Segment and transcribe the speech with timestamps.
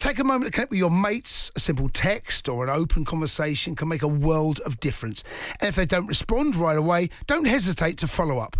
[0.00, 1.52] Take a moment to connect with your mates.
[1.56, 5.22] A simple text or an open conversation can make a world of difference.
[5.60, 8.56] And if they don't respond right away, don't hesitate to follow up.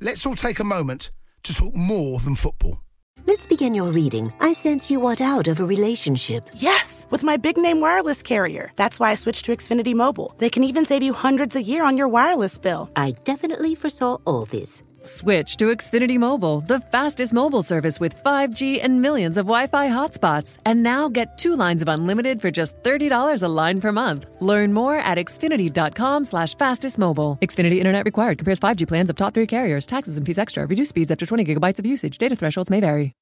[0.00, 1.10] Let's all take a moment
[1.42, 2.80] to talk more than football.
[3.26, 4.32] Let's begin your reading.
[4.40, 6.48] I sense you want out of a relationship.
[6.54, 8.72] Yes, with my big name wireless carrier.
[8.76, 10.34] That's why I switched to Xfinity Mobile.
[10.38, 12.90] They can even save you hundreds a year on your wireless bill.
[12.96, 14.82] I definitely foresaw all this.
[15.02, 19.88] Switch to Xfinity Mobile, the fastest mobile service with 5G and millions of Wi Fi
[19.88, 20.58] hotspots.
[20.66, 24.26] And now get two lines of unlimited for just $30 a line per month.
[24.40, 27.38] Learn more at xfinity.com slash fastest mobile.
[27.42, 28.38] Xfinity Internet required.
[28.38, 29.86] Compares 5G plans of top three carriers.
[29.86, 30.66] Taxes and fees extra.
[30.66, 32.18] Reduced speeds after 20 gigabytes of usage.
[32.18, 33.14] Data thresholds may vary.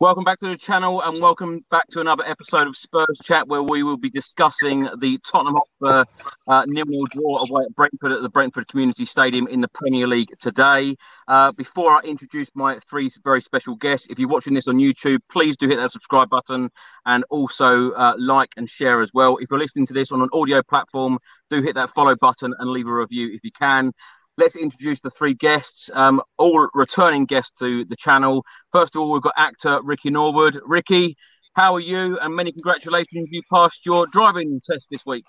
[0.00, 3.62] Welcome back to the channel and welcome back to another episode of Spurs Chat where
[3.62, 6.10] we will be discussing the Tottenham Hotspur
[6.48, 10.30] uh, nil-nil draw away at Brentford at the Brentford Community Stadium in the Premier League
[10.40, 10.96] today.
[11.28, 15.18] Uh, before I introduce my three very special guests, if you're watching this on YouTube,
[15.30, 16.70] please do hit that subscribe button
[17.04, 19.36] and also uh, like and share as well.
[19.36, 21.18] If you're listening to this on an audio platform,
[21.50, 23.92] do hit that follow button and leave a review if you can
[24.40, 28.44] let's introduce the three guests, um, all returning guests to the channel.
[28.72, 30.58] First of all, we've got actor Ricky Norwood.
[30.64, 31.16] Ricky,
[31.52, 32.18] how are you?
[32.18, 35.24] And many congratulations, you passed your driving test this week.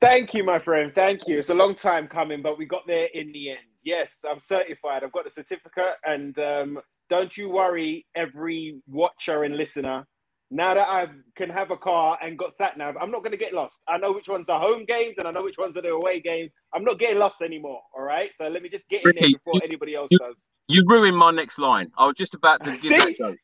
[0.00, 0.92] Thank you, my friend.
[0.94, 1.38] Thank you.
[1.38, 3.58] It's a long time coming, but we got there in the end.
[3.82, 5.02] Yes, I'm certified.
[5.02, 10.06] I've got the certificate, and um, don't you worry, every watcher and listener
[10.50, 11.06] now that I
[11.36, 13.78] can have a car and got sat nav, I'm not going to get lost.
[13.88, 16.20] I know which one's are home games and I know which ones are the away
[16.20, 16.52] games.
[16.74, 17.80] I'm not getting lost anymore.
[17.96, 18.30] All right.
[18.34, 20.36] So let me just get in Ricky, there before you, anybody else you, does.
[20.66, 21.92] You ruined my next line.
[21.96, 22.98] I was just about to give See?
[22.98, 23.36] that joke.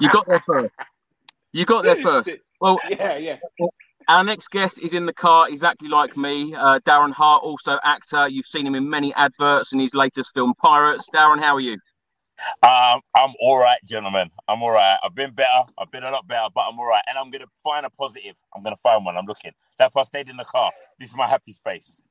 [0.00, 0.74] You got there first.
[1.52, 2.30] You got there first.
[2.60, 3.36] Well, yeah, yeah.
[4.08, 6.54] Our next guest is in the car, exactly like me.
[6.54, 8.28] Uh, Darren Hart, also actor.
[8.28, 11.08] You've seen him in many adverts in his latest film, Pirates.
[11.14, 11.76] Darren, how are you?
[12.62, 14.30] Um, I'm all right, gentlemen.
[14.46, 14.98] I'm all right.
[15.02, 15.64] I've been better.
[15.78, 17.02] I've been a lot better, but I'm all right.
[17.08, 18.36] And I'm going to find a positive.
[18.54, 19.16] I'm going to find one.
[19.16, 19.52] I'm looking.
[19.78, 20.70] That's why I stayed in the car.
[20.98, 22.02] This is my happy space.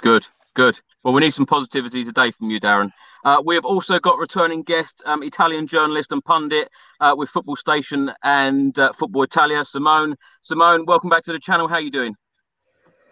[0.00, 0.80] Good, good.
[1.02, 2.90] Well, we need some positivity today from you, Darren.
[3.24, 6.68] Uh, we have also got returning guest, um, Italian journalist and pundit
[7.00, 10.16] uh, with Football Station and uh, Football Italia, Simone.
[10.40, 11.68] Simone, welcome back to the channel.
[11.68, 12.14] How are you doing?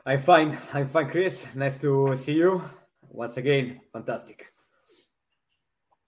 [0.06, 0.58] I'm fine.
[0.72, 1.46] I'm fine, Chris.
[1.54, 2.62] Nice to see you
[3.10, 3.80] once again.
[3.92, 4.52] Fantastic.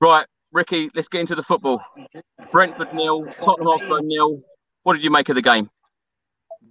[0.02, 1.80] Right, Ricky, let's get into the football.
[2.50, 4.42] Brentford nil, Tottenham Hotspur nil.
[4.82, 5.70] What did you make of the game?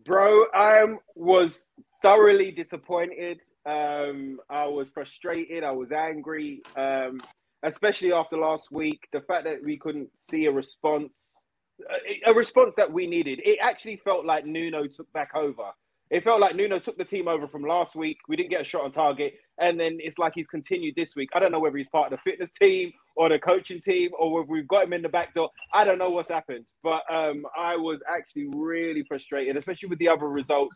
[0.06, 0.84] Bro, I
[1.16, 1.70] was
[2.02, 3.40] thoroughly disappointed.
[3.66, 5.64] Um, I was frustrated.
[5.64, 7.22] I was angry, um,
[7.64, 9.08] especially after last week.
[9.14, 11.14] The fact that we couldn't see a response,
[12.26, 13.40] a response that we needed.
[13.46, 15.72] It actually felt like Nuno took back over.
[16.12, 18.18] It felt like Nuno took the team over from last week.
[18.28, 19.36] We didn't get a shot on target.
[19.60, 21.30] And then it's like he's continued this week.
[21.34, 24.34] I don't know whether he's part of the fitness team or the coaching team or
[24.34, 25.50] whether we've got him in the back door.
[25.74, 26.66] I don't know what's happened.
[26.84, 30.76] But um, I was actually really frustrated, especially with the other results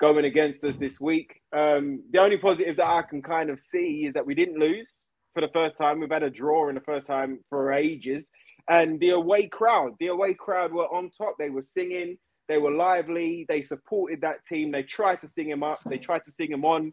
[0.00, 1.40] going against us this week.
[1.56, 4.98] Um, the only positive that I can kind of see is that we didn't lose
[5.32, 6.00] for the first time.
[6.00, 8.28] We've had a draw in the first time for ages.
[8.68, 11.36] And the away crowd, the away crowd were on top.
[11.38, 12.18] They were singing
[12.48, 13.46] they were lively.
[13.48, 14.70] They supported that team.
[14.70, 15.80] They tried to sing him up.
[15.86, 16.92] They tried to sing him on.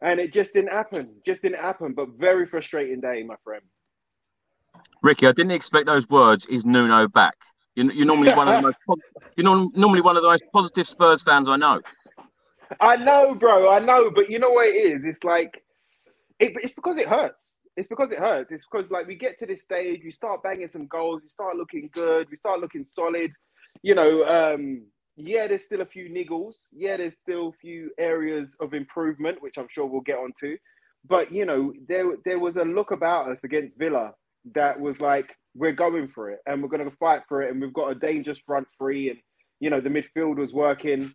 [0.00, 1.10] And it just didn't happen.
[1.24, 1.92] Just didn't happen.
[1.94, 3.62] But very frustrating day, my friend.
[5.02, 6.46] Ricky, I didn't expect those words.
[6.46, 7.36] Is Nuno back?
[7.74, 9.00] You're, you're normally one of the most
[9.36, 11.80] you're normally one of the most positive Spurs fans I know.
[12.80, 13.70] I know, bro.
[13.70, 15.04] I know, but you know what it is?
[15.04, 15.62] It's like
[16.38, 17.52] it, it's because it hurts.
[17.76, 18.52] It's because it hurts.
[18.52, 21.56] It's because like we get to this stage, we start banging some goals, we start
[21.56, 23.32] looking good, we start looking solid.
[23.82, 24.84] You know, um,
[25.16, 26.54] yeah, there's still a few niggles.
[26.72, 30.56] Yeah, there's still a few areas of improvement, which I'm sure we'll get onto.
[31.08, 34.12] But you know, there there was a look about us against Villa
[34.54, 37.60] that was like, we're going for it and we're going to fight for it, and
[37.60, 39.18] we've got a dangerous front three, and
[39.60, 41.12] you know, the midfield was working.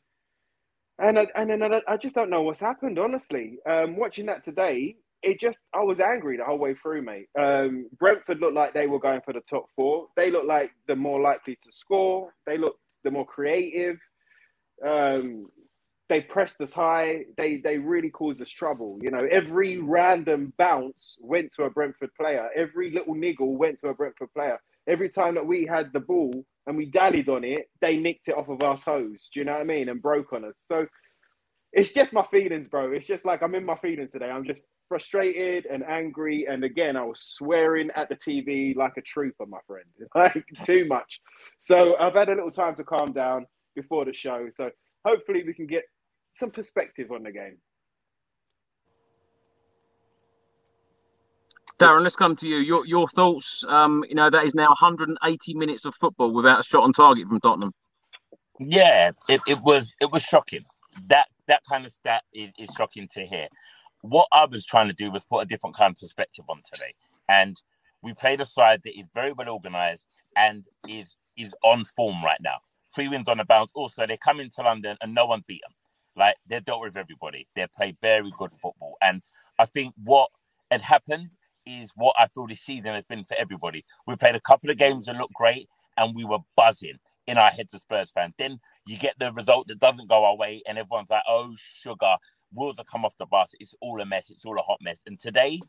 [1.00, 3.60] And I, and then I, I just don't know what's happened, honestly.
[3.69, 7.28] Um, watching that today, it just I was angry the whole way through, mate.
[7.40, 10.08] Um, Brentford looked like they were going for the top four.
[10.16, 12.34] They looked like the more likely to score.
[12.46, 13.98] They looked the more creative.
[14.86, 15.48] Um,
[16.10, 17.25] they pressed us high.
[17.38, 19.00] They they really caused us trouble.
[19.02, 22.50] You know, every random bounce went to a Brentford player.
[22.56, 24.60] Every little niggle went to a Brentford player.
[24.88, 28.38] Every time that we had the ball and we dallied on it, they nicked it
[28.38, 29.30] off of our toes.
[29.34, 29.90] Do you know what I mean?
[29.90, 30.56] And broke on us.
[30.68, 30.86] So
[31.78, 32.92] it's just my feelings, bro.
[32.92, 34.32] It's just like I'm in my feelings today.
[34.32, 36.48] I'm just frustrated and angry.
[36.50, 39.86] And again, I was swearing at the TV like a trooper, my friend.
[40.16, 41.22] Like too much.
[41.60, 43.46] So I've had a little time to calm down
[43.76, 44.48] before the show.
[44.58, 44.72] So
[45.06, 45.84] hopefully we can get
[46.34, 47.58] some perspective on the game.
[51.80, 52.58] Darren, let's come to you.
[52.58, 53.64] Your your thoughts.
[53.68, 57.28] Um, you know that is now 180 minutes of football without a shot on target
[57.28, 57.72] from Tottenham.
[58.60, 60.66] Yeah, it, it was it was shocking.
[61.06, 63.48] That that kind of stat is, is shocking to hear.
[64.02, 66.94] What I was trying to do was put a different kind of perspective on today,
[67.28, 67.60] and
[68.02, 70.06] we played a side that is very well organized
[70.36, 72.58] and is is on form right now.
[72.94, 73.72] Three wins on the bounce.
[73.76, 75.74] Also, they come into London and no one beat them.
[76.16, 77.48] Like they're dealt with everybody.
[77.56, 78.96] They played very good football.
[79.02, 79.22] And
[79.60, 80.30] I think what
[80.72, 81.30] had happened
[81.66, 83.84] is what I feel this season has been for everybody.
[84.06, 85.68] We played a couple of games and looked great,
[85.98, 88.34] and we were buzzing in our heads as Spurs fans.
[88.38, 92.18] Then you get the result that doesn't go our way, and everyone's like, "Oh, sugar,
[92.54, 93.54] wheels are come off the bus.
[93.60, 94.30] It's all a mess.
[94.31, 95.62] It's all a hot mess." And today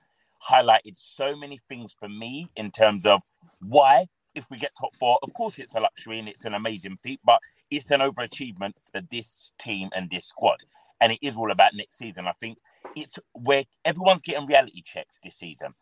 [0.50, 3.22] highlighted so many things for me in terms of
[3.60, 6.98] why, if we get top four, of course it's a luxury and it's an amazing
[7.02, 10.58] feat, but it's an overachievement for this team and this squad.
[11.00, 12.26] And it is all about next season.
[12.26, 12.58] I think
[12.96, 15.74] it's where everyone's getting reality checks this season.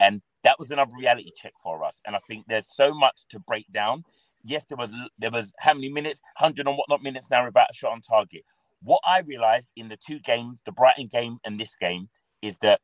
[0.00, 2.00] And that was another reality check for us.
[2.06, 4.04] And I think there's so much to break down.
[4.42, 7.74] Yes, there was there was how many minutes, hundred and whatnot minutes now about a
[7.74, 8.42] shot on target.
[8.82, 12.08] What I realized in the two games, the Brighton game and this game,
[12.40, 12.80] is that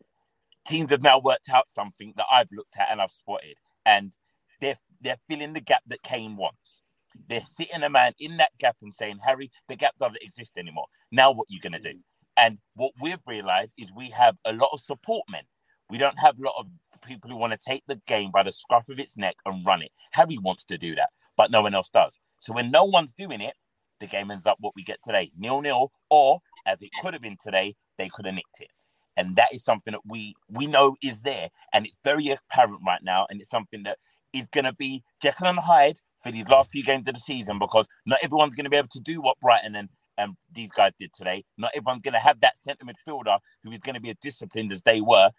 [0.67, 3.57] teams have now worked out something that I've looked at and I've spotted,
[3.87, 4.13] and
[4.61, 6.83] they're they're filling the gap that Kane wants.
[7.29, 10.87] They're sitting a man in that gap and saying, Harry, the gap doesn't exist anymore.
[11.11, 11.95] Now what you gonna do?
[12.37, 15.45] And what we've realized is we have a lot of support men.
[15.89, 16.67] We don't have a lot of
[17.07, 19.83] people who want to take the game by the scruff of its neck and run
[19.83, 19.93] it.
[20.13, 22.19] Harry wants to do that, but no one else does.
[22.41, 23.55] So when no one's doing it,
[24.01, 27.23] the game ends up what we get today, nil nil, or as it could have
[27.23, 28.71] been today, they could have nicked it.
[29.17, 33.03] And that is something that we we know is there, and it's very apparent right
[33.03, 33.99] now, and it's something that
[34.33, 37.59] is going to be Jekyll and Hyde for these last few games of the season
[37.59, 39.89] because not everyone's going to be able to do what Brighton and
[40.19, 41.45] and these guys did today.
[41.59, 44.73] Not everyone's going to have that centre midfielder who is going to be as disciplined
[44.73, 45.31] as they were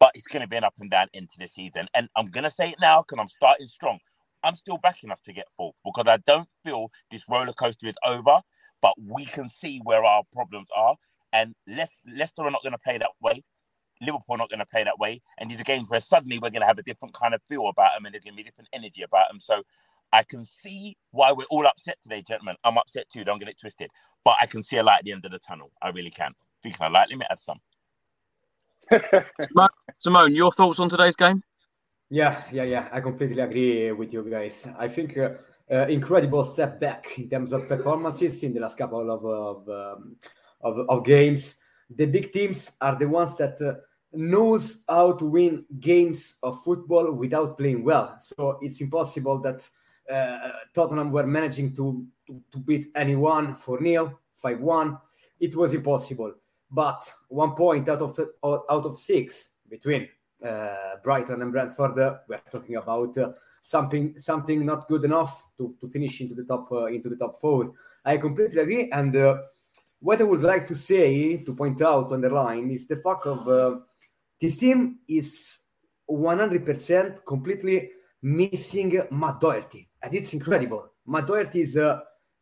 [0.00, 1.86] but it's going to be an up and down into the season.
[1.94, 4.00] And I'm going to say it now because I'm starting strong.
[4.42, 7.96] I'm still backing us to get fourth because I don't feel this roller coaster is
[8.06, 8.40] over,
[8.82, 10.96] but we can see where our problems are.
[11.32, 13.42] And Leicester are not going to play that way.
[14.00, 15.20] Liverpool are not going to play that way.
[15.38, 17.68] And these are games where suddenly we're going to have a different kind of feel
[17.68, 19.40] about them and there's going to be different energy about them.
[19.40, 19.62] So
[20.12, 22.56] I can see why we're all upset today, gentlemen.
[22.64, 23.24] I'm upset too.
[23.24, 23.90] Don't get it twisted.
[24.24, 25.70] But I can see a light at the end of the tunnel.
[25.82, 26.32] I really can.
[26.58, 27.60] Speaking of light, let me add some.
[29.98, 31.42] Simone, your thoughts on today's game?
[32.10, 32.88] Yeah, yeah, yeah.
[32.92, 34.68] I completely agree with you guys.
[34.76, 35.30] I think uh,
[35.70, 40.16] uh, incredible step back in terms of performances in the last couple of of, um,
[40.60, 41.54] of, of, games.
[41.88, 43.74] The big teams are the ones that uh,
[44.12, 48.16] knows how to win games of football without playing well.
[48.18, 49.68] So it's impossible that
[50.12, 54.98] uh, Tottenham were managing to, to, to beat anyone for nil, 5 1.
[55.38, 56.34] It was impossible
[56.70, 60.08] but one point out of out of six between
[60.42, 61.96] uh, Brighton and Brentford,
[62.28, 63.32] we're talking about uh,
[63.62, 67.40] something something not good enough to, to finish into the top uh, into the top
[67.40, 67.72] four.
[68.04, 68.90] I completely agree.
[68.90, 69.38] And uh,
[70.00, 73.26] what I would like to say to point out on the line is the fact
[73.26, 73.82] of
[74.40, 75.58] this team is
[76.10, 77.90] 100% completely
[78.22, 80.92] missing Matt Doherty, and it's incredible.
[81.06, 81.78] Matt Doherty is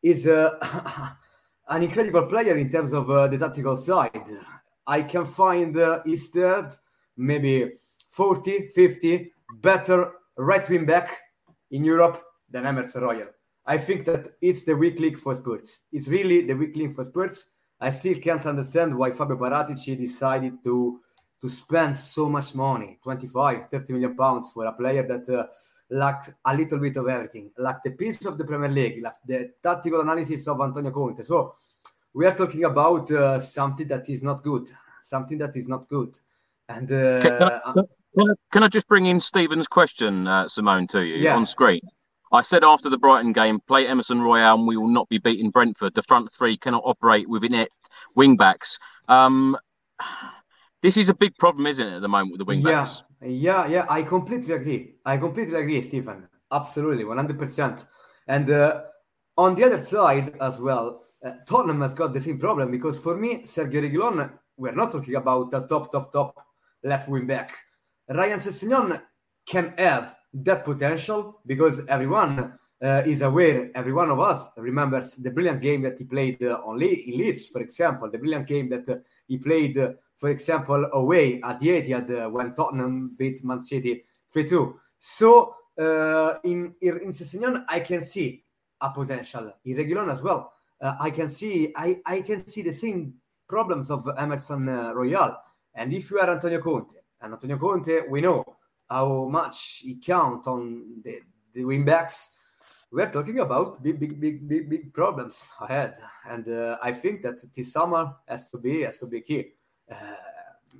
[0.02, 0.26] is
[1.68, 4.30] an incredible player in terms of the tactical side.
[4.86, 6.02] I can find uh,
[7.18, 7.72] maybe
[8.10, 11.18] 40, 50 better right wing back
[11.70, 13.28] in Europe than Emerson Royal.
[13.66, 15.80] I think that it's the weak link for Spurs.
[15.92, 17.46] It's really the weak link for Spurs.
[17.80, 21.00] I still can't understand why Fabio Paratici decided to
[21.40, 25.46] to spend so much money 25 30 million pounds for a player that uh,
[25.90, 29.52] lacked a little bit of everything lacked the piece of the premier league lacked the
[29.62, 31.54] tactical analysis of antonio conte so
[32.12, 34.68] we are talking about uh, something that is not good
[35.00, 36.18] something that is not good
[36.68, 37.72] and uh,
[38.18, 41.36] can, I, can, I, just bring in Stephen's question, uh, Simone, to you yeah.
[41.36, 41.80] on screen?
[42.32, 45.50] I said after the Brighton game, play Emerson Royal and we will not be beating
[45.50, 45.94] Brentford.
[45.94, 47.74] The front three cannot operate with inept
[48.14, 48.78] wing backs.
[49.08, 49.56] Um,
[50.82, 53.02] this is a big problem, isn't it, at the moment with the wing backs?
[53.22, 53.86] Yeah, yeah, yeah.
[53.88, 54.96] I completely agree.
[55.04, 56.28] I completely agree, Stephen.
[56.52, 57.86] Absolutely, one hundred percent.
[58.26, 58.82] And uh,
[59.36, 63.16] on the other side as well, uh, Tottenham has got the same problem because for
[63.16, 66.34] me, Sergio Reguilon, we're not talking about a top, top, top
[66.84, 67.56] left wing back.
[68.08, 69.00] Ryan Sessegnon
[69.46, 75.30] can have that potential because everyone uh, is aware, every one of us remembers the
[75.30, 78.68] brilliant game that he played uh, on Le- in Leeds, for example, the brilliant game
[78.68, 78.96] that uh,
[79.26, 84.04] he played uh, for example, away at the Etihad uh, when Tottenham beat Man City
[84.34, 84.74] 3-2.
[84.98, 88.44] So uh, in in Sessegnon, I can see
[88.80, 89.52] a potential.
[89.64, 93.14] In Reguilon as well, uh, I can see I, I can see the same
[93.48, 95.36] problems of Emerson Royal.
[95.74, 98.44] And if you are Antonio Conte, and Antonio Conte, we know
[98.88, 101.20] how much he count on the,
[101.54, 102.30] the wing backs.
[102.90, 105.94] We're talking about big, big, big, big, big problems ahead,
[106.28, 109.52] and uh, I think that this summer has to be has to be key.
[109.90, 110.14] Uh,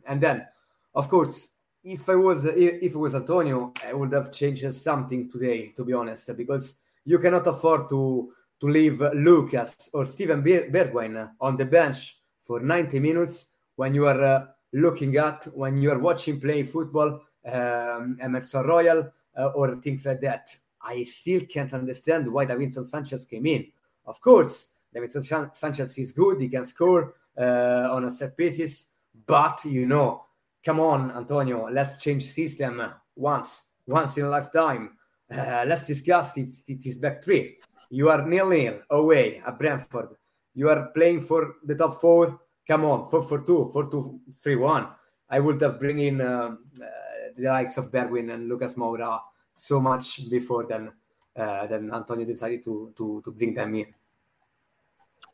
[0.07, 0.47] and then,
[0.95, 1.49] of course,
[1.85, 5.92] if I was if it was Antonio, I would have changed something today, to be
[5.92, 12.18] honest, because you cannot afford to to leave Lucas or Steven Bergwijn on the bench
[12.42, 17.21] for 90 minutes when you are uh, looking at when you are watching playing football,
[17.47, 20.57] um, Emerson Royal uh, or things like that.
[20.83, 23.67] I still can't understand why Davinson Sanchez came in.
[24.07, 28.87] Of course, Davinson Sanchez is good; he can score uh, on a set pieces.
[29.27, 30.25] But you know,
[30.65, 32.83] come on, Antonio, let's change system
[33.17, 34.97] once, once in a lifetime.
[35.31, 37.59] Uh, let's discuss this, this back three.
[37.91, 40.11] You are nil nil away at Brentford.
[40.55, 42.41] You are playing for the top four.
[42.69, 44.89] Come on, four for two, four two, three one.
[45.31, 46.87] I would have bring in uh, uh,
[47.37, 49.21] the likes of Bergwijn and Lucas Moura
[49.55, 50.93] so much before then.
[51.35, 53.87] Uh, then Antonio decided to to to bring them in.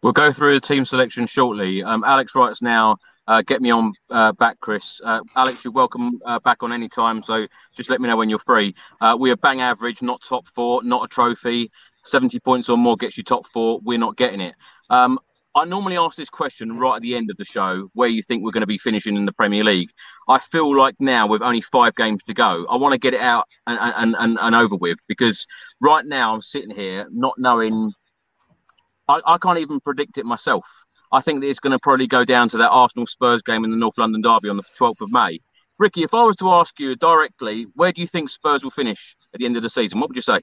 [0.03, 1.83] We'll go through the team selection shortly.
[1.83, 5.01] Um, Alex writes now uh, get me on uh, back, Chris.
[5.03, 7.23] Uh, Alex, you're welcome uh, back on any time.
[7.23, 8.75] So just let me know when you're free.
[9.19, 11.71] We are bang average, not top four, not a trophy.
[12.05, 13.81] 70 points or more gets you top four.
[13.83, 14.55] We're not getting it.
[14.91, 15.19] Um,
[15.57, 18.43] I normally ask this question right at the end of the show where you think
[18.43, 19.91] we're going to be finishing in the Premier League.
[20.29, 23.21] I feel like now, with only five games to go, I want to get it
[23.21, 25.47] out and, and, and, and over with because
[25.81, 27.93] right now I'm sitting here not knowing.
[29.07, 30.65] I, I can't even predict it myself.
[31.13, 33.71] I think that it's going to probably go down to that Arsenal Spurs game in
[33.71, 35.39] the North London Derby on the 12th of May.
[35.79, 39.17] Ricky, if I was to ask you directly, where do you think Spurs will finish
[39.33, 40.01] at the end of the season?
[40.01, 40.41] What would you say?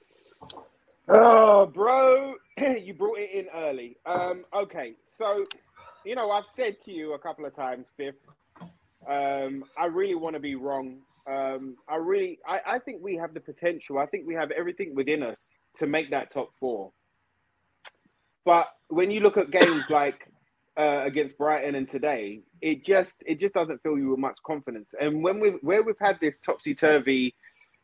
[1.08, 3.96] Oh, bro, you brought it in early.
[4.06, 5.44] Um, okay, so
[6.04, 8.14] you know I've said to you a couple of times, Fifth.
[9.08, 10.98] Um, I really want to be wrong.
[11.26, 13.98] Um, I really, I, I think we have the potential.
[13.98, 16.92] I think we have everything within us to make that top four.
[18.44, 20.28] But when you look at games like
[20.78, 24.94] uh, against Brighton and today, it just it just doesn't fill you with much confidence.
[25.00, 27.34] And when we where we've had this topsy turvy,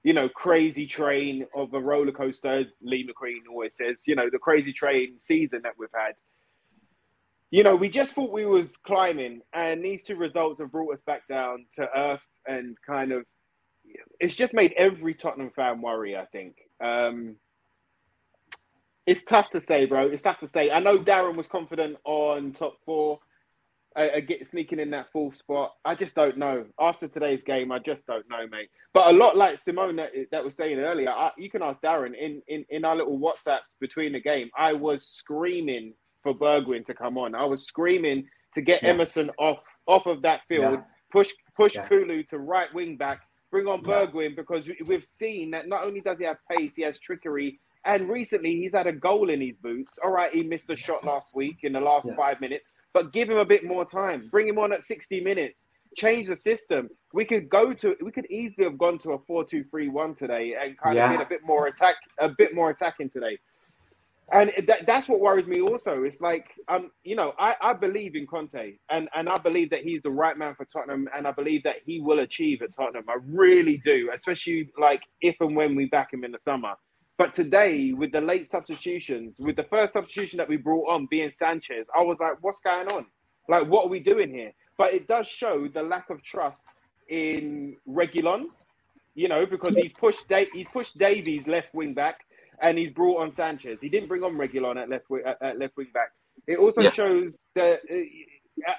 [0.04, 4.28] you know, crazy train of a roller coaster, as Lee McQueen always says, you know,
[4.30, 6.14] the crazy train season that we've had.
[7.50, 11.02] You know, we just thought we was climbing, and these two results have brought us
[11.02, 13.24] back down to earth, and kind of,
[14.20, 16.16] it's just made every Tottenham fan worry.
[16.16, 16.56] I think.
[16.82, 17.36] Um,
[19.06, 20.06] it's tough to say, bro.
[20.08, 20.70] It's tough to say.
[20.70, 23.18] I know Darren was confident on top four,
[23.98, 25.72] uh, uh, get sneaking in that fourth spot.
[25.84, 26.64] I just don't know.
[26.78, 28.68] After today's game, I just don't know, mate.
[28.94, 32.14] But a lot like Simone that, that was saying earlier, I, you can ask Darren
[32.18, 34.50] in, in in our little WhatsApps between the game.
[34.56, 37.34] I was screaming for Bergwijn to come on.
[37.34, 38.90] I was screaming to get yeah.
[38.90, 40.82] Emerson off off of that field, yeah.
[41.10, 41.86] push push yeah.
[41.86, 46.18] Kulu to right wing back, bring on Bergwijn because we've seen that not only does
[46.18, 49.98] he have pace, he has trickery and recently, he's had a goal in his boots.
[50.04, 52.16] All right, he missed a shot last week in the last yeah.
[52.16, 54.28] five minutes, but give him a bit more time.
[54.30, 55.68] Bring him on at 60 minutes.
[55.96, 56.88] Change the system.
[57.12, 57.96] We could go to.
[58.02, 61.06] We could easily have gone to a four-two-three-one today and kind yeah.
[61.06, 63.38] of been a bit more attack, a bit more attacking today.
[64.30, 65.62] And that, that's what worries me.
[65.62, 69.70] Also, it's like, um, you know, I, I believe in Conte, and and I believe
[69.70, 72.74] that he's the right man for Tottenham, and I believe that he will achieve at
[72.74, 73.04] Tottenham.
[73.08, 76.74] I really do, especially like if and when we back him in the summer.
[77.18, 81.30] But today, with the late substitutions, with the first substitution that we brought on being
[81.30, 83.06] Sanchez, I was like, what's going on?
[83.48, 84.52] Like, what are we doing here?
[84.78, 86.62] But it does show the lack of trust
[87.08, 88.44] in Reguilon,
[89.16, 92.20] you know, because he's pushed da- he's pushed Davies left wing back
[92.62, 93.80] and he's brought on Sanchez.
[93.80, 96.10] He didn't bring on Reguilon at left wing, at, at left wing back.
[96.46, 96.90] It also Yeah.
[96.90, 97.80] shows that,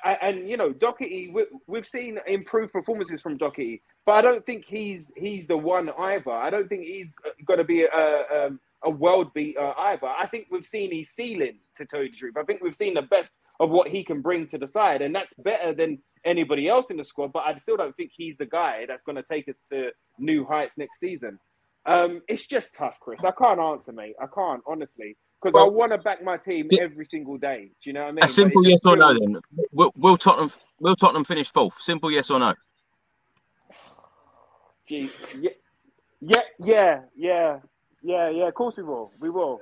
[0.06, 1.30] uh, and you know, Doherty.
[1.34, 5.92] We, we've seen improved performances from Doherty, but I don't think he's he's the one
[5.92, 6.32] either.
[6.32, 7.10] I don't think he's
[7.46, 10.08] going to be a um, a world beater either.
[10.08, 11.60] I think we've seen his ceiling.
[11.78, 14.24] To tell you the truth, I think we've seen the best of what he can
[14.24, 17.32] bring to the side, and that's better than anybody else in the squad.
[17.32, 20.44] But I still don't think he's the guy that's going to take us to new
[20.44, 21.38] heights next season.
[21.86, 23.20] Um, it's just tough, Chris.
[23.24, 24.16] I can't answer, mate.
[24.20, 27.70] I can't honestly because I want to back my team every single day.
[27.84, 28.24] Do you know what I mean?
[28.24, 29.14] A simple yes or no.
[29.14, 29.38] Then
[29.72, 31.76] will, will Tottenham will Tottenham finish fourth?
[31.80, 32.56] Simple yes or no.
[34.90, 35.52] Gee, yeah,
[36.22, 37.60] yeah, yeah, yeah,
[38.04, 38.48] yeah, yeah.
[38.48, 39.12] Of course we will.
[39.20, 39.62] We will.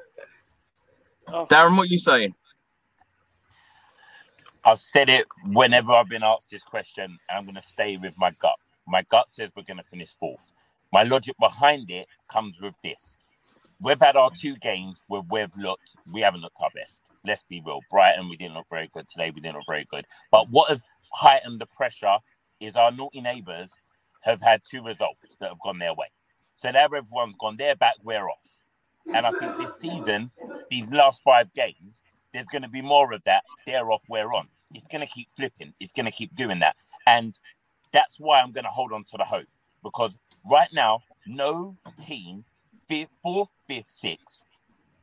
[1.28, 2.34] Oh, Darren, what are you saying?
[4.64, 8.18] I've said it whenever I've been asked this question, and I'm going to stay with
[8.18, 8.56] my gut.
[8.88, 10.54] My gut says we're going to finish fourth.
[10.94, 13.18] My logic behind it comes with this.
[13.82, 17.02] We've had our two games where we've looked, we haven't looked our best.
[17.26, 17.82] Let's be real.
[17.92, 19.08] Brighton, we didn't look very good.
[19.08, 20.06] Today, we didn't look very good.
[20.32, 22.18] But what has heightened the pressure
[22.60, 23.72] is our naughty neighbours
[24.22, 26.08] have had two results that have gone their way.
[26.56, 28.42] So now everyone's gone, they're back, we're off.
[29.14, 30.32] And I think this season,
[30.70, 32.02] these last five games,
[32.34, 33.44] there's going to be more of that.
[33.66, 34.48] They're off, we're on.
[34.74, 35.74] It's going to keep flipping.
[35.80, 36.76] It's going to keep doing that.
[37.06, 37.38] And
[37.94, 39.48] that's why I'm going to hold on to the hope
[39.84, 40.18] because
[40.50, 42.44] right now, no team,
[42.88, 44.44] fifth, fourth, fifth, sixth,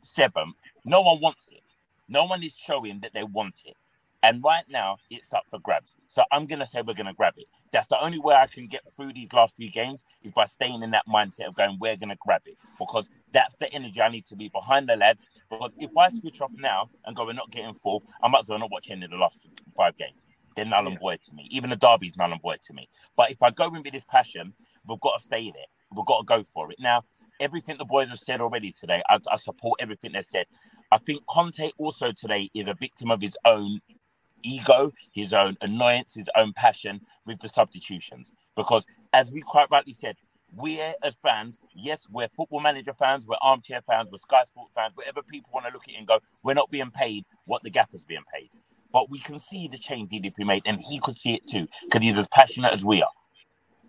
[0.03, 1.63] seventh, no one wants it.
[2.09, 3.77] No one is showing that they want it.
[4.25, 5.97] And right now, it's up for grabs.
[6.09, 7.45] So I'm going to say we're going to grab it.
[7.73, 10.83] That's the only way I can get through these last few games is by staying
[10.83, 12.57] in that mindset of going, we're going to grab it.
[12.79, 15.27] Because that's the energy I need to be behind the lads.
[15.51, 18.49] Because if I switch off now and go, we're not getting fourth, I might as
[18.49, 20.25] well not watch any of the last five games.
[20.57, 21.47] They're null and void to me.
[21.51, 22.89] Even the derby's null and void to me.
[23.19, 24.55] But if I go in with this passion,
[24.89, 25.67] we've got to stay there.
[25.95, 26.79] We've got to go for it.
[26.81, 27.03] Now,
[27.41, 30.47] everything the boys have said already today, I, I support everything they said.
[30.91, 33.81] I think Conte also today is a victim of his own
[34.45, 38.33] ego, his own annoyance, his own passion with the substitutions.
[38.57, 40.17] Because as we quite rightly said,
[40.57, 44.93] we're as fans, yes, we're football manager fans, we're armchair fans, we're Sky Sports fans,
[44.95, 48.05] whatever people want to look at and go, we're not being paid what the gaffer's
[48.05, 48.51] being paid.
[48.93, 52.03] But we can see the change DDP made, and he could see it too, because
[52.03, 53.11] he's as passionate as we are.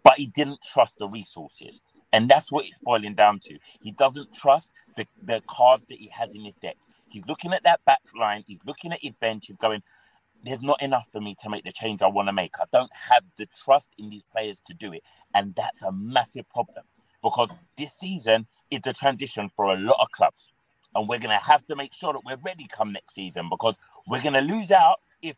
[0.04, 1.82] But he didn't trust the resources.
[2.12, 3.60] And that's what it's boiling down to.
[3.82, 6.78] He doesn't trust the, the cards that he has in his deck.
[7.10, 9.84] He's looking at that back line, he's looking at his bench, he's going,
[10.46, 12.56] there's not enough for me to make the change I want to make.
[12.60, 15.02] I don't have the trust in these players to do it.
[15.34, 16.86] And that's a massive problem
[17.24, 20.54] because this season is the transition for a lot of clubs.
[20.94, 23.76] And we're going to have to make sure that we're ready come next season because
[24.08, 25.36] we're going to lose out if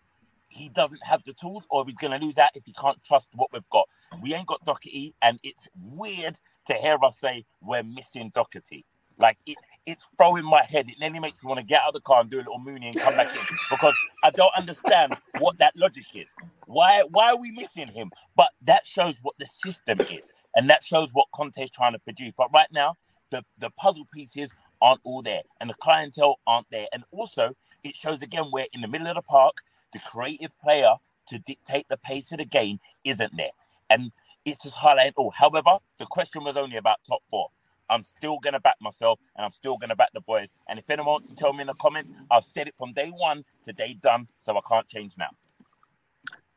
[0.49, 3.29] he doesn't have the tools or he's going to lose out if he can't trust
[3.33, 3.87] what we've got.
[4.21, 8.85] We ain't got Doherty, and it's weird to hear us say we're missing Doherty.
[9.19, 10.89] Like it, it's throwing my head.
[10.89, 12.59] It nearly makes me want to get out of the car and do a little
[12.59, 16.33] mooney and come back in because I don't understand what that logic is.
[16.67, 18.11] Why, why are we missing him?
[18.35, 22.33] But that shows what the system is, and that shows what Conte's trying to produce.
[22.37, 22.95] But right now,
[23.31, 27.95] the the puzzle pieces aren't all there, and the clientele aren't there, and also it
[27.95, 29.57] shows again where in the middle of the park,
[29.93, 30.95] the creative player
[31.29, 33.51] to dictate the pace of the game isn't there,
[33.89, 34.11] and
[34.45, 35.13] it's just highlighting.
[35.17, 37.49] Oh, however, the question was only about top four.
[37.89, 40.49] I'm still going to back myself and I'm still going to back the boys.
[40.67, 43.09] And if anyone wants to tell me in the comments, I've said it from day
[43.09, 45.29] one to day done, so I can't change now.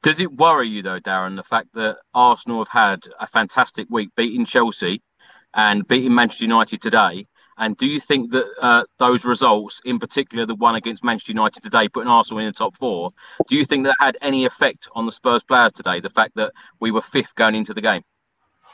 [0.03, 4.11] Does it worry you though, Darren, the fact that Arsenal have had a fantastic week
[4.16, 5.03] beating Chelsea
[5.55, 7.27] and beating Manchester United today?
[7.59, 11.62] And do you think that uh, those results, in particular the one against Manchester United
[11.62, 13.11] today, putting Arsenal in the top four,
[13.49, 16.01] do you think that had any effect on the Spurs players today?
[16.01, 18.03] The fact that we were fifth going into the game.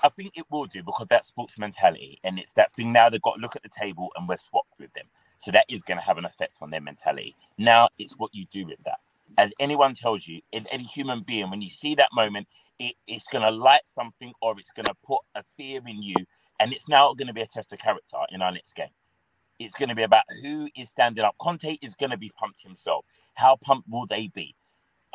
[0.07, 3.23] I think it will do because that's sports mentality, and it's that thing now they've
[3.23, 5.07] got to look at the table and we're swapped with them.
[5.39, 7.37] So that is going to have an effect on their mentality.
[7.59, 9.01] Now it's what you do with that.
[9.37, 12.47] As anyone tells you, in any human being, when you see that moment,
[12.79, 16.15] it, it's going to light something or it's going to put a fear in you,
[16.61, 18.89] and it's now going to be a test of character in our next game.
[19.59, 21.37] It's going to be about who is standing up.
[21.39, 23.05] Conte is going to be pumped himself.
[23.35, 24.55] How pumped will they be?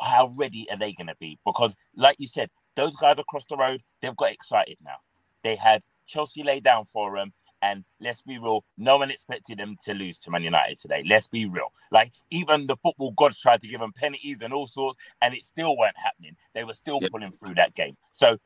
[0.00, 1.38] How ready are they going to be?
[1.46, 4.96] Because, like you said, those guys across the road, they've got excited now.
[5.42, 7.32] They had Chelsea lay down for them.
[7.64, 11.04] And let's be real, no one expected them to lose to Man United today.
[11.06, 11.72] Let's be real.
[11.92, 15.44] Like, even the football gods tried to give them penalties and all sorts, and it
[15.44, 16.34] still weren't happening.
[16.54, 17.96] They were still pulling through that game.
[18.10, 18.38] So,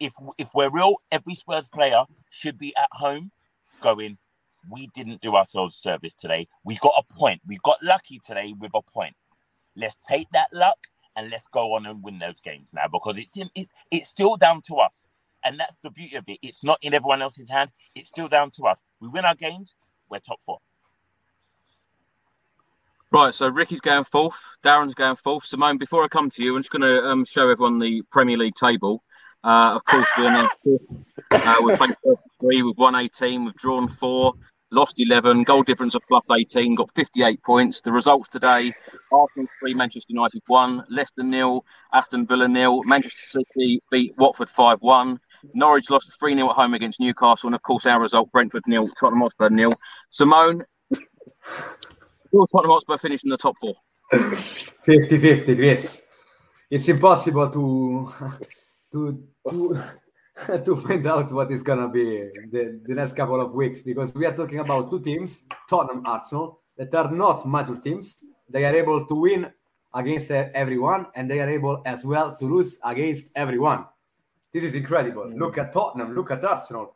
[0.00, 3.30] if if we're real, every Spurs player should be at home
[3.82, 4.16] going,
[4.70, 6.48] we didn't do ourselves service today.
[6.64, 7.42] We got a point.
[7.46, 9.16] We got lucky today with a point.
[9.76, 10.78] Let's take that luck
[11.16, 14.36] and let's go on and win those games now because it's in, it, it's still
[14.36, 15.06] down to us.
[15.44, 16.38] And that's the beauty of it.
[16.40, 17.72] It's not in everyone else's hands.
[17.94, 18.82] It's still down to us.
[19.00, 19.74] We win our games,
[20.08, 20.58] we're top four.
[23.10, 25.44] Right, so Ricky's going fourth, Darren's going fourth.
[25.44, 28.38] Simone, before I come to you, I'm just going to um, show everyone the Premier
[28.38, 29.02] League table.
[29.44, 30.48] Uh, of course, we're now
[31.32, 31.94] uh, we've played
[32.40, 34.34] 33, we've won 18, we've drawn four,
[34.72, 37.80] lost 11, goal difference of plus 18, got 58 points.
[37.80, 38.72] The results today
[39.12, 44.78] Arsenal 3, Manchester United 1, Leicester nil, Aston Villa nil, Manchester City beat Watford 5
[44.80, 45.20] 1.
[45.54, 48.86] Norwich lost 3 0 at home against Newcastle, and of course, our result Brentford nil,
[48.86, 49.72] Tottenham Hotspur nil.
[50.10, 50.64] Simone,
[52.32, 53.74] will Tottenham Hotspur finish in the top four?
[54.82, 56.02] 50 50, Chris.
[56.70, 58.12] It's impossible to
[58.92, 59.78] to to
[60.64, 64.24] to find out what is gonna be the, the next couple of weeks because we
[64.24, 68.16] are talking about two teams, Tottenham Arsenal, that are not mature teams.
[68.48, 69.52] They are able to win
[69.94, 73.84] against everyone and they are able as well to lose against everyone.
[74.54, 75.30] This is incredible.
[75.30, 76.94] Look at Tottenham, look at Arsenal.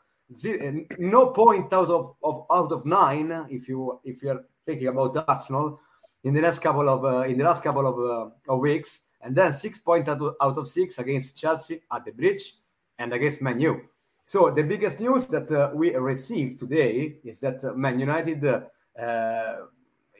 [0.99, 5.79] No point out of, of out of nine if you if you're thinking about Arsenal
[6.25, 9.37] in the next couple of uh, in the last couple of, uh, of weeks and
[9.37, 12.57] then six points out, out of six against Chelsea at the bridge
[12.98, 13.82] and against Man U.
[14.24, 19.54] So the biggest news that uh, we received today is that uh, Man United uh,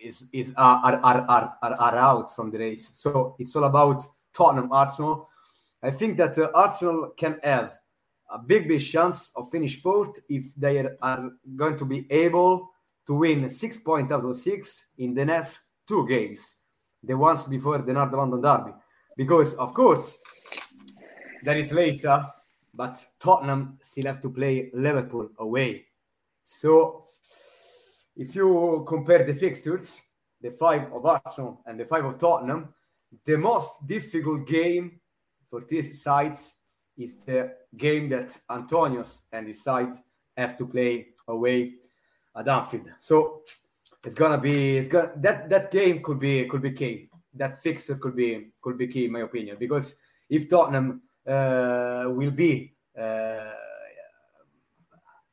[0.01, 2.91] is is are, are, are, are, are out from the race.
[2.95, 5.29] So it's all about Tottenham Arsenal.
[5.83, 7.79] I think that uh, Arsenal can have
[8.31, 12.71] a big big chance of finish fourth if they are going to be able
[13.07, 16.57] to win six points out of six in the next two games,
[17.03, 18.73] the ones before the North London Derby
[19.17, 20.19] because of course
[21.43, 22.25] there is Leicester,
[22.77, 25.87] but Tottenham still have to play Liverpool away.
[26.45, 27.05] So
[28.17, 30.01] if you compare the fixtures,
[30.41, 32.75] the five of Arsenal and the five of Tottenham,
[33.25, 35.01] the most difficult game
[35.51, 36.57] for these sides
[36.99, 39.93] is the game that Antonios and his side
[40.37, 41.75] have to play away
[42.37, 42.93] at Anfield.
[42.99, 43.43] So
[44.05, 47.97] it's gonna be it's gonna that that game could be could be key that fixture
[47.97, 49.97] could be could be key in my opinion because
[50.29, 53.51] if Tottenham will be uh,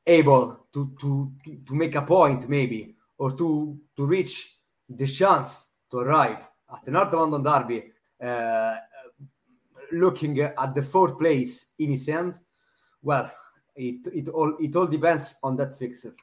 [0.06, 1.32] able to, to
[1.68, 4.58] to make a point maybe or to to reach
[4.90, 8.76] the chance to arrive at the North London Derby uh,
[9.92, 12.40] looking at the fourth place in his end
[13.02, 13.32] well
[13.76, 16.14] it, it all it all depends on that fixture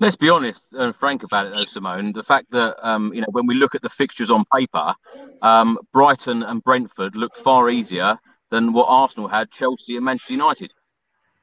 [0.00, 2.14] Let's be honest and frank about it, though, Simone.
[2.14, 4.94] The fact that um, you know when we look at the fixtures on paper,
[5.42, 8.18] um, Brighton and Brentford look far easier
[8.50, 10.72] than what Arsenal had, Chelsea and Manchester United.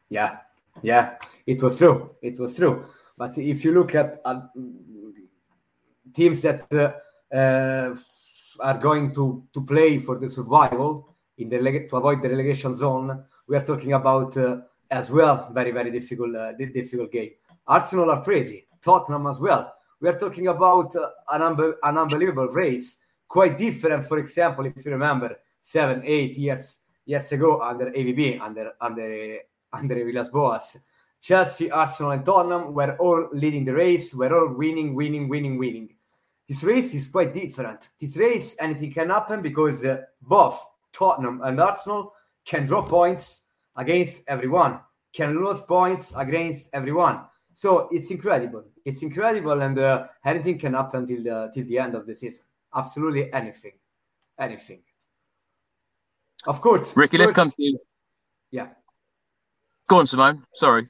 [0.10, 0.38] Yeah,
[0.81, 2.12] yeah, it was true.
[2.21, 2.86] It was true.
[3.17, 4.41] But if you look at uh,
[6.13, 7.95] teams that uh, uh,
[8.60, 13.23] are going to, to play for the survival in the to avoid the relegation zone,
[13.47, 14.57] we are talking about uh,
[14.89, 17.31] as well very very difficult uh, difficult game.
[17.67, 18.67] Arsenal are crazy.
[18.81, 19.73] Tottenham as well.
[19.99, 21.41] We are talking about uh, an,
[21.83, 22.97] an unbelievable race,
[23.28, 24.06] quite different.
[24.08, 29.38] For example, if you remember, seven, eight years years ago under AVB, under under
[29.74, 30.78] under Villas Boas,
[31.22, 34.13] Chelsea, Arsenal, and Tottenham were all leading the race.
[34.13, 35.90] We're all winning, winning, winning, winning.
[36.48, 37.90] This race is quite different.
[38.00, 42.13] This race, anything can happen because uh, both Tottenham and Arsenal
[42.46, 43.42] can draw points
[43.76, 44.80] against everyone,
[45.13, 47.22] can lose points against everyone.
[47.54, 48.63] So it's incredible.
[48.86, 52.46] It's incredible, and uh, anything can happen till the till the end of the season.
[52.75, 53.73] Absolutely anything,
[54.39, 54.82] anything.
[56.45, 57.17] Of course, Ricky.
[57.17, 57.80] Spurs, let's come to you.
[58.51, 58.69] Yeah.
[59.88, 60.43] Go on, Simone.
[60.53, 60.88] Sorry.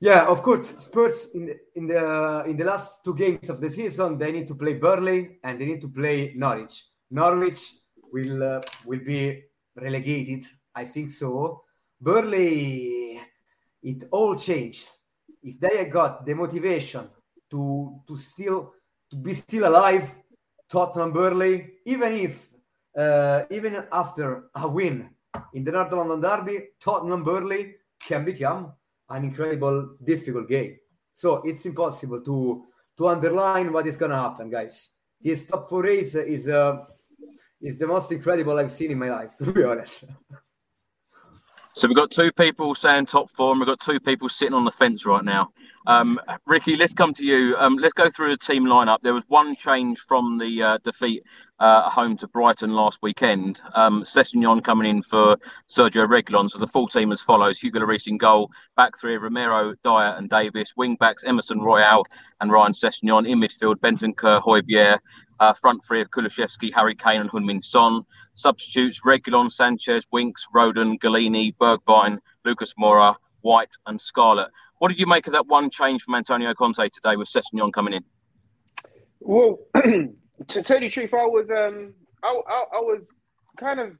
[0.00, 0.74] Yeah, of course.
[0.78, 4.46] Spurs in the in the in the last two games of the season, they need
[4.48, 6.84] to play Burnley and they need to play Norwich.
[7.10, 7.60] Norwich
[8.12, 9.42] will uh, will be
[9.74, 10.44] relegated.
[10.74, 11.64] I think so.
[12.00, 13.20] Burnley,
[13.82, 14.88] it all changed
[15.42, 17.08] if they got the motivation
[17.50, 18.72] to to still
[19.10, 20.14] to be still alive,
[20.68, 22.48] Tottenham Burnley, even if
[22.96, 25.10] uh, even after a win
[25.54, 28.72] in the North London Derby, Tottenham Burnley can become
[29.10, 30.76] an incredible difficult game.
[31.14, 32.64] So it's impossible to
[32.98, 34.90] to underline what is gonna happen, guys.
[35.20, 36.84] This top four race is uh,
[37.60, 40.04] is the most incredible I've seen in my life, to be honest.
[41.74, 44.64] So we've got two people saying top four, and we've got two people sitting on
[44.64, 45.50] the fence right now.
[45.88, 47.56] Um, Ricky, let's come to you.
[47.56, 48.98] Um, let's go through the team lineup.
[49.02, 51.24] There was one change from the uh, defeat
[51.60, 53.62] uh, home to Brighton last weekend.
[53.74, 56.50] Um, Sessegnon coming in for Sergio Reguilon.
[56.50, 60.28] So the full team as follows: Hugo Lloris in goal, back three Romero, Dier, and
[60.28, 60.74] Davies.
[60.76, 62.04] Wing backs Emerson Royal
[62.42, 63.26] and Ryan Sessegnon.
[63.26, 64.98] In midfield, Bentancur, Højbjerg.
[65.40, 68.02] Uh, front three of Kulusevski, Harry Kane, and Heung-min Son.
[68.34, 74.50] Substitutes: Reguilon, Sanchez, Winks, Rodon, Gollini, Bergwijn, Lucas Moura, White, and Scarlett.
[74.78, 77.94] What did you make of that one change from Antonio Conte today with Sessegnon coming
[77.94, 78.04] in?
[79.20, 83.08] Well, to tell you the truth, I was um, I, I, I was
[83.58, 83.96] kind of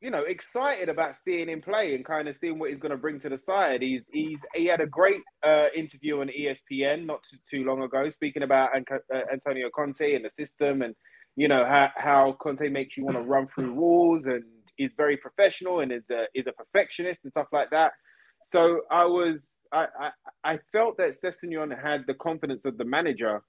[0.00, 2.96] you know excited about seeing him play and kind of seeing what he's going to
[2.96, 3.82] bring to the side.
[3.82, 8.08] He's he's he had a great uh, interview on ESPN not too, too long ago,
[8.10, 10.94] speaking about uh, Antonio Conte and the system and
[11.36, 14.42] you know how how Conte makes you want to run through walls and
[14.78, 17.92] is very professional and is a is a perfectionist and stuff like that.
[18.48, 20.10] So I was I
[20.44, 23.42] I, felt that Sessegnon had the confidence of the manager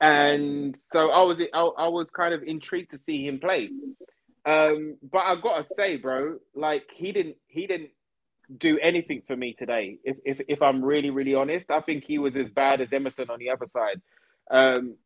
[0.00, 3.70] and so I was I, I was kind of intrigued to see him play.
[4.44, 7.90] Um, but I gotta say, bro, like he didn't he didn't
[8.58, 9.98] do anything for me today.
[10.04, 13.30] If if if I'm really really honest, I think he was as bad as Emerson
[13.30, 14.00] on the other side.
[14.50, 14.96] Um,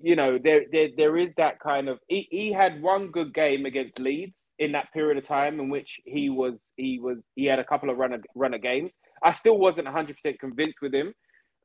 [0.00, 3.66] you know, there there there is that kind of he, he had one good game
[3.66, 7.58] against Leeds in that period of time in which he was he was he had
[7.58, 8.92] a couple of runner runner games.
[9.22, 11.14] I still wasn't 100 percent convinced with him.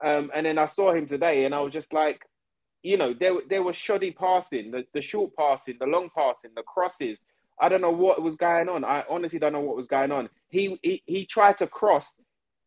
[0.03, 2.21] Um, and then I saw him today, and I was just like,
[2.83, 6.63] you know, there there was shoddy passing, the, the short passing, the long passing, the
[6.63, 7.17] crosses.
[7.59, 8.83] I don't know what was going on.
[8.83, 10.29] I honestly don't know what was going on.
[10.49, 12.07] He he, he tried to cross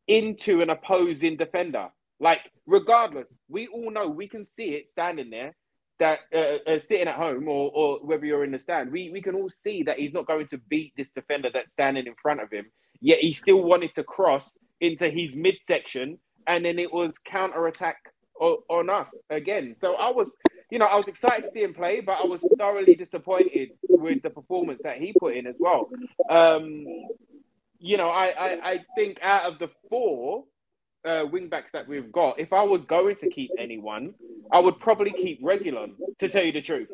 [0.07, 1.89] into an opposing defender.
[2.21, 5.55] Like, regardless, we all know we can see it standing there,
[5.99, 9.23] that uh, uh, sitting at home or, or whether you're in the stand, we, we
[9.23, 12.41] can all see that he's not going to beat this defender that's standing in front
[12.41, 12.67] of him.
[13.01, 17.97] Yet he still wanted to cross into his midsection, and then it was counter attack
[18.41, 19.75] on us again.
[19.79, 20.29] So I was,
[20.71, 24.23] you know, I was excited to see him play, but I was thoroughly disappointed with
[24.23, 25.89] the performance that he put in as well.
[26.29, 26.85] Um,
[27.79, 30.45] you know, I, I, I think out of the four
[31.05, 34.15] uh, wing backs that we've got, if I was going to keep anyone,
[34.53, 36.89] I would probably keep Reguilon, to tell you the truth.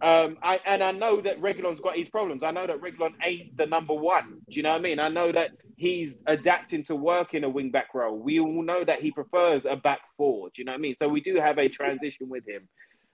[0.00, 2.42] Um, I and I know that Reguilon's got his problems.
[2.44, 4.38] I know that Reguilon ain't the number one.
[4.48, 5.00] Do you know what I mean?
[5.00, 8.16] I know that he's adapting to work in a wing back role.
[8.16, 10.48] We all know that he prefers a back four.
[10.48, 10.94] Do you know what I mean?
[10.98, 12.68] So we do have a transition with him.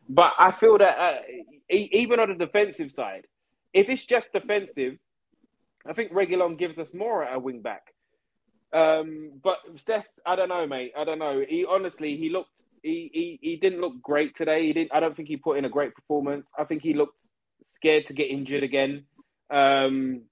[0.09, 1.17] But I feel that uh,
[1.71, 3.27] even on the defensive side,
[3.73, 4.99] if it's just defensive,
[5.87, 7.94] I think Reguilon gives us more at a wing back.
[8.75, 10.93] Um, but Cess, I don't know, mate.
[10.99, 11.43] I don't know.
[11.49, 12.51] He honestly, he looked
[12.83, 14.67] he, he he didn't look great today.
[14.67, 14.93] He didn't.
[14.93, 16.49] I don't think he put in a great performance.
[16.59, 17.21] I think he looked
[17.67, 19.05] scared to get injured again.
[19.51, 20.23] Um,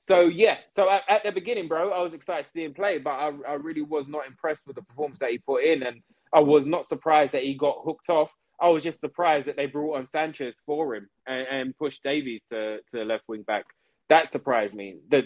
[0.00, 2.98] so yeah, so at, at, the beginning, bro, I was excited to see him play,
[2.98, 6.00] but I, I really was not impressed with the performance that he put in, and
[6.32, 8.30] I was not surprised that he got hooked off.
[8.60, 12.42] I was just surprised that they brought on Sanchez for him and, and pushed Davies
[12.50, 13.64] to to left wing back.
[14.08, 14.98] That surprised me.
[15.10, 15.22] The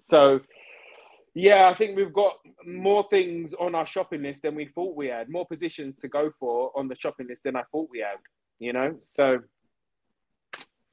[0.00, 0.40] so
[1.38, 2.32] yeah, I think we've got
[2.66, 5.28] more things on our shopping list than we thought we had.
[5.28, 8.18] More positions to go for on the shopping list than I thought we had.
[8.58, 9.38] You know, so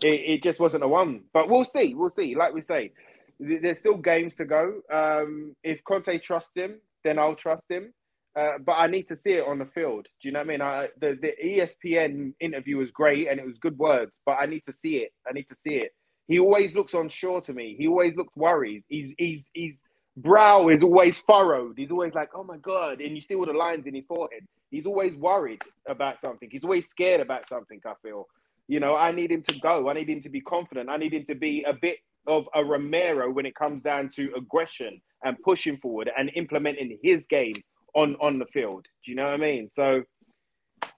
[0.03, 1.23] it, it just wasn't a one.
[1.33, 1.95] But we'll see.
[1.95, 2.35] We'll see.
[2.35, 2.91] Like we say,
[3.39, 4.81] there's still games to go.
[4.93, 7.91] Um, if Conte trusts him, then I'll trust him.
[8.39, 10.05] Uh, but I need to see it on the field.
[10.21, 10.61] Do you know what I mean?
[10.61, 14.63] I, the the ESPN interview was great and it was good words, but I need
[14.67, 15.11] to see it.
[15.27, 15.91] I need to see it.
[16.27, 17.75] He always looks unsure to me.
[17.79, 18.83] He always looks worried.
[18.89, 19.81] He's he's he's
[20.17, 21.77] brow is always furrowed.
[21.77, 23.01] He's always like, oh my God.
[23.01, 24.43] And you see all the lines in his forehead.
[24.71, 26.49] He's always worried about something.
[26.51, 28.27] He's always scared about something, I feel.
[28.67, 29.89] You know, I need him to go.
[29.89, 30.89] I need him to be confident.
[30.89, 31.97] I need him to be a bit
[32.27, 37.25] of a Romero when it comes down to aggression and pushing forward and implementing his
[37.27, 37.55] game
[37.93, 38.85] on, on the field.
[39.03, 39.69] Do you know what I mean?
[39.69, 40.03] So,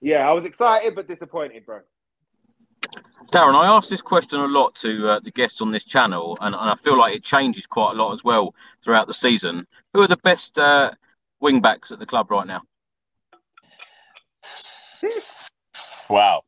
[0.00, 1.80] yeah, I was excited but disappointed, bro.
[3.32, 6.54] Darren, I ask this question a lot to uh, the guests on this channel, and,
[6.54, 9.66] and, I feel like it changes quite a lot as well throughout the season.
[9.92, 10.92] Who are the best uh,
[11.40, 12.62] wing backs at the club right now?
[16.08, 16.42] Wow.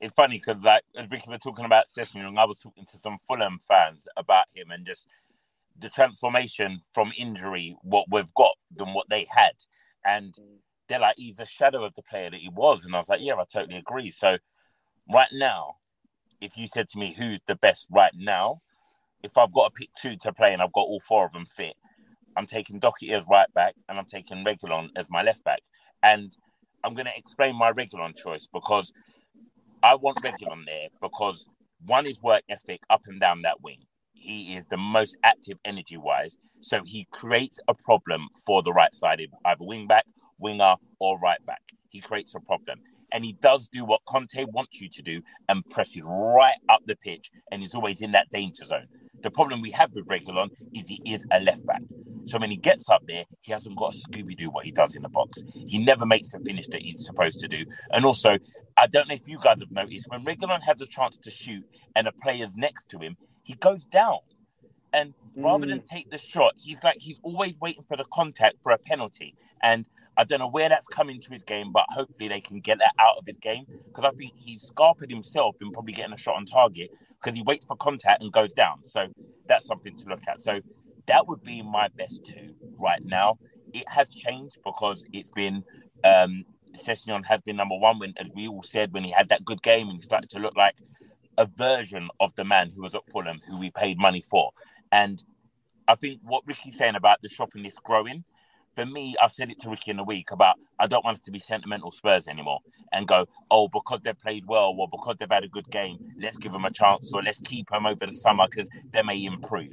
[0.00, 3.18] It's funny because, like, as Ricky was talking about Sessegnon, I was talking to some
[3.26, 5.08] Fulham fans about him and just
[5.78, 9.54] the transformation from injury, what we've got than what they had.
[10.04, 10.36] And
[10.88, 12.84] they're like, he's a shadow of the player that he was.
[12.84, 14.10] And I was like, yeah, I totally agree.
[14.10, 14.36] So,
[15.12, 15.77] right now,
[16.40, 18.60] if you said to me who's the best right now,
[19.22, 21.46] if I've got to pick two to play and I've got all four of them
[21.46, 21.74] fit,
[22.36, 25.60] I'm taking Doherty as right back and I'm taking Reguilon as my left back.
[26.02, 26.36] And
[26.84, 28.92] I'm going to explain my Reguilon choice because
[29.82, 31.48] I want Reguilon there because
[31.84, 33.86] one is work ethic up and down that wing.
[34.12, 36.36] He is the most active energy wise.
[36.60, 40.04] So he creates a problem for the right sided either wing back
[40.38, 41.62] winger, or right back.
[41.90, 42.80] He creates a problem.
[43.12, 46.82] And he does do what Conte wants you to do and press it right up
[46.86, 47.30] the pitch.
[47.50, 48.86] And he's always in that danger zone.
[49.22, 51.82] The problem we have with Reguilon is he is a left back.
[52.24, 54.94] So when he gets up there, he hasn't got a Scooby Doo what he does
[54.94, 55.42] in the box.
[55.54, 57.64] He never makes the finish that he's supposed to do.
[57.90, 58.36] And also,
[58.76, 61.64] I don't know if you guys have noticed when Reguilon has a chance to shoot
[61.96, 64.18] and a player's next to him, he goes down.
[64.92, 65.70] And rather mm.
[65.70, 69.34] than take the shot, he's like he's always waiting for the contact for a penalty.
[69.62, 69.88] And
[70.18, 72.92] I don't know where that's coming to his game, but hopefully they can get that
[72.98, 76.34] out of his game because I think he's scarpered himself in probably getting a shot
[76.34, 78.84] on target because he waits for contact and goes down.
[78.84, 79.06] So
[79.46, 80.40] that's something to look at.
[80.40, 80.60] So
[81.06, 83.38] that would be my best two right now.
[83.72, 85.62] It has changed because it's been
[86.02, 86.44] um
[86.76, 89.62] Sessegnon has been number one when, as we all said, when he had that good
[89.62, 90.76] game and he started to look like
[91.38, 94.50] a version of the man who was at Fulham, who we paid money for.
[94.92, 95.22] And
[95.86, 98.24] I think what Ricky's saying about the shopping list growing,
[98.78, 101.24] for me, I've said it to Ricky in the week about I don't want us
[101.24, 102.60] to be sentimental Spurs anymore
[102.92, 106.36] and go, oh, because they've played well or because they've had a good game, let's
[106.36, 109.72] give them a chance or let's keep them over the summer because they may improve.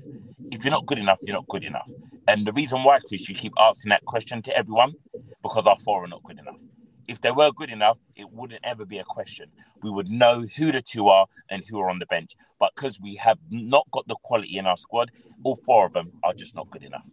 [0.49, 1.91] If you're not good enough, you're not good enough.
[2.27, 4.95] And the reason why, Chris, you keep asking that question to everyone,
[5.43, 6.59] because our four are not good enough.
[7.07, 9.51] If they were good enough, it wouldn't ever be a question.
[9.83, 12.35] We would know who the two are and who are on the bench.
[12.59, 15.11] But because we have not got the quality in our squad,
[15.43, 17.05] all four of them are just not good enough.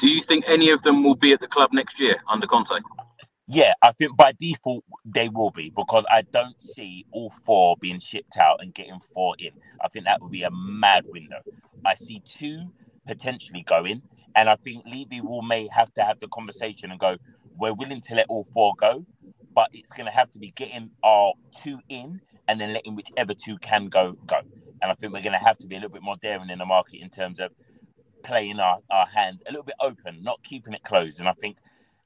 [0.00, 2.80] Do you think any of them will be at the club next year under Conte?
[3.46, 7.98] Yeah, I think by default they will be because I don't see all four being
[7.98, 9.50] shipped out and getting four in.
[9.84, 11.40] I think that would be a mad window.
[11.84, 12.72] I see two
[13.06, 14.02] potentially going,
[14.36, 17.18] and I think Levy will may have to have the conversation and go,
[17.58, 19.04] we're willing to let all four go,
[19.54, 23.34] but it's going to have to be getting our two in and then letting whichever
[23.34, 24.40] two can go go.
[24.80, 26.58] And I think we're going to have to be a little bit more daring in
[26.58, 27.52] the market in terms of
[28.22, 31.20] playing our, our hands a little bit open, not keeping it closed.
[31.20, 31.56] And I think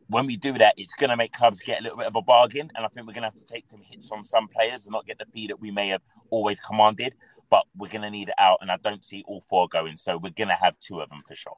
[0.08, 2.22] when we do that, it's going to make clubs get a little bit of a
[2.22, 2.70] bargain.
[2.74, 4.92] And I think we're going to have to take some hits on some players and
[4.92, 7.14] not get the fee that we may have always commanded.
[7.50, 8.58] But we're going to need it out.
[8.60, 9.96] And I don't see all four going.
[9.96, 11.56] So we're going to have two of them for sure.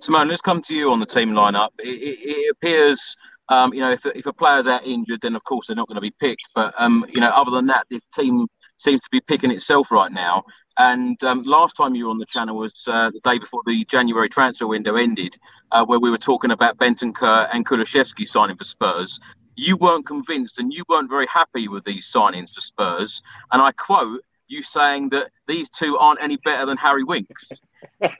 [0.00, 1.68] Simone, let's come to you on the team lineup.
[1.78, 3.16] It, it, it appears,
[3.48, 5.94] um, you know, if, if a player's out injured, then of course they're not going
[5.94, 6.42] to be picked.
[6.56, 10.10] But um, you know, other than that, this team seems to be picking itself right
[10.10, 10.42] now.
[10.78, 13.84] And um, last time you were on the channel was uh, the day before the
[13.86, 15.36] January transfer window ended,
[15.70, 19.20] uh, where we were talking about Bentancur and Kulusevski signing for Spurs.
[19.54, 23.20] You weren't convinced, and you weren't very happy with these signings for Spurs.
[23.52, 27.50] And I quote you saying that these two aren't any better than Harry Winks.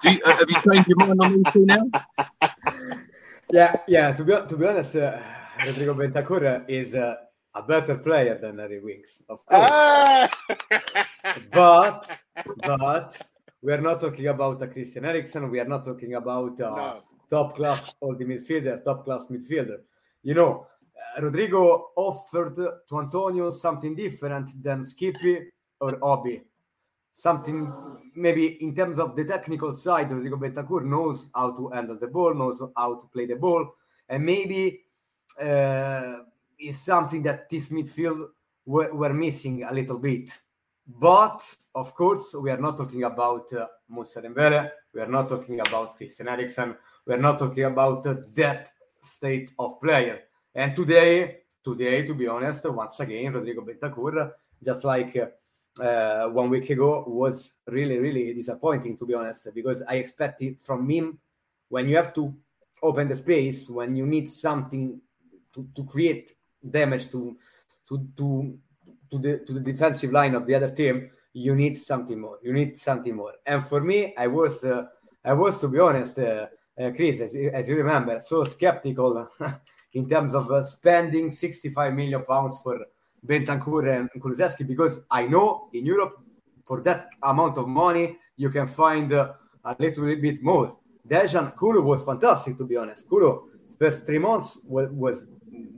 [0.03, 1.91] You, uh, have you changed your mind on these two now?
[3.51, 4.13] Yeah, yeah.
[4.13, 5.21] To be to be honest, uh,
[5.65, 7.17] Rodrigo Bentancur is uh,
[7.55, 9.69] a better player than Harry Winks, of course.
[9.71, 10.31] Ah!
[11.53, 12.19] but
[12.67, 13.21] but
[13.63, 15.51] we are not talking about a Christian Eriksen.
[15.51, 17.03] We are not talking about a No.
[17.29, 19.79] top class or the midfielder, top class midfielder.
[20.23, 20.67] You know,
[21.17, 26.43] uh, Rodrigo offered to Antonio something different than Skippy or Obi.
[27.13, 27.71] Something
[28.15, 32.35] maybe in terms of the technical side, Rodrigo Bentancur knows how to handle the ball,
[32.35, 33.75] knows how to play the ball,
[34.09, 34.81] and maybe
[35.39, 36.21] uh,
[36.63, 38.29] is something that this midfield
[38.65, 40.31] were, were missing a little bit.
[40.87, 41.43] But
[41.75, 44.71] of course, we are not talking about uh, Musa Dembele.
[44.93, 46.77] We are not talking about Christian Eriksen.
[47.07, 48.71] We are not talking about uh, that
[49.01, 50.21] state of player.
[50.55, 56.51] And today, today, to be honest, once again, Rodrigo Bentancur, just like uh, uh, one
[56.51, 58.97] week ago, was really, really disappointing.
[58.99, 61.19] To be honest, because I expected from him
[61.69, 62.35] when you have to
[62.83, 65.01] open the space, when you need something
[65.55, 66.35] to, to create
[66.71, 67.37] damage to
[67.89, 68.59] to to
[69.11, 72.39] to the to the defensive line of the other team, you need something more.
[72.43, 73.33] You need something more.
[73.47, 74.85] And for me, I was uh,
[75.25, 76.47] I was to be honest, uh,
[76.81, 79.29] uh, Chris, as you, as you remember, so skeptical
[79.95, 82.79] in terms of uh, spending 65 million pounds for
[83.27, 86.21] Bentancur and Kulusevski because I know in Europe
[86.65, 90.77] for that amount of money you can find uh, a little bit more.
[91.07, 93.09] Dejan Kulu was fantastic to be honest.
[93.09, 93.43] Kulu
[93.79, 95.27] first three months was, was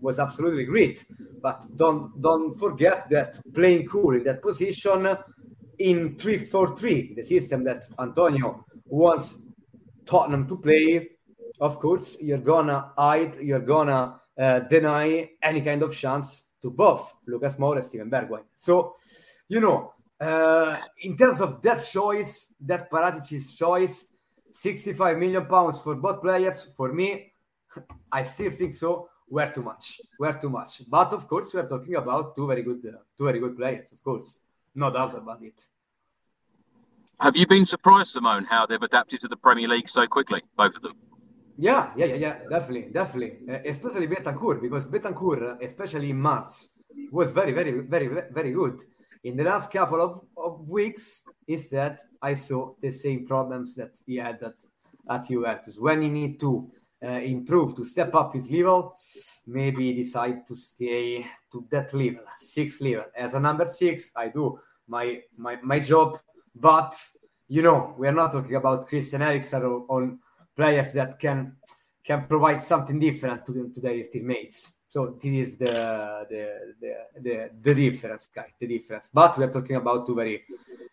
[0.00, 1.04] was absolutely great.
[1.42, 5.16] But don't don't forget that playing cool in that position
[5.78, 9.38] in 3-4-3, the system that Antonio wants
[10.06, 11.08] Tottenham to play,
[11.60, 17.12] of course, you're gonna hide, you're gonna uh, deny any kind of chance to both
[17.26, 18.44] Lucas Moura and Steven Bergwijn.
[18.54, 18.94] So,
[19.48, 24.06] you know, uh, in terms of that choice, that Paratici's choice,
[24.52, 27.32] 65 million pounds for both players, for me,
[28.12, 30.00] I still think so were too much.
[30.18, 30.82] Were too much.
[30.88, 33.92] But of course, we are talking about two very good, uh, two very good players.
[33.92, 34.38] Of course,
[34.74, 35.66] no doubt about it.
[37.20, 40.74] Have you been surprised, Simone, how they've adapted to the Premier League so quickly, both
[40.74, 40.94] of them?
[41.56, 43.38] Yeah, yeah, yeah, yeah, definitely, definitely.
[43.48, 46.52] Uh, especially Bentancur, because Bentancur, especially in March,
[47.12, 48.82] was very, very, very, very good.
[49.22, 54.16] In the last couple of, of weeks, instead, I saw the same problems that he
[54.16, 54.56] had at,
[55.08, 55.78] at Juventus.
[55.78, 58.96] When he need to uh, Uh, improve, to step up his level,
[59.46, 63.04] maybe decide to stay to that level, six level.
[63.14, 66.16] As a number six, I do my my, my job,
[66.54, 66.96] but
[67.48, 70.18] you know, we are not talking about Christian Eriksen or on
[70.56, 71.56] players that can
[72.04, 74.72] can provide something different to, to their teammates.
[74.94, 75.74] So this is the
[76.30, 76.44] the,
[76.80, 78.52] the the the difference, guys.
[78.60, 79.10] The difference.
[79.12, 80.44] But we are talking about two very,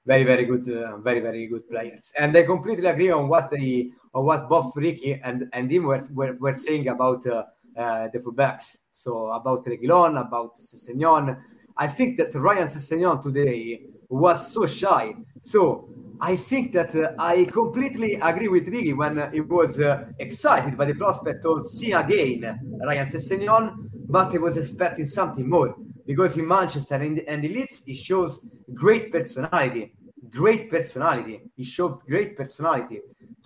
[0.07, 2.11] very, very good, uh, very, very good players.
[2.17, 6.03] And I completely agree on what they on what both Ricky and and him were
[6.15, 7.43] were, were saying about uh,
[7.77, 8.79] uh, the fullbacks.
[8.91, 11.37] So about Reguilon, about Sessegnon.
[11.77, 15.13] I think that Ryan Sessegnon today was so shy.
[15.43, 15.87] So
[16.23, 20.77] I think that uh, I completely agree with Ricky when uh, he was uh, excited
[20.77, 26.37] by the prospect of seeing again Ryan Sessegnon, but he was expecting something more because
[26.37, 29.95] in Manchester and, and in Leeds he shows great personality,
[30.29, 31.41] great personality.
[31.57, 33.01] He showed great personality.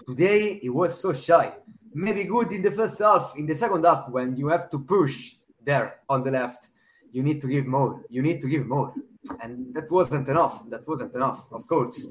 [0.05, 1.53] Today he was so shy.
[1.93, 3.34] Maybe good in the first half.
[3.38, 6.67] In the second half, when you have to push there on the left,
[7.13, 8.01] you need to give more.
[8.09, 8.93] You need to give more,
[9.41, 10.69] and that wasn't enough.
[10.69, 12.05] That wasn't enough, of course.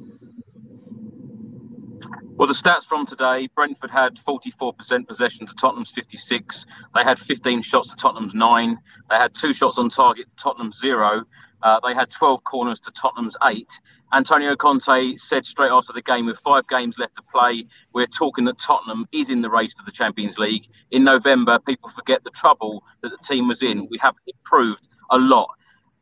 [2.37, 6.67] Well, the stats from today Brentford had 44% possession to Tottenham's 56.
[6.93, 8.77] They had 15 shots to Tottenham's nine.
[9.09, 11.23] They had two shots on target, Tottenham's zero.
[11.63, 13.81] Uh, they had 12 corners to Tottenham's eight.
[14.13, 18.45] Antonio Conte said straight after the game, with five games left to play, we're talking
[18.47, 20.67] that Tottenham is in the race for the Champions League.
[20.91, 23.87] In November, people forget the trouble that the team was in.
[23.89, 25.51] We have improved a lot.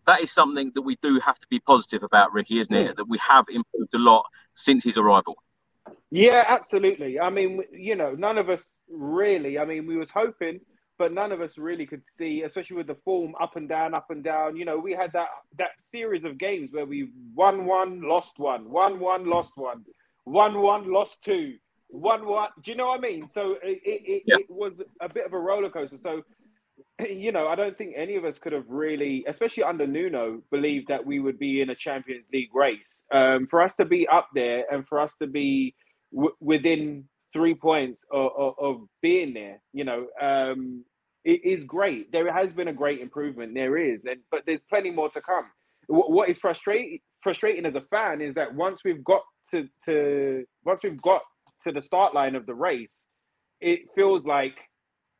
[0.06, 2.96] That is something that we do have to be positive about, Ricky, isn't it?
[2.96, 4.24] That we have improved a lot
[4.54, 5.36] since his arrival.
[6.12, 7.18] Yeah, absolutely.
[7.18, 8.60] I mean, you know, none of us
[8.90, 9.58] really.
[9.58, 10.60] I mean, we was hoping,
[10.98, 14.10] but none of us really could see, especially with the form up and down, up
[14.10, 14.54] and down.
[14.54, 18.68] You know, we had that that series of games where we won one, lost one,
[18.68, 19.86] won one, lost one,
[20.26, 21.54] won one, lost two,
[21.88, 22.50] won one.
[22.62, 23.30] Do you know what I mean?
[23.32, 24.36] So it it, yeah.
[24.36, 25.96] it was a bit of a roller coaster.
[25.96, 26.20] So
[27.08, 30.88] you know, I don't think any of us could have really, especially under Nuno, believed
[30.88, 33.00] that we would be in a Champions League race.
[33.10, 35.74] Um, for us to be up there and for us to be
[36.12, 40.84] w- within three points of, of, of, being there, you know, um,
[41.24, 42.12] it is great.
[42.12, 43.54] There has been a great improvement.
[43.54, 45.46] There is, and but there's plenty more to come.
[45.88, 50.44] W- what is frustrating frustrating as a fan is that once we've got to to
[50.64, 51.22] once we've got
[51.62, 53.06] to the start line of the race,
[53.60, 54.56] it feels like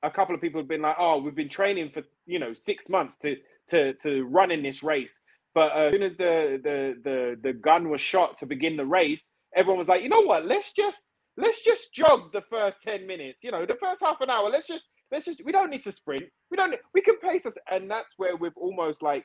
[0.03, 2.88] a couple of people have been like, "Oh, we've been training for you know six
[2.88, 3.36] months to
[3.70, 5.20] to to run in this race."
[5.55, 8.86] But uh, as soon as the, the the the gun was shot to begin the
[8.86, 10.46] race, everyone was like, "You know what?
[10.46, 13.38] Let's just let's just jog the first ten minutes.
[13.42, 14.48] You know, the first half an hour.
[14.50, 16.24] Let's just let's just we don't need to sprint.
[16.50, 16.74] We don't.
[16.94, 19.24] We can pace us." And that's where we've almost like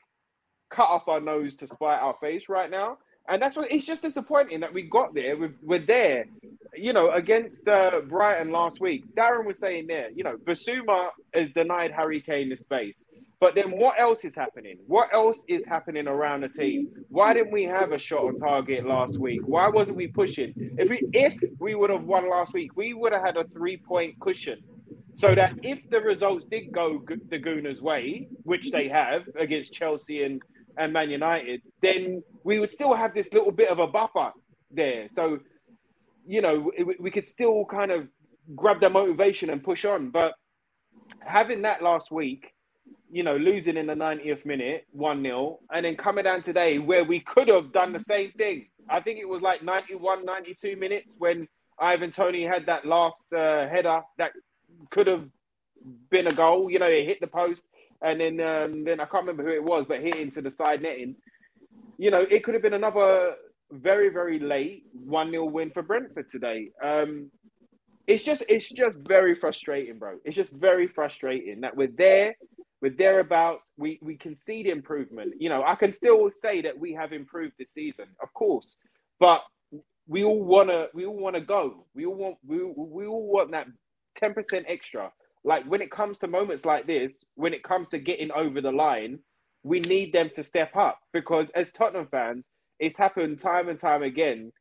[0.69, 2.97] cut off our nose to spite our face right now.
[3.29, 5.37] And that's what it's just disappointing that we got there.
[5.37, 6.25] We're, we're there,
[6.75, 9.03] you know, against uh, Brighton last week.
[9.15, 12.95] Darren was saying there, you know, Bissouma has denied Harry Kane the space.
[13.39, 14.77] But then what else is happening?
[14.87, 16.87] What else is happening around the team?
[17.09, 19.41] Why didn't we have a shot on target last week?
[19.45, 20.53] Why wasn't we pushing?
[20.55, 23.77] If we if we would have won last week, we would have had a three
[23.77, 24.59] point cushion.
[25.15, 30.23] So that if the results did go the Gooners' way, which they have against Chelsea
[30.23, 30.41] and
[30.77, 34.31] and Man United, then we would still have this little bit of a buffer
[34.71, 35.07] there.
[35.09, 35.39] So,
[36.25, 38.07] you know, we could still kind of
[38.55, 40.09] grab the motivation and push on.
[40.11, 40.33] But
[41.19, 42.53] having that last week,
[43.11, 47.03] you know, losing in the 90th minute, 1 0, and then coming down today where
[47.03, 48.67] we could have done the same thing.
[48.89, 51.47] I think it was like 91, 92 minutes when
[51.79, 54.31] Ivan Toney had that last uh, header that
[54.89, 55.25] could have
[56.09, 56.69] been a goal.
[56.69, 57.63] You know, it hit the post
[58.01, 60.81] and then um, then I can't remember who it was, but hit into the side
[60.81, 61.15] netting.
[61.97, 63.35] You know, it could have been another
[63.71, 66.69] very very late one 0 win for Brentford today.
[66.83, 67.31] Um,
[68.05, 70.17] it's just it's just very frustrating, bro.
[70.23, 72.35] It's just very frustrating that we're there,
[72.81, 73.65] we're thereabouts.
[73.77, 75.33] We we concede improvement.
[75.39, 78.77] You know, I can still say that we have improved this season, of course,
[79.19, 79.41] but
[80.07, 81.85] we all wanna we all wanna go.
[81.95, 83.67] We all want we we all want that
[84.15, 85.11] ten percent extra
[85.43, 88.71] like when it comes to moments like this, when it comes to getting over the
[88.71, 89.19] line,
[89.63, 92.45] we need them to step up because as Tottenham fans,
[92.79, 94.51] it's happened time and time again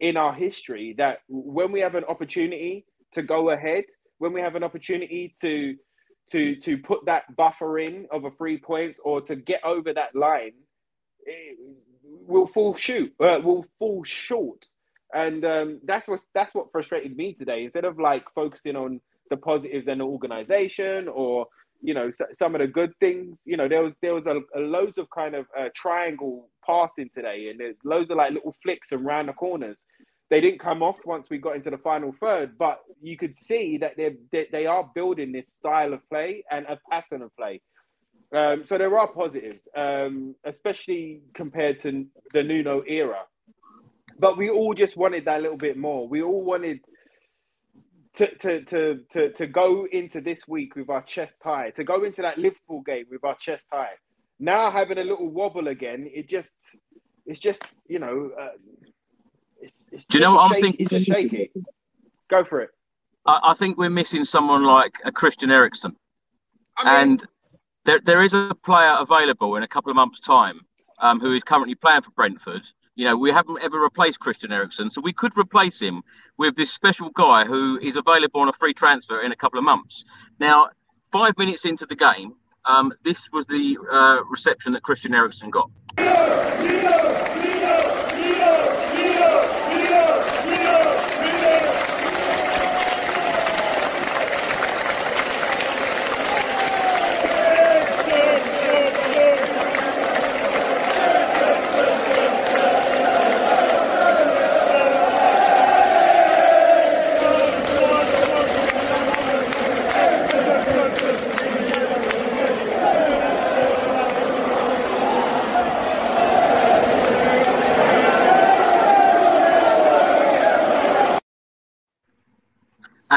[0.00, 3.84] in our history that when we have an opportunity to go ahead,
[4.18, 5.74] when we have an opportunity to
[6.32, 10.14] to to put that buffer in of a three points or to get over that
[10.14, 10.52] line,
[12.04, 14.68] we'll fall shoot, uh, we'll fall short,
[15.12, 17.64] and um, that's what that's what frustrated me today.
[17.64, 19.00] Instead of like focusing on
[19.30, 21.46] the positives and the organization or
[21.82, 23.42] you know some of the good things.
[23.44, 27.10] You know, there was there was a, a loads of kind of uh, triangle passing
[27.14, 29.76] today, and there's loads of like little flicks and round the corners.
[30.28, 33.78] They didn't come off once we got into the final third, but you could see
[33.78, 37.60] that they're, they they are building this style of play and a pattern of play.
[38.34, 43.20] Um, so there are positives, um, especially compared to the Nuno era.
[44.18, 46.08] But we all just wanted that little bit more.
[46.08, 46.80] We all wanted
[48.14, 52.02] to, to, to, to, to go into this week with our chest high, to go
[52.02, 53.94] into that Liverpool game with our chest high.
[54.40, 56.56] Now having a little wobble again, it just,
[57.26, 58.48] it's just, you know, uh,
[59.96, 60.84] it's, it's Do you know what I'm shaky, thinking?
[60.84, 61.50] It's just shaky.
[62.28, 62.70] Go for it.
[63.24, 65.96] I, I think we're missing someone like a Christian Eriksen.
[66.76, 67.28] I mean- and
[67.84, 70.60] there, there is a player available in a couple of months' time
[70.98, 72.62] um, who is currently playing for Brentford.
[72.96, 76.02] You know, we haven't ever replaced Christian Eriksen, so we could replace him
[76.38, 79.64] with this special guy who is available on a free transfer in a couple of
[79.64, 80.04] months.
[80.40, 80.70] Now,
[81.12, 82.34] five minutes into the game,
[82.64, 85.70] um, this was the uh, reception that Christian Eriksen got.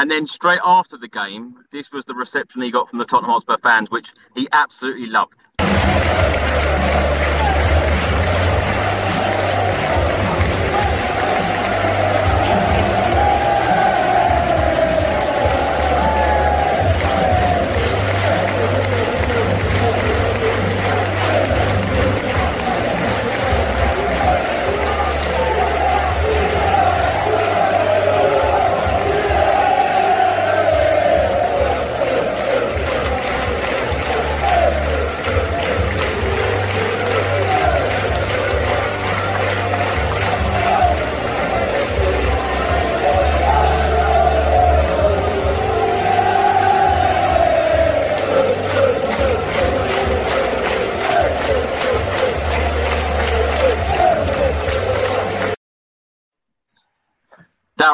[0.00, 3.32] And then straight after the game, this was the reception he got from the Tottenham
[3.32, 5.34] Hotspur fans, which he absolutely loved.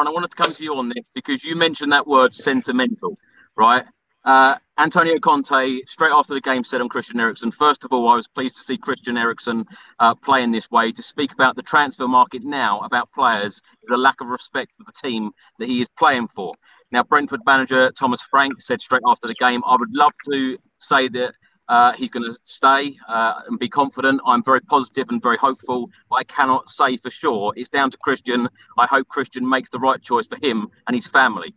[0.07, 3.17] I wanted to come to you on this because you mentioned that word sentimental,
[3.57, 3.83] right?
[4.23, 8.15] Uh, Antonio Conte, straight after the game, said on Christian Eriksen, first of all, I
[8.15, 9.65] was pleased to see Christian Eriksen
[9.99, 10.93] uh, play in this way.
[10.93, 14.93] To speak about the transfer market now, about players, the lack of respect for the
[15.07, 16.55] team that he is playing for.
[16.93, 21.09] Now, Brentford manager Thomas Frank said straight after the game, I would love to say
[21.09, 21.33] that
[21.69, 24.21] uh, he's going to stay uh, and be confident.
[24.25, 27.53] I'm very positive and very hopeful, but I cannot say for sure.
[27.55, 28.47] It's down to Christian.
[28.77, 31.53] I hope Christian makes the right choice for him and his family.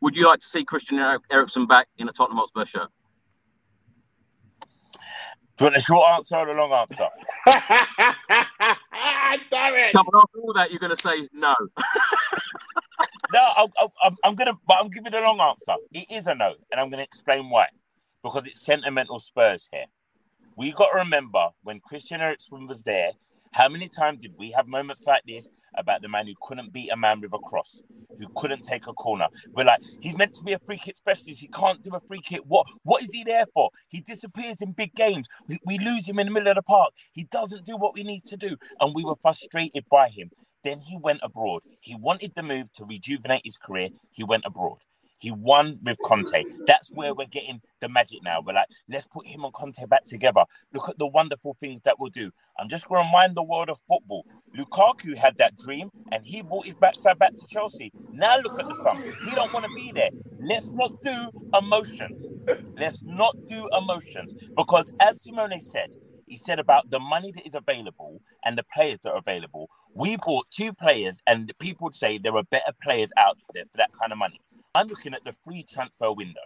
[0.00, 2.88] Would you like to see Christian Er- Eriksen back in a Tottenham Hotspur shirt?
[5.56, 7.08] Do you want a short answer or a long answer?
[9.50, 9.94] Damn it!
[9.94, 11.54] No, but after all that, you're going to say no.
[13.32, 15.74] No, I'll, I'll, I'm, I'm gonna, but I'm giving a long answer.
[15.92, 17.66] It is a no, and I'm gonna explain why.
[18.22, 19.86] Because it's sentimental Spurs here.
[20.56, 23.12] We got to remember when Christian Eriksen was there.
[23.52, 26.90] How many times did we have moments like this about the man who couldn't beat
[26.90, 27.80] a man with a cross,
[28.18, 29.28] who couldn't take a corner?
[29.54, 31.40] We're like, he's meant to be a free kick specialist.
[31.40, 32.40] He can't do a free kick.
[32.46, 32.66] What?
[32.82, 33.70] What is he there for?
[33.86, 35.28] He disappears in big games.
[35.46, 36.92] We, we lose him in the middle of the park.
[37.12, 40.30] He doesn't do what we need to do, and we were frustrated by him.
[40.64, 41.62] Then he went abroad.
[41.80, 43.90] He wanted the move to rejuvenate his career.
[44.10, 44.78] He went abroad.
[45.18, 46.44] He won with Conte.
[46.66, 48.40] That's where we're getting the magic now.
[48.40, 50.44] We're like, let's put him and Conte back together.
[50.74, 52.30] Look at the wonderful things that we'll do.
[52.58, 54.26] I'm just going to remind the world of football.
[54.56, 57.92] Lukaku had that dream and he brought his backside back to Chelsea.
[58.12, 59.02] Now look at the son.
[59.24, 60.10] He don't want to be there.
[60.38, 62.28] Let's not do emotions.
[62.76, 65.90] Let's not do emotions because as Simone said,
[66.26, 69.70] he said about the money that is available and the players that are available.
[69.94, 73.90] We bought two players, and people say there are better players out there for that
[73.98, 74.40] kind of money.
[74.78, 76.40] I'm looking at the free transfer window.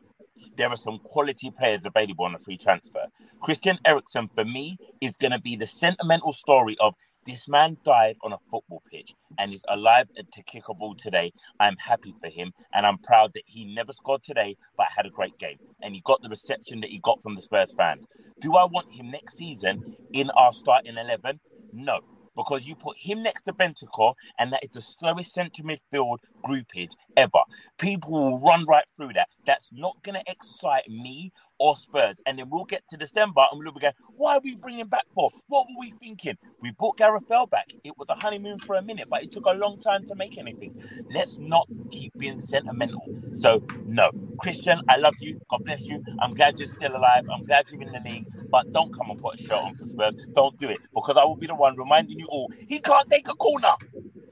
[0.57, 3.09] There are some quality players available on a free transfer.
[3.43, 6.95] Christian Eriksen, for me, is going to be the sentimental story of
[7.27, 11.31] this man died on a football pitch and is alive to kick a ball today.
[11.61, 15.11] I'm happy for him and I'm proud that he never scored today but had a
[15.11, 18.07] great game and he got the reception that he got from the Spurs fans.
[18.41, 21.39] Do I want him next season in our starting 11?
[21.75, 22.01] No.
[22.37, 26.93] Because you put him next to Bentancur, and that is the slowest centre midfield groupage
[27.17, 27.41] ever.
[27.79, 29.29] People will run right through that.
[29.47, 31.33] That's not going to excite me
[31.63, 32.17] or Spurs.
[32.27, 35.07] And then we'll get to December and we'll be going, why are we bringing back
[35.15, 35.33] for?
[35.49, 36.39] What were we thinking?
[36.63, 37.75] We bought Gareth Bale back.
[37.85, 40.39] It was a honeymoon for a minute, but it took a long time to make
[40.39, 40.75] anything.
[41.11, 43.11] Let's not keep being sentimental.
[43.35, 44.13] So, no.
[44.39, 45.37] Christian, I love you.
[45.51, 46.01] God bless you.
[46.21, 47.25] I'm glad you're still alive.
[47.33, 48.27] I'm glad you're in the league.
[48.51, 50.17] But don't come and put a shirt on for Spurs.
[50.35, 53.29] Don't do it because I will be the one reminding you all he can't take
[53.29, 53.75] a corner.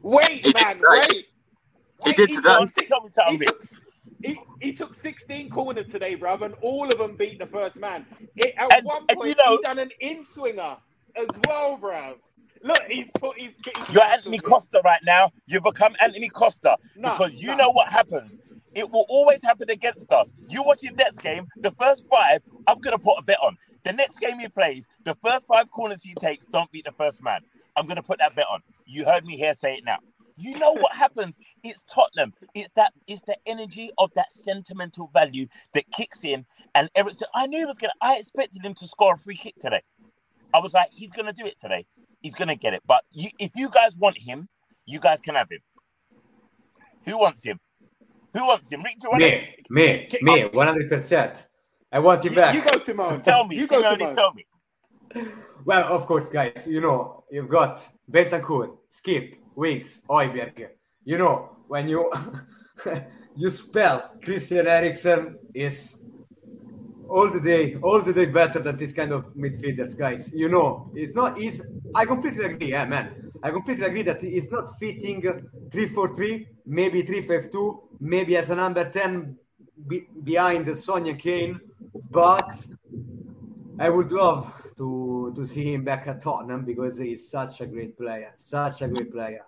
[0.02, 1.26] Wait, He man, did wait.
[2.04, 2.56] He did today.
[2.88, 3.48] Tell me something, He Rick.
[3.48, 3.64] took,
[4.22, 8.06] he, he took 16 corners today, bruv, and all of them beat the first man.
[8.36, 10.76] It, at And- one point, you know- he done an in swinger
[11.16, 12.16] as well, bruv.
[12.62, 15.32] Look, he's put he's, he's You're Anthony Costa right now.
[15.46, 17.54] You've become Anthony Costa Nah, because you nah.
[17.56, 18.38] know what happens.
[18.74, 20.34] It will always happen against us.
[20.48, 23.56] You watch your next game, the first five, I'm gonna put a bet on.
[23.84, 27.22] The next game he plays, the first five corners he takes don't beat the first
[27.22, 27.40] man.
[27.76, 28.62] I'm gonna put that bet on.
[28.84, 29.98] You heard me here say it now.
[30.40, 31.36] You know what happens?
[31.62, 32.32] It's Tottenham.
[32.54, 32.94] It's that.
[33.06, 36.46] It's the energy of that sentimental value that kicks in.
[36.74, 37.92] And Eriksen, I knew he was gonna.
[38.00, 39.82] I expected him to score a free kick today.
[40.54, 41.86] I was like, he's gonna do it today.
[42.22, 42.82] He's gonna get it.
[42.86, 44.48] But you, if you guys want him,
[44.86, 45.60] you guys can have him.
[47.04, 47.60] Who wants him?
[48.32, 48.82] Who wants him?
[48.82, 49.44] Rick, do you want him?
[49.68, 51.44] Me, me, me, 100%.
[51.92, 52.54] I want you back.
[52.54, 53.20] You go, Simone.
[53.22, 53.56] Tell me.
[53.56, 54.14] You go, Simeone, Simone.
[54.14, 54.46] tell me.
[55.64, 60.68] Well, of course, guys, you know, you've got Bentancur, Skip, Winks, Hojbjerg.
[61.04, 62.10] You know, when you
[63.36, 65.98] you spell Christian Eriksen is
[67.08, 70.30] all the day, all the day better than this kind of midfielders, guys.
[70.32, 71.60] You know, it's not, it's,
[71.94, 73.30] I completely agree, yeah, man.
[73.42, 75.22] I completely agree that it's not fitting
[75.70, 79.36] 3 4 3, maybe 3 5 2, maybe as a number 10
[79.88, 81.58] be, behind Sonia Kane,
[82.10, 82.66] but
[83.78, 87.98] I would love to to see him back at Tottenham because he's such a great
[87.98, 89.44] player, such a great player.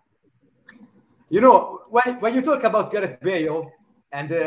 [1.30, 3.72] You know, when when you talk about Gareth Bale
[4.12, 4.44] and the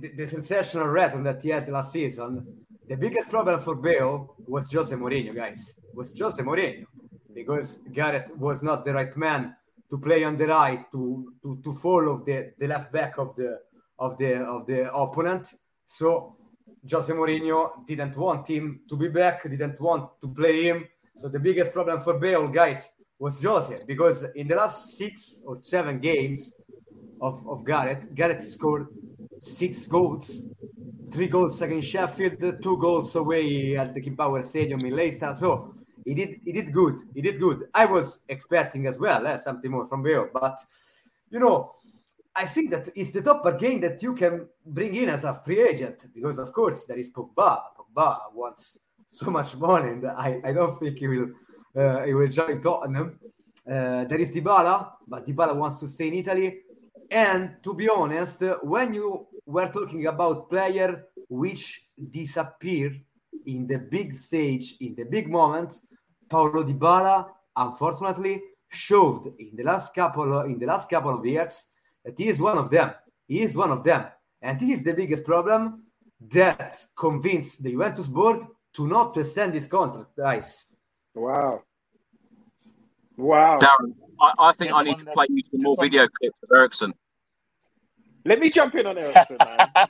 [0.00, 2.46] the, the, sensational return that he had last season,
[2.86, 5.74] the biggest problem for Bale was Jose Mourinho, guys.
[5.92, 6.86] Was Jose Mourinho
[7.34, 9.56] because Gareth was not the right man
[9.90, 13.58] to play on the right to to, to follow the, the left back of the
[13.98, 15.52] of the of the opponent.
[15.84, 16.36] So
[16.90, 20.88] Jose Mourinho didn't want him to be back, didn't want to play him.
[21.14, 25.60] So the biggest problem for Bale, guys, was Jose because in the last six or
[25.60, 26.52] seven games
[27.20, 28.86] of, of Gareth, Gareth scored
[29.40, 30.44] six goals,
[31.10, 35.34] three goals against Sheffield, two goals away at the King Power Stadium in Leicester.
[35.36, 35.74] So
[36.04, 37.00] he did he did good.
[37.14, 37.68] He did good.
[37.74, 40.58] I was expecting as well eh, something more from Bale, but
[41.30, 41.74] you know,
[42.38, 45.60] I think that it's the top bargain that you can bring in as a free
[45.60, 47.60] agent because, of course, there is Pogba.
[47.76, 48.78] Pogba wants
[49.08, 51.30] so much money, and I, I don't think he will
[51.76, 53.18] uh, he will join Tottenham.
[53.66, 56.60] Uh, there is Dybala, but Dybala wants to stay in Italy.
[57.10, 62.92] And to be honest, when you were talking about player which disappear
[63.46, 65.82] in the big stage, in the big moments,
[66.28, 67.26] Paulo Dybala,
[67.56, 71.66] unfortunately, showed in the last couple in the last couple of years
[72.16, 72.92] he is one of them.
[73.26, 74.06] He is one of them.
[74.40, 75.84] And this is the biggest problem
[76.32, 78.44] that convinced the Juventus board
[78.74, 80.64] to not to extend this contract, guys.
[81.14, 81.62] Wow.
[83.16, 83.58] Wow.
[83.58, 86.94] Darren, I, I think I need to play you some more video clips of Eriksen.
[88.24, 89.68] Let me jump in on Eriksen, man.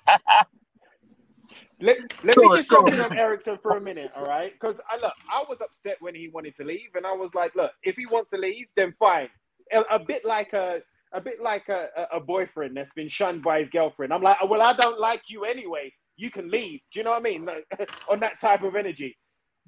[1.80, 2.94] Let, let Go me on, just go jump on.
[2.94, 4.52] in on Eriksen for a minute, all right?
[4.52, 7.54] Because I look, I was upset when he wanted to leave, and I was like,
[7.54, 9.28] look, if he wants to leave, then fine.
[9.72, 10.80] A, a bit like a
[11.12, 14.12] a bit like a, a, boyfriend that's been shunned by his girlfriend.
[14.12, 15.92] I'm like, well, I don't like you anyway.
[16.16, 16.80] You can leave.
[16.92, 17.44] Do you know what I mean?
[17.44, 17.66] Like,
[18.10, 19.16] on that type of energy.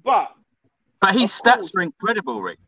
[0.03, 0.29] But
[0.99, 1.75] But his stats course.
[1.75, 2.59] are incredible, Rick.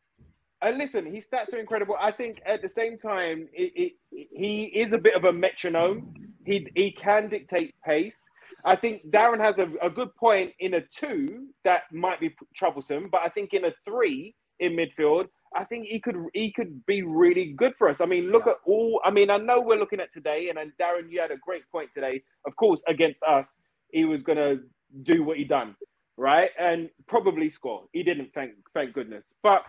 [0.62, 1.96] and listen, his stats are incredible.
[2.00, 6.14] I think at the same time, it, it, he is a bit of a metronome.
[6.46, 8.22] He he can dictate pace.
[8.66, 13.10] I think Darren has a, a good point in a two that might be troublesome,
[13.12, 17.04] but I think in a three in midfield, I think he could he could be
[17.04, 18.02] really good for us.
[18.02, 19.02] I mean, look at all.
[19.04, 21.64] I mean, I know we're looking at today, and, and Darren, you had a great
[21.72, 22.24] point today.
[22.48, 23.58] Of course, against us,
[23.92, 24.60] he was going to
[25.04, 25.76] do what he done,
[26.18, 27.84] right, and probably score.
[27.94, 29.24] He didn't, thank thank goodness.
[29.44, 29.64] But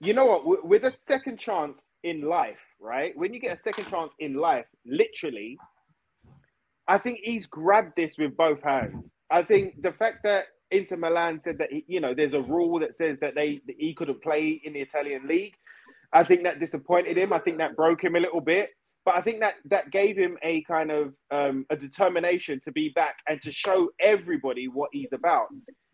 [0.00, 0.66] you know what?
[0.66, 3.12] With a second chance in life, right?
[3.16, 5.58] When you get a second chance in life, literally,
[6.88, 9.08] I think he's grabbed this with both hands.
[9.30, 12.78] I think the fact that Inter Milan said that he, you know there's a rule
[12.80, 15.54] that says that they that he couldn't play in the Italian league.
[16.12, 17.32] I think that disappointed him.
[17.32, 18.70] I think that broke him a little bit.
[19.04, 22.90] But I think that that gave him a kind of um, a determination to be
[22.94, 25.48] back and to show everybody what he's about.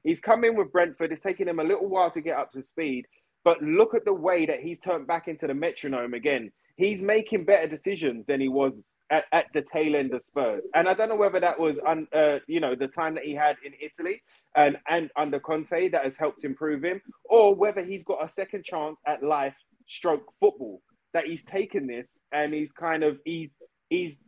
[0.04, 1.12] He's come in with Brentford.
[1.12, 3.06] It's taken him a little while to get up to speed.
[3.44, 6.52] But look at the way that he's turned back into the metronome again.
[6.76, 8.80] He's making better decisions than he was
[9.10, 10.62] at, at the tail end of Spurs.
[10.74, 13.34] And I don't know whether that was, un, uh, you know, the time that he
[13.34, 14.22] had in Italy
[14.56, 18.64] and, and under Conte that has helped improve him, or whether he's got a second
[18.64, 19.54] chance at life
[19.88, 20.80] stroke football
[21.12, 23.56] that he's taken this and he's kind of he's
[23.88, 24.20] he's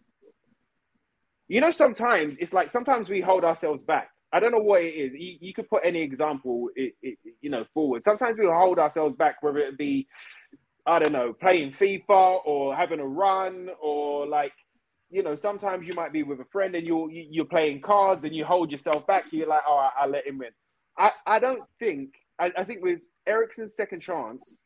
[1.47, 4.09] you know sometimes it's like sometimes we hold ourselves back.
[4.33, 5.13] I don't know what it is.
[5.15, 8.03] You, you could put any example it, it, you know forward.
[8.03, 10.09] Sometimes we hold ourselves back whether it be
[10.85, 14.53] i don't know playing fifa or having a run or like
[15.13, 18.35] you know sometimes you might be with a friend and you're you're playing cards and
[18.35, 20.51] you hold yourself back you're like oh i, I let him win
[20.99, 22.11] i i don't think
[22.41, 24.57] I, I think with Eriksen's second chance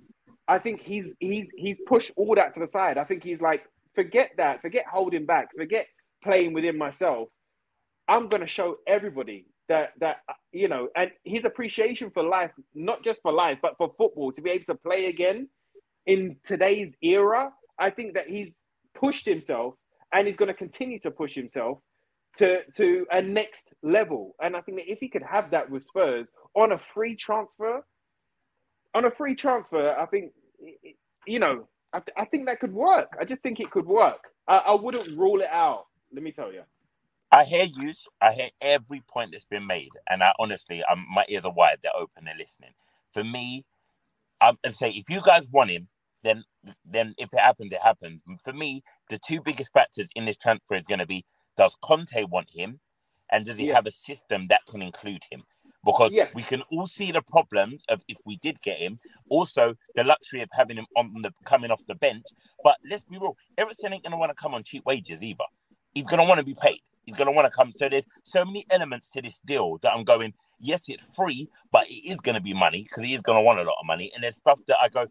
[0.48, 2.98] I think he's he's he's pushed all that to the side.
[2.98, 5.86] I think he's like, forget that, forget holding back, forget
[6.22, 7.28] playing within myself.
[8.08, 10.18] I'm gonna show everybody that that
[10.52, 14.42] you know, and his appreciation for life, not just for life, but for football, to
[14.42, 15.48] be able to play again
[16.06, 17.50] in today's era.
[17.78, 18.60] I think that he's
[18.94, 19.74] pushed himself
[20.14, 21.78] and he's going to continue to push himself
[22.38, 24.36] to to a next level.
[24.42, 27.84] And I think that if he could have that with Spurs on a free transfer,
[28.94, 30.32] on a free transfer, I think,
[31.26, 33.16] you know, I, th- I think that could work.
[33.20, 34.20] I just think it could work.
[34.48, 35.86] I, I wouldn't rule it out.
[36.12, 36.62] Let me tell you.
[37.32, 37.92] I hear you.
[38.22, 41.78] I hear every point that's been made, and I honestly, I'm, my ears are wide.
[41.82, 42.24] They're open.
[42.26, 42.72] They're listening.
[43.12, 43.64] For me,
[44.40, 45.88] I'm and say if you guys want him,
[46.26, 46.44] then
[46.84, 48.22] then if it happens, it happens.
[48.44, 51.24] For me, the two biggest factors in this transfer is going to be:
[51.56, 52.80] Does Conte want him,
[53.30, 53.74] and does he yeah.
[53.74, 55.42] have a system that can include him?
[55.86, 56.34] because yes.
[56.34, 58.98] we can all see the problems of if we did get him.
[59.30, 62.26] Also, the luxury of having him on the coming off the bench.
[62.62, 65.44] But let's be real, Eriksen ain't gonna want to come on cheap wages either.
[65.94, 66.80] He's gonna want to be paid.
[67.06, 67.70] He's gonna want to come.
[67.70, 70.34] So there's so many elements to this deal that I'm going.
[70.58, 73.62] Yes, it's free, but it is gonna be money because he is gonna want a
[73.62, 74.10] lot of money.
[74.14, 75.06] And there's stuff that I go,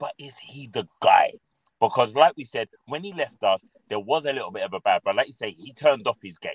[0.00, 1.34] but is he the guy?
[1.80, 4.80] Because like we said, when he left us, there was a little bit of a
[4.80, 6.52] bad, but like you say, he turned off his game.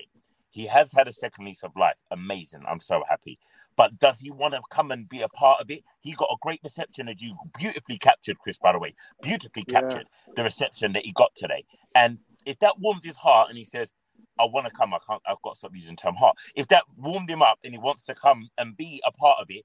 [0.50, 1.98] He has had a second lease of life.
[2.10, 2.62] Amazing.
[2.68, 3.38] I'm so happy.
[3.76, 5.82] But does he want to come and be a part of it?
[6.00, 8.94] He got a great reception, as you beautifully captured, Chris, by the way.
[9.22, 10.32] Beautifully captured yeah.
[10.34, 11.64] the reception that he got today.
[11.94, 13.92] And if that warms his heart and he says,
[14.38, 16.36] I want to come, I can't, I've got to stop using the term heart.
[16.54, 19.46] If that warmed him up and he wants to come and be a part of
[19.50, 19.64] it,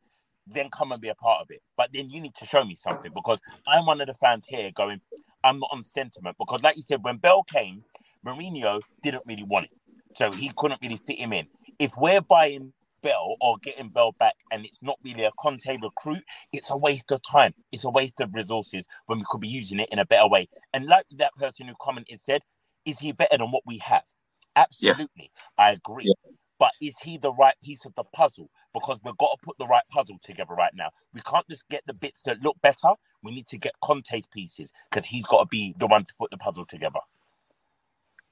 [0.54, 1.62] then come and be a part of it.
[1.78, 4.72] But then you need to show me something because I'm one of the fans here
[4.72, 5.02] going,
[5.44, 6.38] I'm not on sentiment.
[6.40, 7.84] Because, like you said, when Bale came,
[8.26, 9.72] Mourinho didn't really want it.
[10.16, 11.48] So he couldn't really fit him in.
[11.80, 16.24] If we're buying Bale or getting Bale back and it's not really a Conte recruit,
[16.54, 17.54] it's a waste of time.
[17.72, 20.48] It's a waste of resources when we could be using it in a better way.
[20.74, 22.42] And like that person who commented said,
[22.86, 24.04] is he better than what we have?
[24.56, 25.32] Absolutely.
[25.58, 25.66] Yeah.
[25.66, 26.06] I agree.
[26.08, 26.32] Yeah.
[26.60, 28.50] But is he the right piece of the puzzle?
[28.74, 30.90] Because we've got to put the right puzzle together right now.
[31.14, 32.94] We can't just get the bits that look better.
[33.24, 36.32] We need to get Conte's pieces because he's got to be the one to put
[36.32, 37.00] the puzzle together.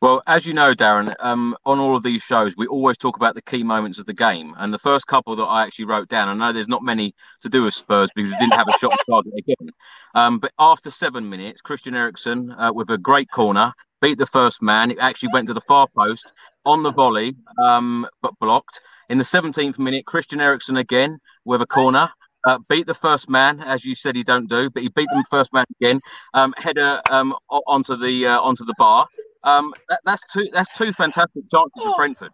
[0.02, 3.36] Well, as you know, Darren, um, on all of these shows, we always talk about
[3.36, 4.56] the key moments of the game.
[4.58, 7.50] And the first couple that I actually wrote down, I know there's not many to
[7.50, 9.72] do with Spurs because we didn't have a shot on target again.
[10.16, 14.62] Um, but after seven minutes, Christian Eriksen uh, with a great corner beat the first
[14.62, 14.90] man.
[14.90, 16.32] It actually went to the far post
[16.66, 18.82] on the volley, um, but blocked.
[19.10, 22.10] In the 17th minute, Christian Eriksen again with a corner.
[22.48, 25.26] Uh, beat the first man, as you said he don't do, but he beat the
[25.30, 26.00] first man again.
[26.34, 29.08] Um, header um, onto the uh, onto the bar.
[29.44, 30.48] Um, that, that's two.
[30.54, 32.32] That's two fantastic chances for Brentford.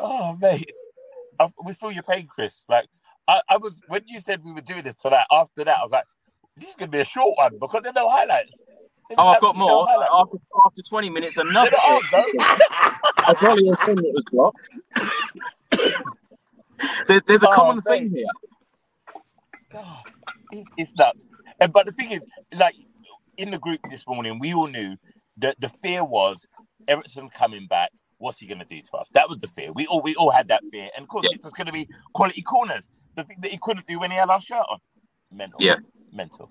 [0.00, 0.72] Oh mate,
[1.38, 2.64] I, we feel your pain, Chris.
[2.68, 2.88] Like
[3.28, 5.26] I, I, was when you said we were doing this tonight.
[5.30, 6.04] After that, I was like,
[6.56, 8.62] this is gonna be a short one because there's no highlights.
[9.16, 9.86] Oh, I've got more.
[9.86, 10.36] No after,
[10.66, 11.76] after 20 minutes, another.
[11.76, 14.68] I probably assumed it was blocked.
[17.08, 17.98] there, there's a oh, common mate.
[17.98, 18.26] thing here.
[19.72, 20.02] God,
[20.50, 21.26] it's, it's nuts.
[21.72, 22.20] But the thing is,
[22.58, 22.74] like
[23.36, 24.96] in the group this morning, we all knew
[25.36, 26.46] the, the fear was
[26.88, 27.90] Eriksen's coming back.
[28.18, 29.10] What's he going to do to us?
[29.10, 29.72] That was the fear.
[29.72, 30.88] We all we all had that fear.
[30.96, 31.36] And of course, yeah.
[31.36, 32.88] it's going to be quality corners.
[33.14, 34.78] The thing that he couldn't do when he had our shirt on.
[35.30, 35.60] Mental.
[35.60, 35.76] Yeah.
[36.12, 36.50] Mental.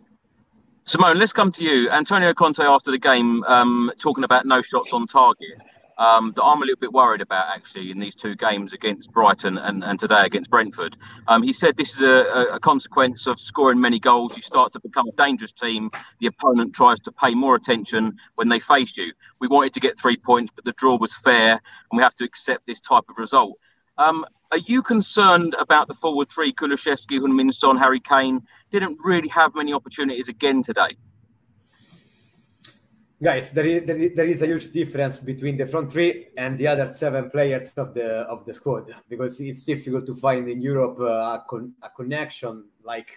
[0.88, 1.90] Simone, let's come to you.
[1.90, 5.58] Antonio Conte after the game, um, talking about no shots on target
[5.98, 9.58] um, that I'm a little bit worried about actually in these two games against Brighton
[9.58, 10.96] and, and today against Brentford.
[11.28, 14.34] Um, he said this is a, a, consequence of scoring many goals.
[14.36, 15.90] You start to become a dangerous team.
[16.20, 19.12] The opponent tries to pay more attention when they face you.
[19.40, 22.24] We wanted to get three points, but the draw was fair, and we have to
[22.24, 23.58] accept this type of result.
[23.98, 28.44] Um, are you concerned about the forward three, Kulusevski, Heung-min Son, Harry Kane?
[28.72, 30.98] Didn't really have many opportunities again today
[33.24, 36.60] guys there is, there is, there is a huge difference between the front three and
[36.60, 40.62] the other seven players of the of the squad because it's difficult to find in
[40.62, 43.08] europe uh, a, con- a connection like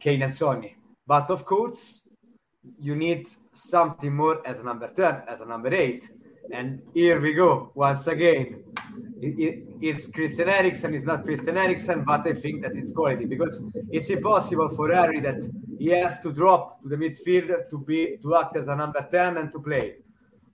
[0.00, 0.76] Kane and Sonny.
[1.06, 2.02] But of course,
[2.78, 6.10] you need something more as a number 10, as a number 8.
[6.52, 8.62] And here we go once again.
[9.20, 13.24] It, it, it's Christian Eriksen, it's not Christian Eriksen, but I think that it's quality
[13.24, 15.42] because it's impossible for Harry that
[15.78, 19.38] he has to drop to the midfield to be to act as a number 10
[19.38, 19.96] and to play.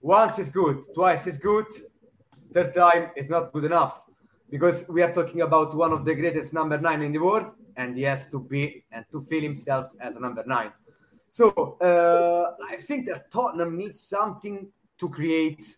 [0.01, 1.65] Once is good, twice is good,
[2.53, 4.05] third time is not good enough
[4.49, 7.95] because we are talking about one of the greatest number nine in the world and
[7.95, 10.71] he has to be and to feel himself as a number nine.
[11.29, 14.67] So uh, I think that Tottenham needs something
[14.97, 15.77] to create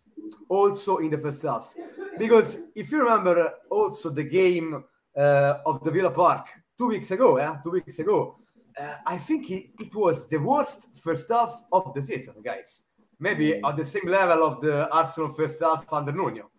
[0.49, 1.73] also in the first half.
[2.17, 4.83] Because if you remember also the game
[5.17, 6.47] uh, of the Villa Park
[6.77, 8.37] two weeks ago, yeah, two weeks ago,
[8.79, 12.83] uh, I think it, it, was the worst first half of the season, guys.
[13.19, 16.49] Maybe at the same level of the Arsenal first half under Nuno.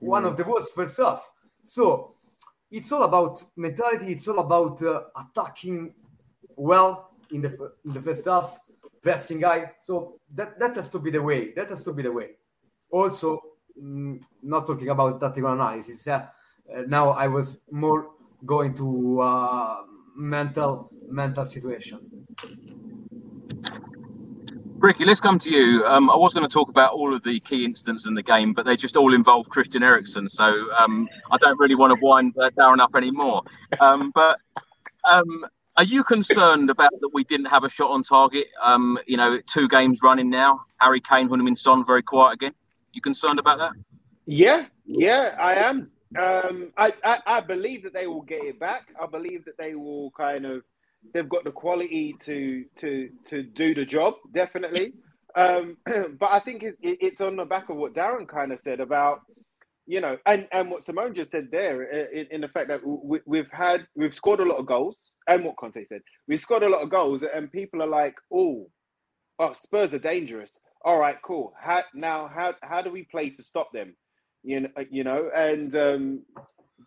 [0.00, 1.28] One of the worst first half.
[1.64, 2.14] So
[2.70, 4.12] it's all about mentality.
[4.12, 5.94] It's all about uh, attacking
[6.56, 8.58] well in the in the first half,
[9.02, 9.72] pressing guy.
[9.78, 11.52] So that that has to be the way.
[11.54, 12.30] That has to be the way.
[12.94, 13.40] Also,
[13.76, 16.06] mm, not talking about tactical analysis.
[16.06, 16.26] Uh,
[16.86, 18.10] now I was more
[18.46, 19.82] going to uh,
[20.14, 21.98] mental mental situation.
[24.78, 25.84] Ricky, let's come to you.
[25.84, 28.52] Um, I was going to talk about all of the key incidents in the game,
[28.52, 30.44] but they just all involve Christian Eriksen, so
[30.78, 33.42] um, I don't really want to wind uh, Darren up anymore.
[33.80, 34.38] Um, but
[35.04, 35.44] um,
[35.76, 38.46] are you concerned about that we didn't have a shot on target?
[38.62, 40.60] Um, you know, two games running now.
[40.80, 42.54] Harry Kane, Heung-min Son, very quiet again.
[42.94, 43.72] You concerned about that?
[44.26, 45.90] Yeah, yeah, I am.
[46.18, 48.88] Um, I, I, I believe that they will get it back.
[49.00, 50.62] I believe that they will kind of
[51.12, 54.94] they've got the quality to to to do the job definitely.
[55.36, 55.76] Um,
[56.20, 58.80] but I think it, it, it's on the back of what Darren kind of said
[58.80, 59.22] about
[59.86, 63.38] you know, and and what Simone just said there in, in the fact that we,
[63.38, 66.68] have had we've scored a lot of goals, and what Conte said, we've scored a
[66.68, 68.70] lot of goals, and people are like, oh,
[69.38, 70.50] oh, Spurs are dangerous.
[70.84, 71.54] All right, cool.
[71.60, 73.96] How, now, how how do we play to stop them?
[74.42, 76.22] You know, you know, and um,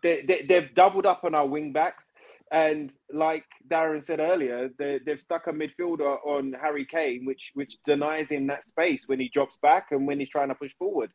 [0.02, 2.06] they, they they've doubled up on our wing backs,
[2.52, 7.76] and like Darren said earlier, they, they've stuck a midfielder on Harry Kane, which which
[7.84, 11.10] denies him that space when he drops back and when he's trying to push forward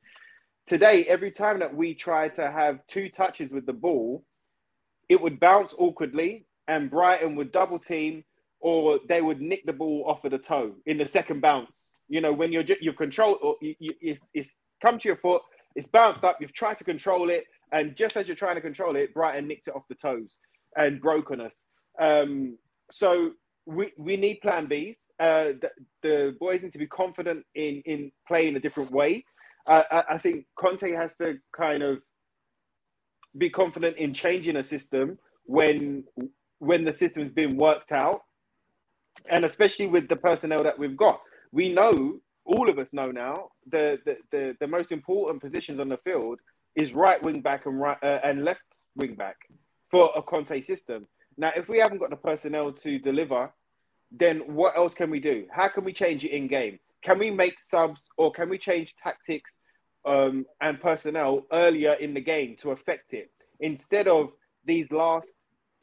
[0.67, 4.23] today, every time that we try to have two touches with the ball,
[5.09, 8.23] it would bounce awkwardly, and Brighton would double team,
[8.59, 11.82] or they would nick the ball off of the toe in the second bounce.
[12.09, 14.51] You know, when you're you've controlled, you, you, it's, it's
[14.81, 15.41] come to your foot,
[15.75, 18.95] it's bounced up, you've tried to control it, and just as you're trying to control
[18.95, 20.35] it, Brighton nicked it off the toes
[20.75, 21.57] and broken us.
[21.99, 22.57] Um,
[22.91, 23.31] so
[23.65, 24.95] we, we need plan Bs.
[25.19, 25.69] Uh, the,
[26.01, 29.23] the boys need to be confident in in playing a different way.
[29.67, 31.99] I, I think Conte has to kind of
[33.37, 36.03] be confident in changing a system when
[36.59, 38.21] when the system's been worked out,
[39.29, 41.19] and especially with the personnel that we've got.
[41.53, 45.87] We know, all of us know now, the the, the, the most important positions on
[45.87, 46.39] the field
[46.75, 48.61] is right wing back and right uh, and left
[48.97, 49.37] wing back
[49.89, 51.07] for a Conte system.
[51.37, 53.51] Now, if we haven't got the personnel to deliver,
[54.11, 55.47] then what else can we do?
[55.49, 56.79] How can we change it in game?
[57.03, 59.55] can we make subs or can we change tactics
[60.05, 63.29] um, and personnel earlier in the game to affect it
[63.59, 64.31] instead of
[64.65, 65.27] these last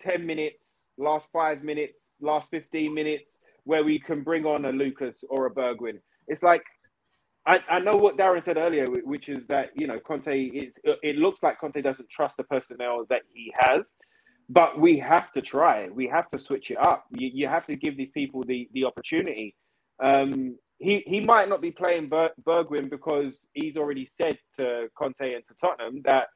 [0.01, 5.25] 10 minutes, last five minutes, last 15 minutes where we can bring on a Lucas
[5.29, 6.01] or a Bergwijn.
[6.29, 6.63] It's like,
[7.47, 11.17] I, I know what Darren said earlier, which is that, you know, Conte is, it
[11.17, 13.95] looks like Conte doesn't trust the personnel that he has
[14.51, 15.89] but we have to try.
[15.91, 17.07] We have to switch it up.
[17.13, 19.55] You, you have to give these people the the opportunity.
[20.03, 25.35] Um, he he might not be playing Ber- Bergwijn because he's already said to Conte
[25.35, 26.29] and to Tottenham that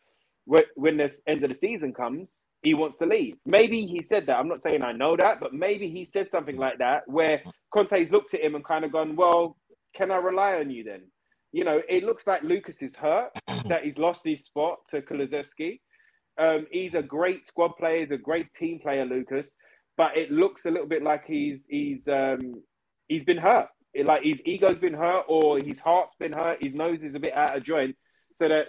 [0.77, 2.31] when the end of the season comes,
[2.65, 3.37] he wants to leave.
[3.47, 4.39] Maybe he said that.
[4.39, 7.43] I'm not saying I know that, but maybe he said something like that where
[7.73, 9.57] Conte's looked at him and kind of gone, "Well,
[9.95, 11.03] can I rely on you then?"
[11.53, 13.31] You know, it looks like Lucas is hurt,
[13.67, 15.81] that he's lost his spot to Kulusevski.
[16.37, 19.53] Um, he's a great squad player, he's a great team player, Lucas,
[19.97, 22.63] but it looks a little bit like he's he's um,
[23.07, 23.69] he's been hurt
[24.03, 27.35] like his ego's been hurt or his heart's been hurt, his nose is a bit
[27.35, 27.97] out of joint,
[28.39, 28.65] so that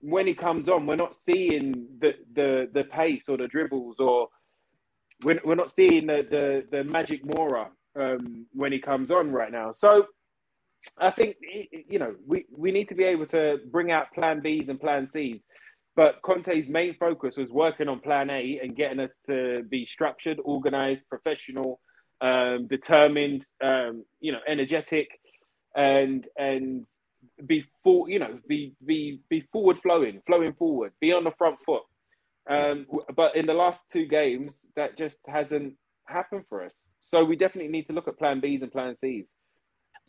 [0.00, 4.28] when he comes on, we're not seeing the the, the pace or the dribbles or
[5.22, 9.52] we're, we're not seeing the the, the magic Moura um, when he comes on right
[9.52, 9.72] now.
[9.72, 10.06] So
[10.98, 11.36] I think
[11.88, 15.08] you know we, we need to be able to bring out Plan Bs and Plan
[15.10, 15.40] Cs.
[15.96, 20.38] But Conte's main focus was working on Plan A and getting us to be structured,
[20.44, 21.80] organized, professional,
[22.20, 25.08] um, determined, um, you know, energetic,
[25.74, 26.86] and and
[27.46, 31.56] be for, you know be be be forward flowing, flowing forward, be on the front
[31.64, 31.82] foot.
[32.48, 35.74] Um, but in the last two games, that just hasn't
[36.06, 36.72] happened for us.
[37.00, 39.26] So we definitely need to look at plan Bs and plan Cs.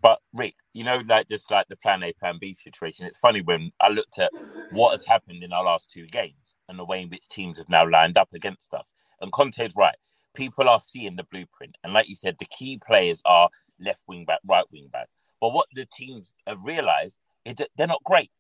[0.02, 3.42] But Rick, you know, like just like the plan A, plan B situation, it's funny
[3.42, 4.32] when I looked at
[4.72, 7.70] what has happened in our last two games and the way in which teams have
[7.70, 8.94] now lined up against us.
[9.20, 9.96] And Conte's right.
[10.34, 11.78] People are seeing the blueprint.
[11.84, 15.10] And like you said, the key players are left wing back, right wing back.
[15.42, 18.32] But what the teams have realized is that they're not great.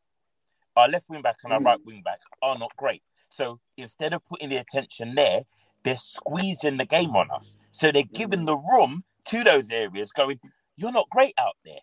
[0.77, 1.65] Our left wing back and our mm.
[1.65, 3.01] right wing back are not great.
[3.29, 5.41] So instead of putting the attention there,
[5.83, 7.57] they're squeezing the game on us.
[7.71, 10.39] So they're giving the room to those areas, going,
[10.77, 11.79] You're not great out there.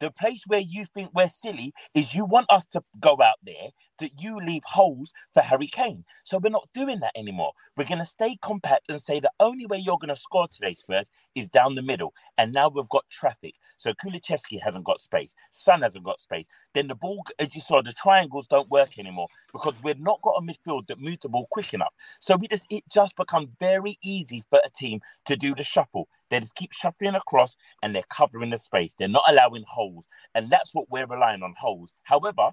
[0.00, 3.70] The place where you think we're silly is you want us to go out there
[3.98, 6.04] that you leave holes for Harry Kane.
[6.24, 7.52] So we're not doing that anymore.
[7.76, 10.74] We're going to stay compact and say the only way you're going to score today,
[10.74, 12.14] Spurs, is down the middle.
[12.38, 13.54] And now we've got traffic.
[13.78, 15.34] So Kulusevski hasn't got space.
[15.50, 16.46] Son hasn't got space.
[16.74, 20.36] Then the ball, as you saw, the triangles don't work anymore because we've not got
[20.38, 21.94] a midfield that moves the ball quick enough.
[22.20, 26.08] So we just it just becomes very easy for a team to do the shuffle.
[26.30, 28.94] They just keep shuffling across and they're covering the space.
[28.98, 30.06] They're not allowing holes.
[30.34, 31.92] And that's what we're relying on holes.
[32.04, 32.50] However,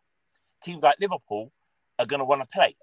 [0.64, 1.52] teams like Liverpool
[2.00, 2.76] are going to want to play.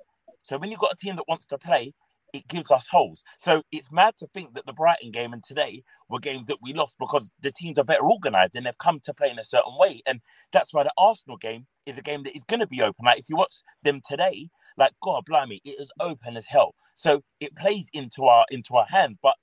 [0.43, 1.95] So when you've got a team that wants to play,
[2.35, 3.23] it gives us holes.
[3.39, 6.73] So it's mad to think that the Brighton game and today were games that we
[6.73, 9.77] lost because the teams are better organised and they've come to play in a certain
[9.79, 10.03] way.
[10.05, 10.21] And
[10.53, 13.05] that's why the Arsenal game is a game that is going to be open.
[13.05, 16.75] Like if you watch them today, like God blimey, it is open as hell.
[16.97, 19.19] So it plays into our into our hands.
[19.23, 19.37] But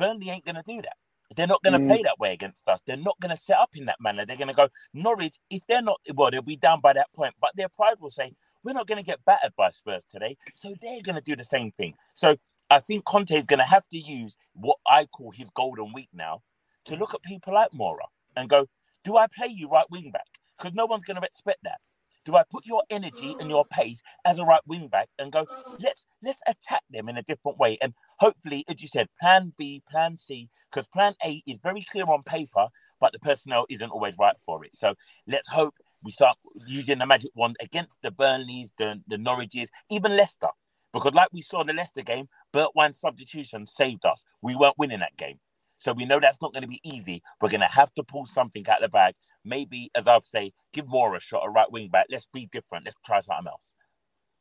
[0.00, 0.96] Burnley ain't going to do that.
[1.36, 1.86] They're not going to mm.
[1.86, 2.80] play that way against us.
[2.84, 4.26] They're not going to set up in that manner.
[4.26, 5.38] They're going to go Norwich.
[5.50, 7.34] If they're not, well, they'll be down by that point.
[7.40, 8.32] But their pride will say,
[8.64, 10.36] we're not going to get battered by Spurs today.
[10.56, 11.94] So they're going to do the same thing.
[12.14, 12.36] So
[12.70, 16.08] I think Conte is going to have to use what I call his golden week
[16.12, 16.42] now
[16.86, 18.66] to look at people like Moura and go,
[19.04, 20.26] do I play you right wing back?
[20.58, 21.78] Because no one's going to expect that.
[22.24, 25.46] Do I put your energy and your pace as a right wing back and go,
[25.78, 27.78] let's let's attack them in a different way?
[27.80, 32.04] And hopefully, as you said, plan B, plan C, because plan A is very clear
[32.04, 32.68] on paper,
[33.00, 34.76] but the personnel isn't always right for it.
[34.76, 34.94] So
[35.26, 40.16] let's hope we start using the magic wand against the Burnleys, the, the Norwiches, even
[40.16, 40.48] Leicester.
[40.92, 44.24] Because like we saw in the Leicester game, Bergwijn's substitution saved us.
[44.42, 45.38] We weren't winning that game.
[45.76, 47.22] So we know that's not going to be easy.
[47.40, 49.14] We're going to have to pull something out of the bag.
[49.44, 52.06] Maybe, as I've say, give Moura a shot, a right wing back.
[52.10, 52.84] Let's be different.
[52.84, 53.74] Let's try something else.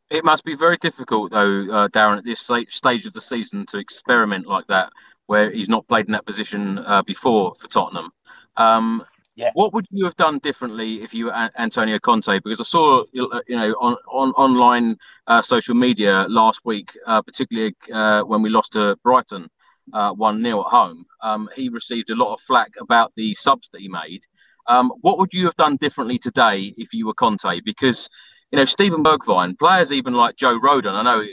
[0.10, 3.78] It must be very difficult, though, uh, Darren, at this stage of the season to
[3.78, 4.92] experiment like that,
[5.28, 8.12] where he's not played in that position uh, before for Tottenham.
[8.58, 9.06] Um,
[9.36, 9.52] yeah.
[9.54, 12.40] What would you have done differently if you were Antonio Conte?
[12.44, 14.98] Because I saw, you know, on, on online
[15.28, 19.50] uh, social media last week, uh, particularly uh, when we lost to Brighton
[19.94, 23.70] uh, 1 0 at home, um, he received a lot of flack about the subs
[23.72, 24.24] that he made.
[24.68, 27.62] Um, what would you have done differently today if you were Conte?
[27.64, 28.10] Because
[28.52, 31.24] you know, Steven Bergwijn, players even like Joe Rodon, I know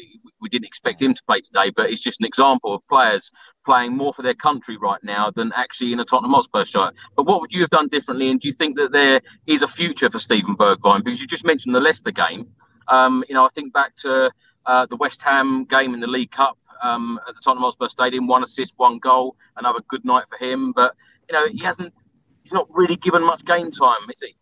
[0.40, 3.30] we didn't expect him to play today, but it's just an example of players
[3.64, 6.94] playing more for their country right now than actually in a Tottenham Hotspur shirt.
[7.16, 8.28] But what would you have done differently?
[8.28, 11.02] And do you think that there is a future for Steven Bergwijn?
[11.02, 12.48] Because you just mentioned the Leicester game.
[12.88, 14.30] Um, you know, I think back to
[14.66, 18.26] uh, the West Ham game in the League Cup um, at the Tottenham Hotspur Stadium,
[18.26, 20.72] one assist, one goal, another good night for him.
[20.72, 20.94] But,
[21.28, 21.94] you know, he hasn't,
[22.42, 24.36] he's not really given much game time, is he?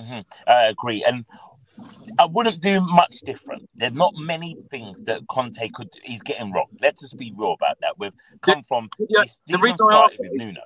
[0.00, 0.20] Mm-hmm.
[0.50, 1.04] I agree.
[1.06, 1.24] And
[2.18, 3.68] I wouldn't do much different.
[3.74, 6.66] There's not many things that Conte could he's getting wrong.
[6.80, 7.98] Let's just be real about that.
[7.98, 10.60] We've come from yeah, the reason started with Nuno.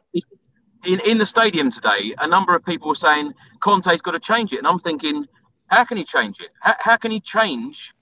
[0.84, 4.52] In in the stadium today, a number of people were saying Conte's got to change
[4.52, 5.26] it, and I'm thinking,
[5.68, 6.50] how can he change it?
[6.60, 7.94] How, how can he change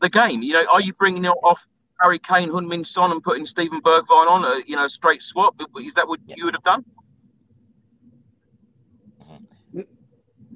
[0.00, 0.42] the game?
[0.42, 1.64] You know, are you bringing off
[2.00, 5.54] Harry Kane, Heung-min Son, and putting Steven Bergwijn on a you know straight swap?
[5.84, 6.34] Is that what yeah.
[6.36, 6.84] you would have done?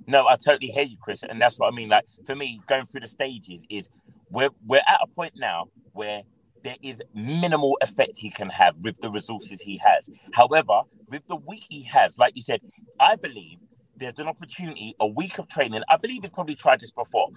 [0.07, 1.91] No, I totally hear you, Chris, and that's what I mean.
[1.91, 3.89] Like for me, going through the stages is
[4.31, 6.23] we're we're at a point now where
[6.65, 10.11] there is minimal effect he can have with the resources he has.
[10.35, 12.63] However, with the week he has, like you said,
[13.01, 13.59] I believe
[13.97, 15.83] there's an opportunity, a week of training.
[15.91, 17.31] I believe he's probably tried this before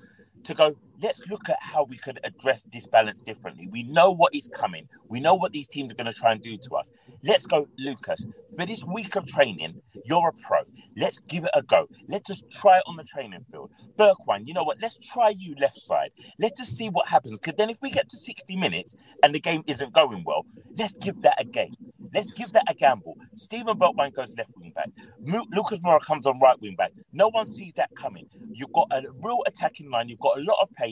[0.46, 3.68] to go, let's look at how we could address this balance differently.
[3.72, 4.88] We know what is coming.
[5.08, 6.92] We know what these teams are going to try and do to us.
[7.24, 8.26] Let's go, Lucas.
[8.56, 10.60] For this week of training, you're a pro.
[10.96, 11.88] Let's give it a go.
[12.08, 13.72] Let's just try it on the training field.
[13.98, 14.78] Bergwijn, you know what?
[14.82, 16.12] Let's try you left side.
[16.40, 17.38] Let's just see what happens.
[17.38, 20.46] Because then if we get to 60 minutes and the game isn't going well,
[20.78, 21.76] let's give that a game.
[22.14, 23.18] Let's give that a gamble.
[23.36, 24.90] Steven Bergwijn goes left wing back.
[25.22, 26.94] Lucas Moura comes on right wing back.
[27.12, 28.28] No one sees that coming.
[28.52, 30.10] You've got a real attacking line.
[30.10, 30.87] You've got a lot of pace.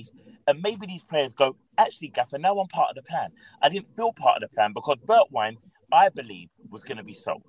[0.48, 3.30] And maybe these players go, actually, Gaffer, now I'm part of the plan.
[3.62, 5.58] I didn't feel part of the plan because Bergwijn,
[5.91, 7.43] I believe, was going to be sold.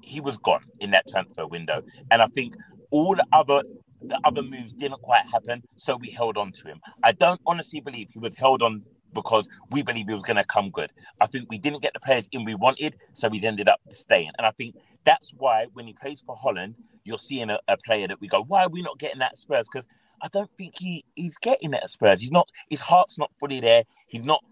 [0.00, 1.82] He was gone in that transfer window.
[2.10, 2.56] And I think
[2.90, 3.62] all the other
[4.04, 6.80] the other moves didn't quite happen, so we held on to him.
[7.04, 8.82] I don't honestly believe he was held on
[9.14, 10.90] because we believe he was going to come good.
[11.20, 14.30] I think we didn't get the players in we wanted, so he's ended up staying.
[14.38, 14.74] And I think
[15.04, 18.42] that's why when he plays for Holland, you're seeing a, a player that we go,
[18.42, 19.66] why are we not getting that Spurs?
[19.72, 19.86] Because
[20.22, 22.20] I don't think he he's getting it at Spurs.
[22.20, 22.48] He's not.
[22.70, 23.84] His heart's not fully there.
[24.06, 24.44] He's not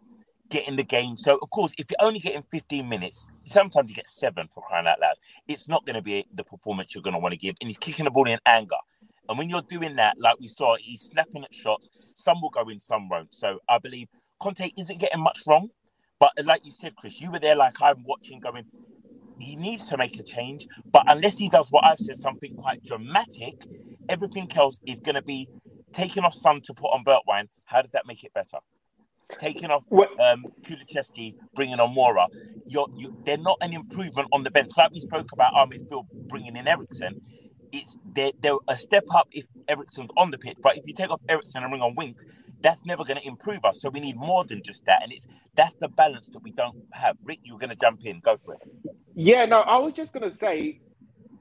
[0.48, 1.16] getting the game.
[1.16, 4.86] So of course, if you're only getting 15 minutes, sometimes you get seven for crying
[4.86, 5.14] out loud.
[5.46, 7.54] It's not going to be the performance you're going to want to give.
[7.60, 8.76] And he's kicking the ball in anger.
[9.28, 11.88] And when you're doing that, like we saw, he's snapping at shots.
[12.14, 13.32] Some will go in, some won't.
[13.32, 14.08] So I believe
[14.40, 15.70] Conte isn't getting much wrong.
[16.18, 18.66] But like you said, Chris, you were there like I'm watching going,
[19.40, 20.66] he needs to make a change.
[20.90, 23.54] But unless he does what I've said, something quite dramatic,
[24.08, 25.48] everything else is going to be
[25.92, 27.48] taking off Son to put on Bergwijn.
[27.64, 28.58] How does that make it better?
[29.38, 32.26] Taking off um, Kulusevski, bringing on Moura,
[32.66, 34.72] you're, you, they're not an improvement on the bench.
[34.76, 37.20] Like we spoke about our midfield bringing in Eriksen,
[37.72, 40.56] it's they're, they're a step up if Eriksen's on the pitch.
[40.60, 42.24] But if you take off Eriksen and bring on Winks,
[42.62, 43.80] that's never going to improve us.
[43.80, 46.76] So we need more than just that, and it's that's the balance that we don't
[46.92, 47.16] have.
[47.24, 48.20] Rick, you were going to jump in.
[48.20, 48.60] Go for it.
[49.14, 50.80] Yeah, no, I was just going to say,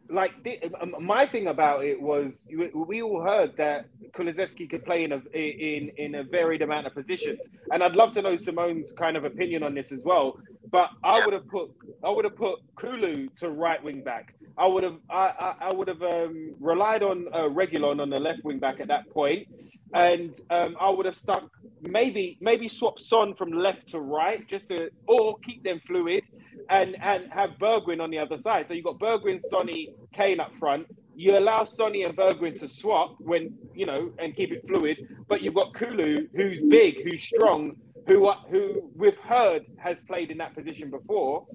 [0.10, 0.34] like,
[0.82, 5.22] um, my thing about it was we all heard that Kulusevski could play in a
[5.36, 7.40] in in a varied amount of positions,
[7.72, 10.40] and I'd love to know Simone's kind of opinion on this as well.
[10.72, 11.72] But I would have put
[12.04, 14.36] I would have put Kulu to right wing back.
[14.58, 18.20] I would have I, I, I would have um, relied on uh, Reguilon on the
[18.20, 19.48] left wing back at that point,
[19.94, 21.50] and um, I would have stuck
[21.82, 26.24] maybe maybe swap Son from left to right just to or keep them fluid,
[26.70, 28.68] and and have Bergwijn on the other side.
[28.68, 30.88] So you got Bergwijn, Sonny, Kane up front.
[31.16, 35.42] You allow Sonny and Bergwijn to swap when you know and keep it fluid, but
[35.42, 37.76] you've got Kulu who's big, who's strong,
[38.08, 41.48] who who we've heard has played in that position before,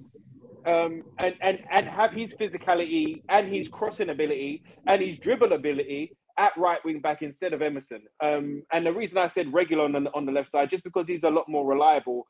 [0.67, 6.17] um, and and and have his physicality and his crossing ability and his dribble ability
[6.37, 8.03] at right wing back instead of Emerson.
[8.23, 11.25] Um, and the reason I said Reguilon the, on the left side, just because he's
[11.25, 12.27] a lot more reliable.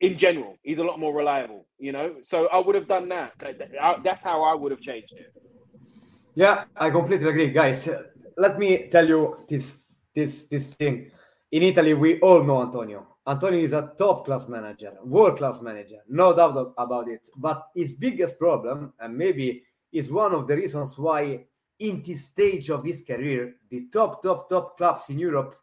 [0.00, 1.66] In general, he's a lot more reliable.
[1.78, 3.32] You know, so I would have done that.
[4.04, 5.32] That's how I would have changed it.
[6.34, 7.88] Yeah, I completely agree, guys.
[8.36, 9.74] Let me tell you this
[10.14, 11.10] this this thing.
[11.52, 13.06] In Italy, we all know Antonio.
[13.26, 17.28] Antonio is a top class manager, world class manager, no doubt about it.
[17.36, 21.46] But his biggest problem, and maybe is one of the reasons why,
[21.80, 25.56] in this stage of his career, the top, top, top clubs in Europe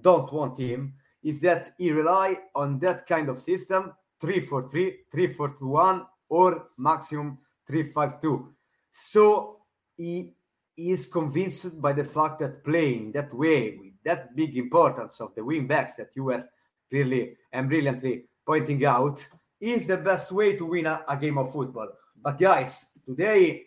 [0.00, 3.92] don't want him, is that he rely on that kind of system
[4.22, 7.38] 3-4-3, 3-4-2-1, or maximum
[7.68, 8.46] 3-5-2.
[8.92, 9.58] So
[9.96, 10.34] he
[10.76, 15.44] is convinced by the fact that playing that way with that big importance of the
[15.44, 16.44] wing backs that you were
[16.90, 19.26] clearly and brilliantly pointing out
[19.60, 21.88] is the best way to win a, a game of football.
[22.22, 23.64] But guys, today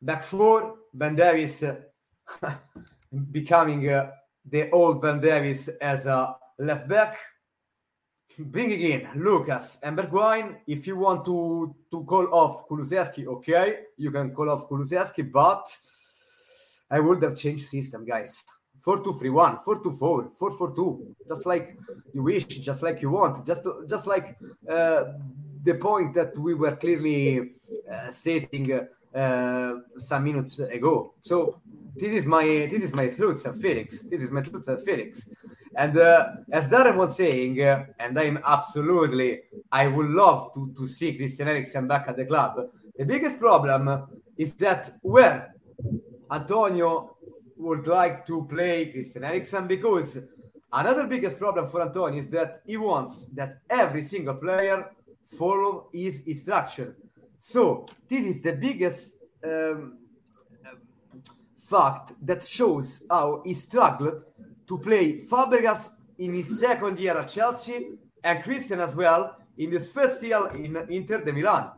[0.00, 1.76] back four, Ben Davies uh,
[3.30, 4.10] becoming uh,
[4.48, 7.18] the old Ben Davies as a left back.
[8.38, 10.56] Bringing in Lucas and Bergwijn.
[10.66, 15.66] If you want to, to call off Kulusevski, okay, you can call off Kulusevski, but
[16.90, 18.44] I would have changed system, guys.
[18.80, 21.76] 4231 424 442 just like
[22.14, 24.36] you wish just like you want just just like
[24.70, 25.04] uh,
[25.64, 27.50] the point that we were clearly
[27.92, 28.70] uh, stating
[29.16, 31.14] uh, some minutes ago.
[31.22, 31.60] So
[31.94, 34.02] this is my this is my truth Felix.
[34.02, 35.26] This is my truth Felix.
[35.76, 39.40] And uh, as Darren was saying uh, and I'm absolutely
[39.72, 42.60] I would love to, to see Christian Eriksen back at the club.
[42.96, 44.06] The biggest problem
[44.36, 45.54] is that where
[46.30, 47.16] Antonio
[47.56, 50.18] would like to play Christian Eriksen because
[50.72, 54.90] another biggest problem for Antonio is that he wants that every single player
[55.38, 56.94] follow his instruction.
[57.38, 59.98] So this is the biggest um,
[61.58, 64.22] fact that shows how he struggled
[64.66, 67.90] to play Fabregas in his second year at Chelsea
[68.24, 71.70] and Christian as well in his first year in Inter de Milan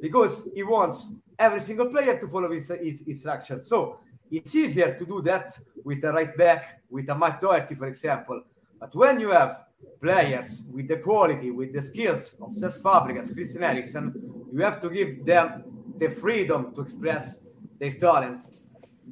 [0.00, 3.68] because he wants every single player to follow his, his instructions.
[3.68, 3.98] So
[4.30, 8.42] it's easier to do that with a right back, with a Matt Doherty, for example.
[8.78, 9.64] But when you have
[10.00, 14.90] players with the quality, with the skills of Cesc Fabregas, Christian Eriksen, you have to
[14.90, 15.64] give them
[15.96, 17.40] the freedom to express
[17.80, 18.62] their talent,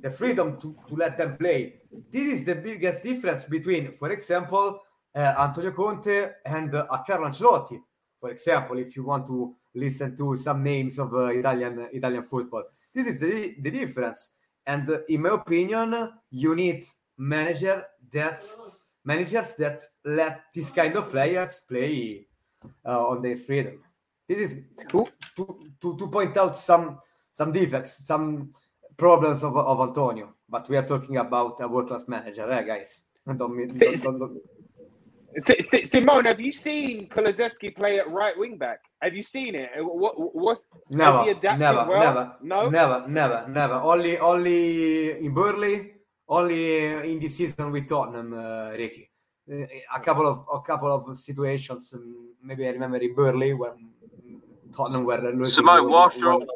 [0.00, 1.80] the freedom to, to let them play.
[2.10, 4.80] This is the biggest difference between, for example,
[5.14, 7.80] uh, Antonio Conte and uh, Carlo Ancelotti.
[8.20, 12.64] For example, if you want to listen to some names of uh, Italian Italian football,
[12.94, 14.30] this is the, the difference.
[14.66, 16.84] And uh, in my opinion, you need
[17.16, 18.44] manager that
[19.04, 22.26] managers that let this kind of players play
[22.84, 23.80] uh, on their freedom.
[24.30, 24.58] This is
[24.90, 25.08] to,
[25.80, 27.00] to, to point out some
[27.32, 28.52] some defects, some
[28.96, 30.34] problems of, of Antonio.
[30.48, 33.02] But we are talking about a world class manager, eh, guys?
[33.26, 34.40] Don't, don't, don't,
[35.88, 38.78] Simone, have you seen Kulusevski play at right wing back?
[39.02, 39.70] Have you seen it?
[39.78, 42.00] What what's Never, never, well?
[42.00, 43.74] never, no, never, never, never.
[43.74, 45.94] Only, only in Burnley,
[46.28, 49.10] only in this season with Tottenham, uh, Ricky.
[49.52, 51.92] Uh, a couple of a couple of situations.
[51.92, 53.90] Um, maybe I remember in Burnley when
[54.72, 55.46] Tottenham were losing.
[55.46, 56.46] Simone, one- whilst you're on,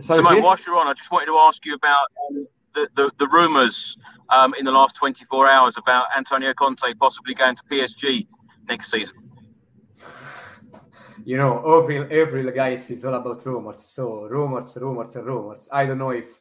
[0.00, 3.10] Sorry, Simone, whilst you're on, I just wanted to ask you about um, the, the,
[3.18, 3.96] the rumours
[4.28, 8.26] um, in the last 24 hours about Antonio Conte possibly going to PSG
[8.68, 9.16] next season.
[11.24, 13.78] you know, April, April, guys, is all about rumors.
[13.86, 15.68] So rumors, rumors, and rumors.
[15.72, 16.40] I don't know if,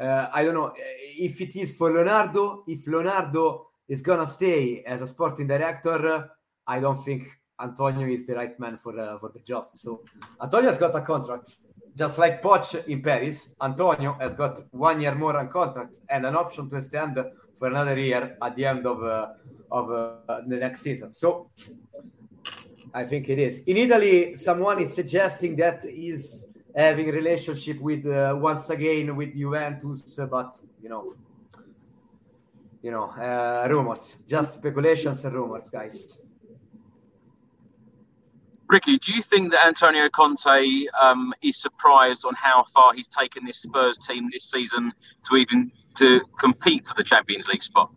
[0.00, 2.64] uh, I don't know if it is for Leonardo.
[2.66, 6.30] If Leonardo is gonna stay as a sporting director,
[6.66, 7.28] I don't think
[7.60, 9.68] Antonio is the right man for uh, for the job.
[9.74, 10.02] So
[10.42, 11.56] Antonio has got a contract,
[11.96, 13.48] just like Poch in Paris.
[13.60, 17.18] Antonio has got one year more on contract and an option to extend
[17.58, 19.28] for another year at the end of uh,
[19.70, 21.12] of uh, the next season.
[21.12, 21.50] So
[22.92, 23.62] I think it is.
[23.66, 30.18] In Italy, someone is suggesting that he's having relationship with uh, once again with Juventus,
[30.30, 31.14] but you know,
[32.82, 36.18] you know, uh, rumors, just speculations and rumors, guys.
[38.68, 43.44] Ricky, do you think that Antonio Conte um, is surprised on how far he's taken
[43.44, 44.92] this Spurs team this season
[45.28, 47.90] to even to compete for the Champions League spot?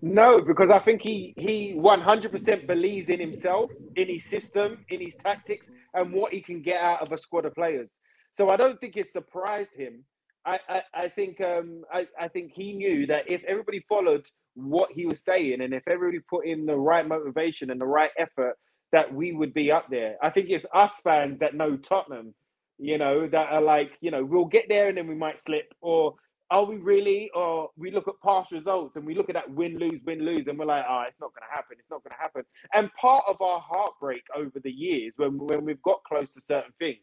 [0.00, 4.84] No, because I think he he one hundred percent believes in himself, in his system,
[4.88, 7.90] in his tactics, and what he can get out of a squad of players.
[8.34, 10.04] So I don't think it surprised him.
[10.44, 14.90] I I, I think um I, I think he knew that if everybody followed what
[14.92, 18.56] he was saying and if everybody put in the right motivation and the right effort,
[18.92, 20.16] that we would be up there.
[20.22, 22.34] I think it's us fans that know Tottenham,
[22.78, 25.74] you know, that are like, you know, we'll get there and then we might slip,
[25.80, 26.14] or
[26.50, 27.30] are we really?
[27.34, 30.46] Or we look at past results and we look at that win, lose, win, lose,
[30.48, 31.76] and we're like, oh, it's not going to happen.
[31.78, 32.42] It's not going to happen.
[32.74, 36.72] And part of our heartbreak over the years, when when we've got close to certain
[36.78, 37.00] things,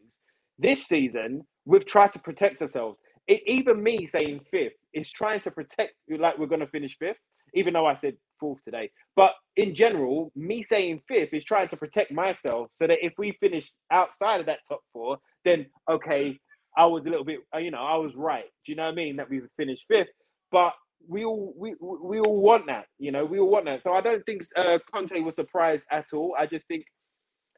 [0.59, 2.97] this season we've tried to protect ourselves.
[3.27, 6.95] It, even me saying fifth is trying to protect, you like we're going to finish
[6.97, 7.19] fifth,
[7.53, 8.91] even though I said fourth today.
[9.15, 13.33] But in general, me saying fifth is trying to protect myself so that if we
[13.39, 16.39] finish outside of that top four, then okay,
[16.77, 18.45] I was a little bit, uh, you know, I was right.
[18.65, 19.17] Do you know what I mean?
[19.17, 20.09] That we would finish fifth,
[20.51, 20.73] but
[21.07, 23.83] we all we we all want that, you know, we all want that.
[23.83, 26.35] So I don't think uh, Conte was surprised at all.
[26.39, 26.85] I just think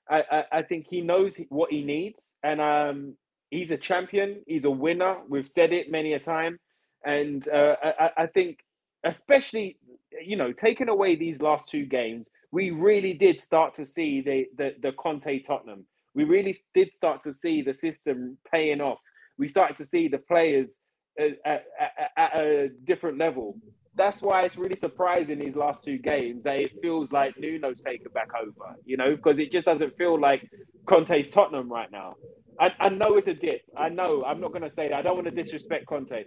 [0.09, 3.17] I, I I think he knows what he needs, and um,
[3.51, 4.43] he's a champion.
[4.47, 5.17] He's a winner.
[5.29, 6.59] We've said it many a time,
[7.05, 8.59] and uh, I, I think
[9.03, 9.77] especially
[10.23, 14.47] you know taking away these last two games, we really did start to see the
[14.57, 15.85] the, the Conte Tottenham.
[16.13, 18.99] We really did start to see the system paying off.
[19.37, 20.75] We started to see the players
[21.19, 23.57] uh, at, at, at, at a different level.
[23.95, 28.11] That's why it's really surprising these last two games that it feels like Nuno's taken
[28.13, 30.49] back over, you know, because it just doesn't feel like
[30.85, 32.15] Conte's Tottenham right now.
[32.59, 33.63] I, I know it's a dip.
[33.75, 34.23] I know.
[34.23, 34.95] I'm not going to say that.
[34.95, 36.25] I don't want to disrespect Conte,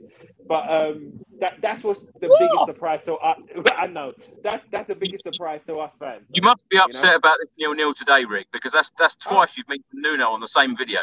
[0.49, 3.03] but um, that that's what's the biggest surprise.
[3.05, 3.35] So I,
[3.77, 4.13] I know
[4.43, 6.25] that's that's the biggest surprise to us fans.
[6.33, 6.87] You must be know?
[6.87, 10.41] upset about this nil nil today, Rick, because that's that's twice you've mentioned Nuno on
[10.41, 11.01] the same video.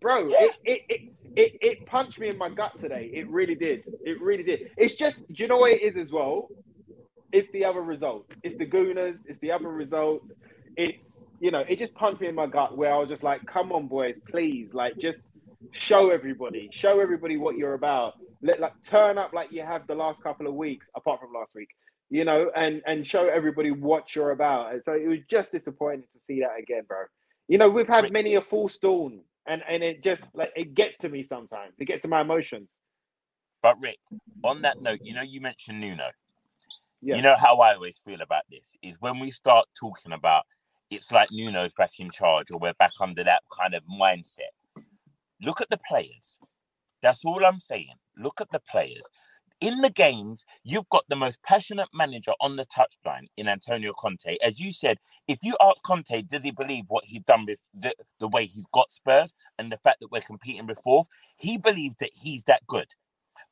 [0.00, 0.26] bro.
[0.28, 1.00] It, it, it,
[1.36, 3.10] it, it punched me in my gut today.
[3.12, 3.84] It really did.
[4.04, 4.70] It really did.
[4.76, 6.48] It's just, do you know what it is as well?
[7.32, 8.34] It's the other results.
[8.42, 9.26] It's the Gooners.
[9.26, 10.32] It's the other results.
[10.76, 13.44] It's, you know, it just punched me in my gut where I was just like,
[13.46, 14.74] come on, boys, please.
[14.74, 15.22] Like, just
[15.70, 18.14] show everybody, show everybody what you're about.
[18.42, 21.54] Let, like, turn up like you have the last couple of weeks, apart from last
[21.54, 21.68] week,
[22.10, 24.72] you know, and, and show everybody what you're about.
[24.72, 27.04] And so it was just disappointing to see that again, bro.
[27.48, 30.98] You know, we've had many a full stone and and it just like it gets
[30.98, 31.74] to me sometimes.
[31.78, 32.68] It gets to my emotions.
[33.62, 33.98] But Rick,
[34.42, 36.10] on that note, you know, you mentioned Nuno.
[37.00, 37.16] Yeah.
[37.16, 40.44] You know how I always feel about this is when we start talking about
[40.90, 44.52] it's like Nuno's back in charge or we're back under that kind of mindset.
[45.40, 46.36] Look at the players.
[47.02, 47.94] That's all I'm saying.
[48.16, 49.02] Look at the players.
[49.62, 54.36] In the games, you've got the most passionate manager on the touchline in Antonio Conte.
[54.44, 54.98] As you said,
[55.28, 58.66] if you ask Conte, does he believe what he's done with the, the way he's
[58.72, 61.06] got Spurs and the fact that we're competing with fourth?
[61.36, 62.88] He believes that he's that good.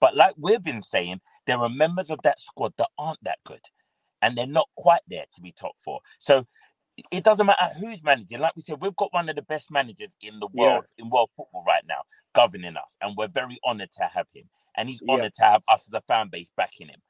[0.00, 3.62] But like we've been saying, there are members of that squad that aren't that good.
[4.20, 6.00] And they're not quite there to be top four.
[6.18, 6.44] So
[7.12, 8.40] it doesn't matter who's managing.
[8.40, 11.30] Like we said, we've got one of the best managers in the world, in world
[11.36, 12.02] football right now,
[12.34, 12.96] governing us.
[13.00, 14.46] And we're very honored to have him.
[14.76, 15.14] And he's Yeah.
[15.14, 17.02] honored to have us as a fan base backing him.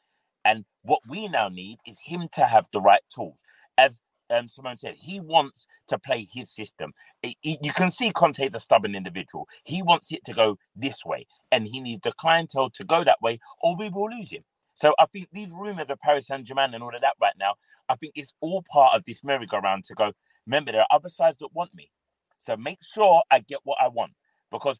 [0.45, 3.43] And what we now need is him to have the right tools.
[3.77, 4.01] As
[4.31, 6.95] um, Simone said, he wants to play his system.
[7.25, 9.49] I- I- you can see Conte is a stubborn individual.
[9.65, 13.21] He wants it to go this way, and he needs the clientele to go that
[13.21, 14.45] way, or we will lose him.
[14.75, 17.57] So I think these rumors of Paris Saint Germain and all of that right now,
[17.89, 20.13] I think it's all part of this merry-go-round to go.
[20.47, 21.91] Remember, there are other sides that want me,
[22.39, 24.15] so make sure I get what I want
[24.53, 24.79] because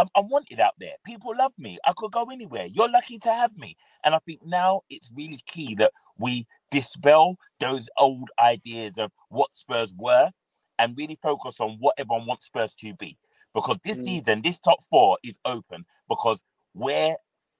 [0.00, 0.94] I'm, I'm wanted out there.
[1.06, 1.78] People love me.
[1.86, 2.66] I could go anywhere.
[2.72, 7.36] You're lucky to have me, and I think now it's really key that we dispel
[7.60, 10.30] those old ideas of what Spurs were
[10.78, 13.18] and really focus on what everyone wants Spurs to be.
[13.54, 14.04] Because this Mm.
[14.04, 16.44] season, this top four is open because
[16.74, 17.16] we're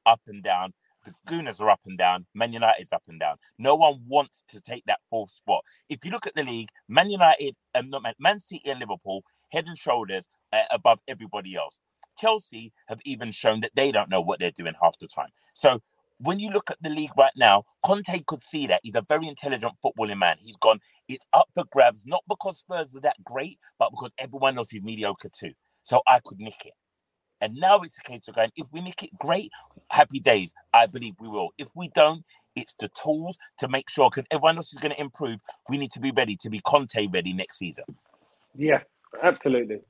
[0.06, 0.74] up and down.
[1.06, 2.26] The Gooners are up and down.
[2.34, 3.38] Man United's up and down.
[3.58, 5.64] No one wants to take that fourth spot.
[5.88, 9.24] If you look at the league, Man United, um, not Man, Man City and Liverpool,
[9.52, 11.78] head and shoulders uh, above everybody else.
[12.18, 15.30] Chelsea have even shown that they don't know what they're doing half the time.
[15.52, 15.80] So
[16.18, 18.80] when you look at the league right now, Conte could see that.
[18.82, 20.36] He's a very intelligent footballing man.
[20.38, 24.58] He's gone, it's up for grabs, not because Spurs are that great, but because everyone
[24.58, 25.52] else is mediocre too.
[25.82, 26.74] So I could nick it.
[27.40, 29.50] And now it's a case of going, if we nick it, great,
[29.88, 30.52] happy days.
[30.74, 31.50] I believe we will.
[31.56, 32.22] If we don't,
[32.54, 35.38] it's the tools to make sure, because everyone else is going to improve.
[35.68, 37.84] We need to be ready to be Conte ready next season.
[38.54, 38.80] Yeah,
[39.22, 39.80] absolutely.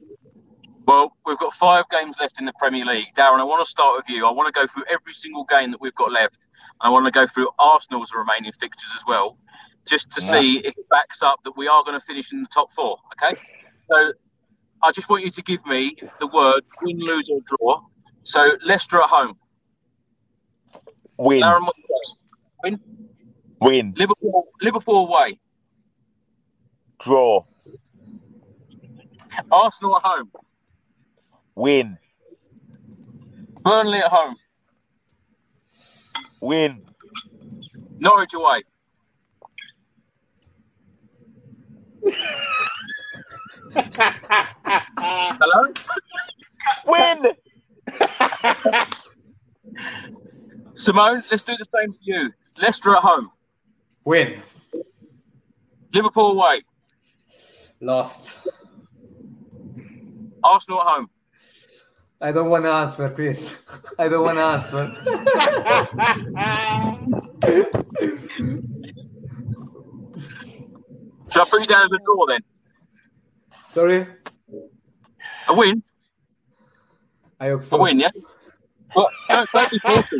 [0.90, 3.14] Well, we've got five games left in the Premier League.
[3.16, 4.26] Darren, I want to start with you.
[4.26, 6.36] I want to go through every single game that we've got left.
[6.80, 9.38] I want to go through Arsenal's remaining fixtures as well,
[9.88, 10.32] just to Yeah.
[10.32, 12.98] see if it backs up that we are going to finish in the top four.
[13.12, 13.40] Okay.
[13.86, 14.12] So
[14.82, 17.82] I just want you to give me the word win, lose, or draw.
[18.24, 19.38] So Leicester at home.
[21.18, 21.40] Win.
[21.40, 22.16] Darren, what do you say?
[22.64, 22.80] win.
[23.60, 23.94] Win.
[23.96, 25.38] Liverpool, Liverpool away.
[26.98, 27.44] Draw.
[29.52, 30.32] Arsenal at home.
[31.54, 31.98] Win.
[33.62, 34.36] Burnley at home.
[36.40, 36.82] Win.
[37.98, 38.62] Norwich away.
[45.42, 45.72] Hello?
[46.86, 47.34] Win.
[50.74, 52.32] Simone, let's do the same for you.
[52.60, 53.30] Leicester at home.
[54.04, 54.42] Win.
[55.92, 56.62] Liverpool away.
[57.80, 58.38] Lost.
[60.42, 61.10] Arsenal at home.
[62.22, 63.54] I don't want to answer, please.
[63.98, 64.92] I don't want to answer.
[71.32, 72.40] Shall I put you down as a draw then?
[73.70, 74.06] Sorry?
[75.48, 75.82] A win?
[77.38, 77.76] I hope so.
[77.76, 78.10] A win, yeah?
[78.94, 80.18] Well, don't, don't be forcing.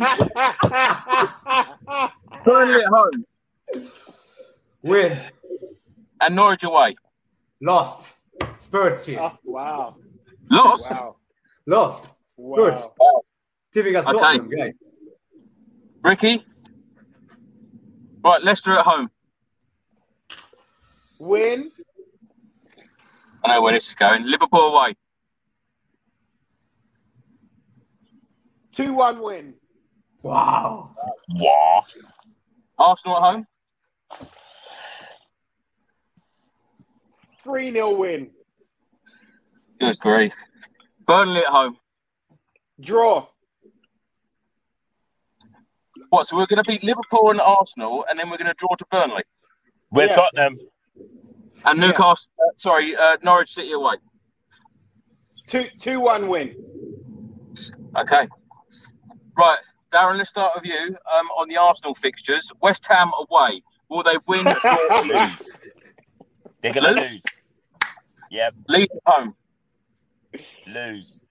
[2.43, 3.11] Burnley at home.
[4.81, 5.19] Win.
[6.21, 6.95] And Norwich away.
[7.61, 8.13] Lost.
[8.57, 9.19] Spurs here.
[9.21, 9.97] Oh, wow.
[10.49, 10.89] Lost?
[10.89, 11.17] Wow.
[11.67, 12.11] Lost.
[12.37, 12.87] Spurs.
[12.99, 13.21] Wow.
[13.73, 14.11] Typical Okay.
[14.11, 14.73] Tottenham, guys.
[16.03, 16.45] Ricky?
[18.23, 19.09] Right, Leicester at home.
[21.19, 21.71] Win.
[23.43, 24.25] I know where this is going.
[24.25, 24.95] Liverpool away.
[28.73, 29.53] 2 1 win.
[30.23, 30.95] Wow.
[31.29, 31.83] Wow.
[32.77, 33.47] Arsenal at home.
[37.43, 38.31] 3 0 win.
[39.79, 40.33] Good grief.
[41.05, 41.77] Burnley at home.
[42.79, 43.27] Draw.
[46.09, 46.27] What?
[46.27, 48.85] So we're going to beat Liverpool and Arsenal, and then we're going to draw to
[48.91, 49.23] Burnley
[49.91, 50.15] We're Yeah.
[50.15, 50.59] Tottenham.
[51.65, 52.29] and Newcastle.
[52.39, 53.95] Uh, sorry, uh, Norwich City away.
[55.47, 56.55] 2 2 1 win.
[57.97, 58.27] Okay.
[59.37, 59.59] Right,
[59.93, 60.17] Darren.
[60.17, 62.49] Let's start with you um, on the Arsenal fixtures.
[62.61, 63.61] West Ham away.
[63.89, 64.45] Will they win?
[64.61, 65.13] draw, or lose?
[65.39, 65.55] Lose.
[66.61, 67.11] They're gonna Lose?
[67.11, 67.23] lose.
[68.29, 68.53] Yep.
[68.69, 69.35] Leeds at home.
[70.67, 71.21] Lose.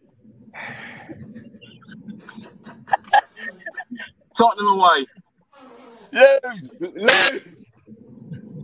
[4.36, 5.06] Tottenham away.
[6.12, 6.80] Lose.
[6.94, 7.70] Lose.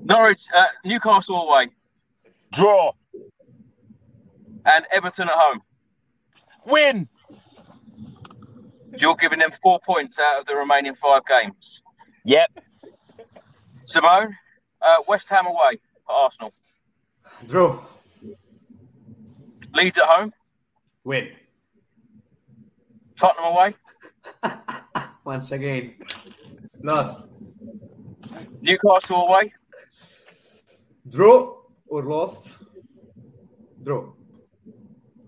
[0.05, 1.69] Norwich, uh, Newcastle away,
[2.53, 2.93] Draw.
[4.65, 5.61] and Everton at home.
[6.65, 7.09] Win.
[8.93, 11.83] So you're giving them four points out of the remaining five games.
[12.25, 12.51] Yep.
[13.85, 14.37] Simone,
[14.81, 16.53] uh, West Ham away for Arsenal.
[17.47, 17.85] Draw.
[19.77, 20.33] Leeds at home.
[21.05, 21.29] Win.
[23.19, 23.75] Tottenham away.
[25.25, 25.95] Once again.
[26.83, 27.27] Lost.
[28.63, 29.53] Newcastle away.
[31.09, 31.57] Draw
[31.89, 32.57] or lost?
[33.83, 34.13] Draw.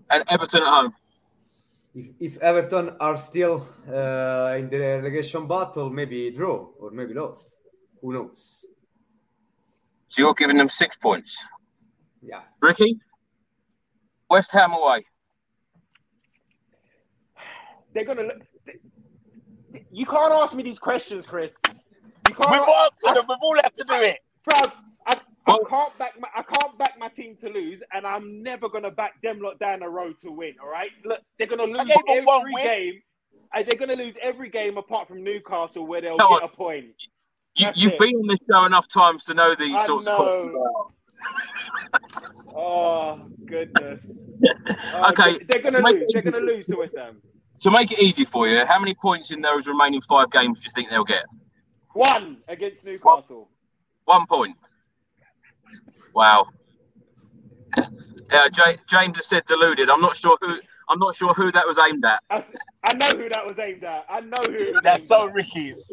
[0.09, 0.93] And Everton at home.
[1.93, 7.55] If, if Everton are still uh, in the relegation battle, maybe draw or maybe lost.
[8.01, 8.65] Who knows?
[10.09, 11.37] So you're giving them six points.
[12.21, 12.41] Yeah.
[12.61, 12.99] Ricky,
[14.29, 15.05] West Ham away.
[17.93, 18.41] They're going to look.
[19.91, 21.55] You can't ask me these questions, Chris.
[21.67, 22.51] You can't.
[22.51, 23.25] We've answered them.
[23.27, 24.19] We've all had to do it.
[24.47, 24.71] Bruv,
[25.07, 28.69] I, I can't back my I can't back my team to lose, and I'm never
[28.69, 30.53] gonna back them lot down the road to win.
[30.61, 32.63] All right, look, they're gonna lose gave them every win.
[32.63, 33.01] game.
[33.51, 36.47] Uh, They're going to lose every game apart from Newcastle, where they'll No, get a
[36.55, 36.85] point.
[37.55, 37.99] You, you've it.
[37.99, 40.65] been on this show enough times to know these I sorts of know.
[42.13, 42.31] questions.
[42.55, 44.25] Oh goodness.
[44.93, 46.09] Oh, Okay, they- they're going to lose.
[46.13, 47.21] They're going to lose to West Ham.
[47.61, 50.65] To make it easy for you, how many points in those remaining five games do
[50.65, 51.25] you think they'll get?
[51.93, 53.49] One against Newcastle.
[54.05, 54.55] One point.
[56.15, 56.47] Wow.
[58.31, 59.89] Yeah, J- James has said deluded.
[59.89, 60.55] I'm not sure who.
[60.87, 62.21] I'm not sure who that was aimed at.
[62.29, 64.05] I know who that was aimed at.
[64.09, 65.33] I know who it was That's aimed so at.
[65.33, 65.91] Ricky's.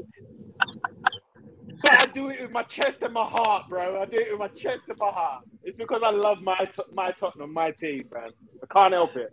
[1.91, 4.01] But I do it with my chest and my heart, bro.
[4.01, 5.45] I do it with my chest and my heart.
[5.63, 8.31] It's because I love my Tot- my Tottenham, my team, man.
[8.63, 9.31] I can't help it.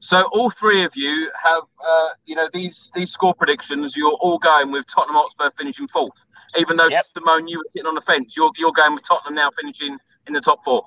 [0.00, 3.96] So all three of you have, uh, you know, these these score predictions.
[3.96, 6.12] You're all going with Tottenham Hotspur finishing fourth,
[6.58, 7.06] even though Yep.
[7.14, 8.34] Simone, you were sitting on the fence.
[8.36, 9.96] You're you're going with Tottenham now finishing
[10.26, 10.82] in the top four.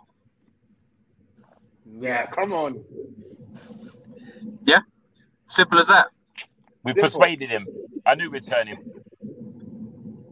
[1.85, 2.83] Yeah, come on.
[4.65, 4.79] Yeah,
[5.49, 6.07] simple as that.
[6.83, 7.09] We Simple.
[7.09, 7.67] persuaded him.
[8.05, 8.77] I knew we'd turn him.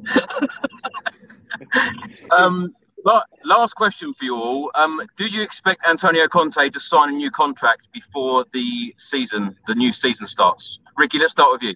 [2.31, 2.73] Um,
[3.43, 4.71] last question for you all.
[4.75, 9.75] Um, do you expect Antonio Conte to sign a new contract before the season, the
[9.75, 10.80] new season starts?
[10.97, 11.75] Ricky, let's start with you.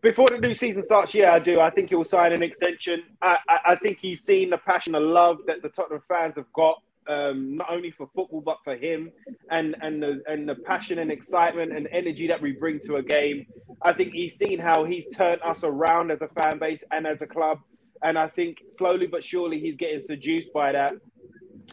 [0.00, 1.60] Before the new season starts, yeah, I do.
[1.60, 3.02] I think he'll sign an extension.
[3.20, 6.52] I, I, I think he's seen the passion and love that the Tottenham fans have
[6.52, 9.10] got, um, not only for football but for him,
[9.50, 13.02] and and the and the passion and excitement and energy that we bring to a
[13.02, 13.46] game.
[13.82, 17.22] I think he's seen how he's turned us around as a fan base and as
[17.22, 17.58] a club,
[18.02, 20.92] and I think slowly but surely he's getting seduced by that.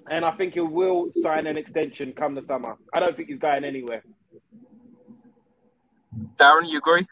[0.09, 2.77] And I think he will sign an extension come the summer.
[2.93, 4.03] I don't think he's going anywhere.
[6.37, 7.07] Darren, you agree?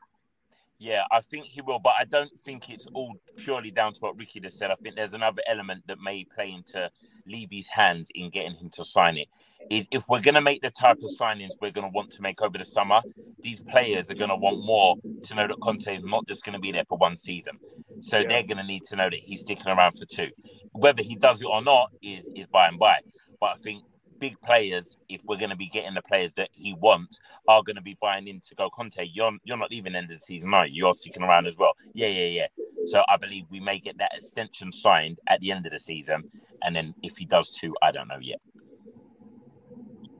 [0.83, 4.17] Yeah, I think he will, but I don't think it's all purely down to what
[4.19, 4.71] Ricky just said.
[4.71, 6.91] I think there's another element that may play into
[7.27, 9.29] Levy's hands in getting him to sign it.
[9.71, 12.23] Is if we're going to make the type of signings we're going to want to
[12.23, 13.03] make over the summer,
[13.43, 16.53] these players are going to want more to know that Conte is not just going
[16.53, 17.59] to be there for one season.
[18.01, 18.27] So Yeah.
[18.29, 20.31] they're going to need to know that he's sticking around for two.
[20.73, 22.99] Whether he does it or not is is by and by.
[23.41, 23.83] But I think
[24.23, 27.19] big players, if we're going to be getting the players that he wants,
[27.49, 28.69] are going to be buying in to go.
[28.69, 30.85] Conte, you're you're not leaving end of the season, are you?
[30.85, 31.73] You're sticking around as well.
[31.93, 32.47] Yeah, yeah, yeah.
[32.85, 36.23] So I believe we may get that extension signed at the end of the season,
[36.63, 38.39] and then if he does too, I don't know yet.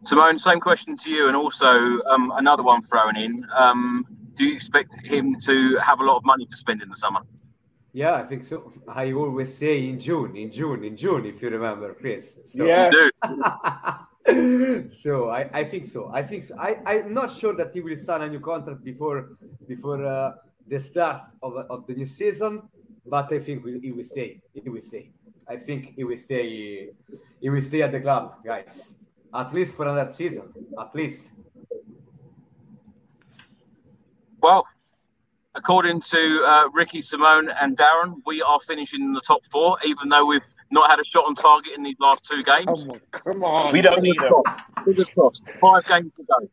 [0.04, 1.70] Simone, same question to you, and also
[2.10, 3.46] um, another one thrown in.
[3.56, 4.06] Um,
[4.36, 7.22] do you expect him to have a lot of money to spend in the summer?
[7.94, 8.72] Yeah, I think so.
[8.88, 12.38] I always say in June, in June, in June, if you remember, Chris.
[12.44, 12.90] So, Yeah.
[14.90, 16.10] So I, I think so.
[16.14, 16.56] I think so.
[16.58, 19.38] I, I'm not sure that he will sign a new contract before
[19.68, 20.32] before uh,
[20.66, 22.62] the start of, of the new season,
[23.06, 24.42] but I think he will stay.
[24.54, 25.12] He will stay.
[25.48, 26.90] I think he will stay.
[27.42, 28.96] He will stay at the club, guys.
[29.36, 30.54] At least for another season.
[30.80, 31.32] At least.
[34.42, 34.66] Well,
[35.56, 40.10] according to uh, Ricky, Simone, and Darren, we are finishing in the top four, even
[40.10, 42.66] though we've not had a shot on target in these last two games.
[42.66, 43.74] Come on, come on.
[43.74, 44.34] We don't need him.
[44.84, 45.44] Fingers crossed.
[45.62, 46.50] Five games to go.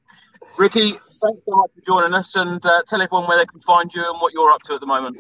[0.58, 3.90] Ricky, thanks so much for joining us, and uh, tell everyone where they can find
[3.94, 5.16] you and what you're up to at the moment.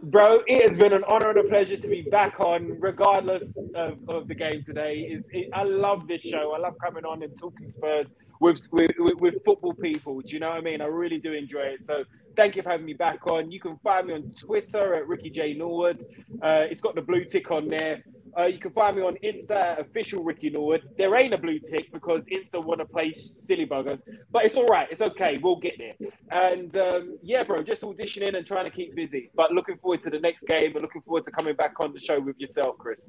[0.00, 3.98] Bro, it has been an honor and a pleasure to be back on, regardless of,
[4.08, 5.08] of the game today.
[5.10, 6.52] Is it, I love this show.
[6.54, 10.20] I love coming on and talking Spurs with, with with with football people.
[10.20, 10.80] Do you know what I mean?
[10.80, 11.84] I really do enjoy it.
[11.84, 12.04] So
[12.38, 13.50] thank you for having me back on.
[13.50, 16.06] You can find me on Twitter at Ricky J Norwood.
[16.40, 18.04] Uh, it's got the blue tick on there.
[18.38, 20.88] Uh, you can find me on Insta at official Ricky Norwood.
[20.96, 24.00] There ain't a blue tick because Insta want to play silly buggers,
[24.30, 24.86] but it's all right.
[24.88, 25.38] It's okay.
[25.42, 25.94] We'll get there.
[26.30, 29.30] And um, yeah, bro, just auditioning and trying to keep busy.
[29.34, 31.98] But looking forward to the next game and looking forward to coming back on the
[31.98, 33.08] show with yourself, Chris.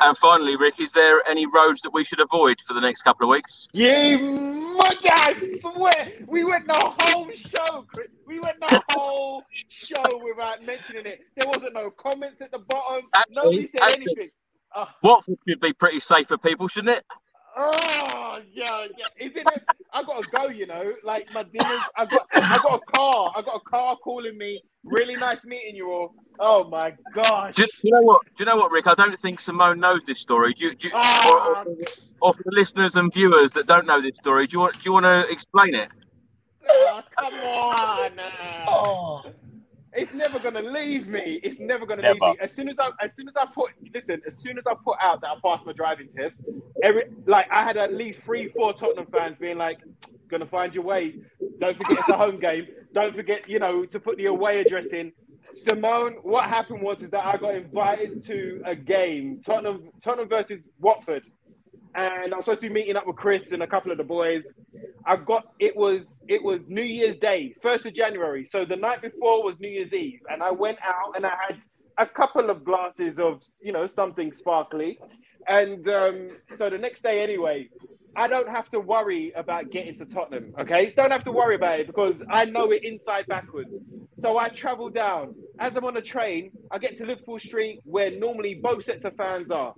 [0.00, 3.28] And finally, Rick, is there any roads that we should avoid for the next couple
[3.28, 3.68] of weeks?
[3.72, 4.16] Yeah,
[4.82, 8.08] much I swear we went the whole show, Chris.
[8.26, 11.20] We went the whole show without mentioning it.
[11.36, 13.06] There wasn't no comments at the bottom.
[13.14, 14.30] Actually- Nobody said actually- anything.
[14.74, 17.04] Oh, Watford should be pretty safe for people, shouldn't it?
[17.62, 19.26] Oh, yeah, yeah.
[19.26, 19.62] Isn't it?
[19.92, 20.48] I gotta go.
[20.48, 21.80] You know, like my dinners.
[21.96, 23.32] I got, I got a car.
[23.36, 24.60] I got a car calling me.
[24.84, 26.14] Really nice meeting you all.
[26.38, 27.54] Oh my gosh.
[27.54, 28.22] Do, do you know what?
[28.26, 28.86] Do you know what, Rick?
[28.86, 30.54] I don't think Simone knows this story.
[30.54, 31.30] Do you, do you, Ah.
[31.30, 31.76] or, or,
[32.22, 34.74] or for the listeners and viewers that don't know this story, do you want?
[34.74, 35.90] Do you want to explain it?
[36.68, 38.10] Oh, come on.
[38.68, 39.22] Oh,
[39.92, 41.40] It's never gonna leave me.
[41.42, 42.14] It's never gonna Never.
[42.14, 42.38] leave me.
[42.40, 44.96] As soon as I, as soon as I put, listen, as soon as I put
[45.00, 46.42] out that I passed my driving test,
[46.82, 49.80] every like I had at least three, four Tottenham fans being like,
[50.28, 51.16] "Gonna find your way.
[51.60, 52.68] Don't forget it's a home game.
[52.92, 55.12] Don't forget, you know, to put the away address in."
[55.56, 60.60] Simone, what happened was is that I got invited to a game, Tottenham, Tottenham versus
[60.78, 61.28] Watford,
[61.94, 64.04] and I was supposed to be meeting up with Chris and a couple of the
[64.04, 64.44] boys.
[65.04, 68.46] I got it was it was New Year's Day, first of January.
[68.46, 71.60] So the night before was New Year's Eve, and I went out and I had
[71.98, 74.98] a couple of glasses of you know something sparkly,
[75.48, 77.68] and um, so the next day anyway,
[78.14, 80.54] I don't have to worry about getting to Tottenham.
[80.58, 83.76] Okay, don't have to worry about it because I know it inside backwards.
[84.16, 85.34] So I travel down.
[85.58, 89.14] As I'm on a train, I get to Liverpool Street where normally both sets of
[89.16, 89.74] fans are.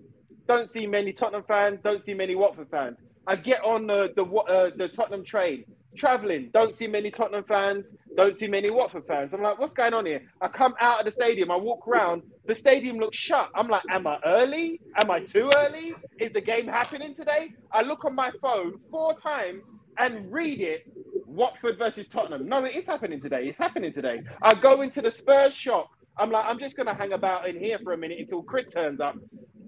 [0.52, 1.80] Don't see many Tottenham fans.
[1.80, 3.00] Don't see many Watford fans.
[3.26, 5.64] I get on the the, uh, the Tottenham train,
[5.96, 6.50] traveling.
[6.52, 7.90] Don't see many Tottenham fans.
[8.18, 9.32] Don't see many Watford fans.
[9.32, 10.20] I'm like, what's going on here?
[10.42, 11.50] I come out of the stadium.
[11.50, 12.24] I walk around.
[12.44, 13.48] The stadium looks shut.
[13.54, 14.82] I'm like, am I early?
[14.98, 15.94] Am I too early?
[16.20, 17.54] Is the game happening today?
[17.72, 19.62] I look on my phone four times
[19.96, 20.82] and read it.
[21.26, 22.46] Watford versus Tottenham.
[22.46, 23.46] No, it is happening today.
[23.48, 24.20] It's happening today.
[24.42, 25.88] I go into the Spurs shop.
[26.18, 29.00] I'm like, I'm just gonna hang about in here for a minute until Chris turns
[29.00, 29.16] up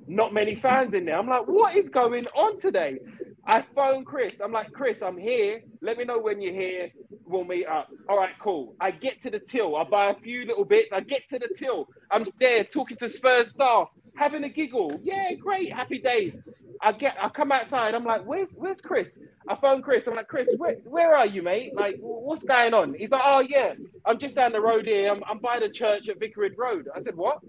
[0.08, 1.18] not many fans in there.
[1.18, 2.98] I'm like, what is going on today?
[3.46, 4.40] I phone Chris.
[4.40, 5.62] I'm like, Chris, I'm here.
[5.82, 6.90] Let me know when you're here.
[7.26, 7.88] We'll meet up.
[8.08, 8.76] All right, cool.
[8.80, 9.76] I get to the till.
[9.76, 10.92] I buy a few little bits.
[10.92, 11.88] I get to the till.
[12.10, 14.98] I'm there talking to Spurs staff, having a giggle.
[15.02, 15.72] Yeah, great.
[15.72, 16.34] Happy days.
[16.82, 19.18] I get I come outside, I'm like, where's where's Chris?
[19.48, 21.74] I phone Chris, I'm like, Chris, where, where are you, mate?
[21.76, 22.94] Like, what's going on?
[22.94, 23.74] He's like, Oh yeah,
[24.06, 25.10] I'm just down the road here.
[25.12, 26.88] I'm, I'm by the church at Vicarage Road.
[26.94, 27.40] I said, What?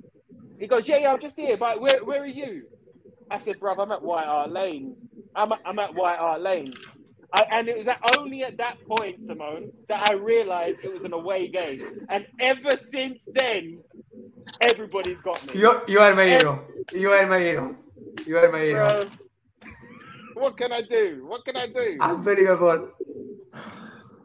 [0.60, 2.64] He goes, Yeah, yeah, I'm just here, but where where are you?
[3.30, 4.95] I said, Bruv, I'm at White Hart Lane.
[5.36, 6.73] I'm at, I'm at White Hart Lane.
[7.34, 11.03] I, and it was at, only at that point, Simone, that I realized it was
[11.03, 11.82] an away game.
[12.10, 13.80] And ever since then,
[14.61, 15.60] everybody's got me.
[15.60, 16.65] You, you are my hero.
[16.94, 17.76] You are my hero.
[18.26, 19.06] You are my hero.
[19.06, 19.10] Bro,
[20.36, 21.26] what can I do?
[21.27, 21.98] What can I do?
[21.99, 22.90] Unbelievable.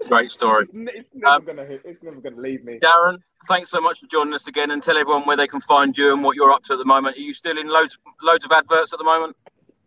[0.09, 0.65] Great story.
[0.65, 1.83] It's, n- it's never Um, gonna hit.
[1.85, 2.83] It's never gonna leave me.
[2.83, 3.19] Darren,
[3.49, 6.13] thanks so much for joining us again, and tell everyone where they can find you
[6.15, 7.17] and what you're up to at the moment.
[7.17, 9.37] Are you still in loads loads of adverts at the moment?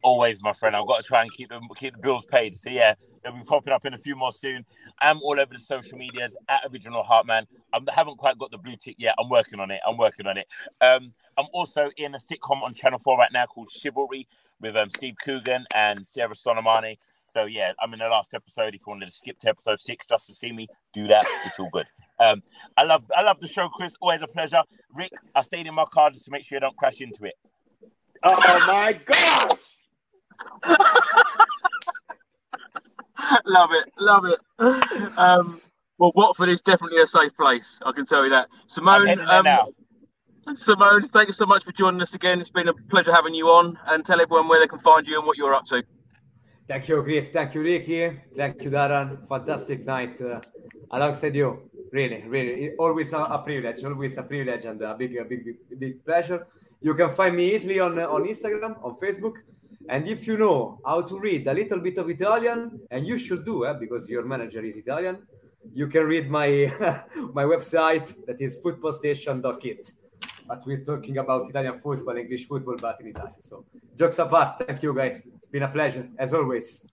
[0.04, 0.76] always, my friend.
[0.76, 2.56] I've got to try and keep them keep the bills paid.
[2.56, 4.66] So yeah, they'll be popping up in a few more soon.
[5.02, 7.48] I'm all over the social medias at Original Heartman.
[7.74, 9.16] I haven't quite got the blue tick yet.
[9.20, 9.82] I'm working on it.
[9.88, 10.48] I'm working on it.
[10.82, 14.28] Um, I'm also in a sitcom on Channel Four right now called Chivalry
[14.62, 16.98] with um, Steve Coogan and Sarah Solemani.
[17.28, 18.76] So yeah, I'm in the last episode.
[18.76, 21.26] If you wanted to skip to episode six just to see me, do that.
[21.46, 21.88] It's all good.
[22.20, 22.44] Um,
[22.78, 23.94] I love I love the show, Chris.
[24.02, 24.62] Always a pleasure.
[24.94, 27.34] Rick, I stayed in my car just to make sure you don't crash into it.
[28.24, 29.52] Oh my gosh!
[33.46, 34.40] love it, love it.
[35.18, 35.62] Um,
[35.98, 37.80] well, Watford is definitely a safe place.
[37.86, 38.48] I can tell you that.
[38.52, 39.68] I'm Simone, there um, now.
[40.56, 42.42] Simone, thank you so much for joining us again.
[42.42, 45.18] It's been a pleasure having you on, and tell everyone where they can find you
[45.18, 45.84] and what you're up to.
[46.68, 47.30] Thank you, Chris.
[47.30, 48.20] Thank you, Ricky.
[48.36, 49.28] Thank you, Darren.
[49.28, 50.40] Fantastic night uh,
[50.92, 51.70] alongside you.
[51.92, 52.72] Really, really.
[52.80, 53.84] Always a, a privilege.
[53.84, 56.48] Always a privilege and a big, a big, big, big pleasure.
[56.82, 59.34] You can find me easily on uh, on Instagram, on Facebook.
[59.90, 63.44] And if you know how to read a little bit of Italian, and you should
[63.44, 65.18] do, eh, because your manager is Italian,
[65.74, 66.48] you can read my
[67.34, 69.92] my website that is footballstation.it.
[70.48, 73.42] But we're talking about Italian football, English football, but in Italian.
[73.42, 73.66] So
[73.98, 75.24] jokes apart, thank you guys.
[75.36, 76.84] It's been a pleasure as always.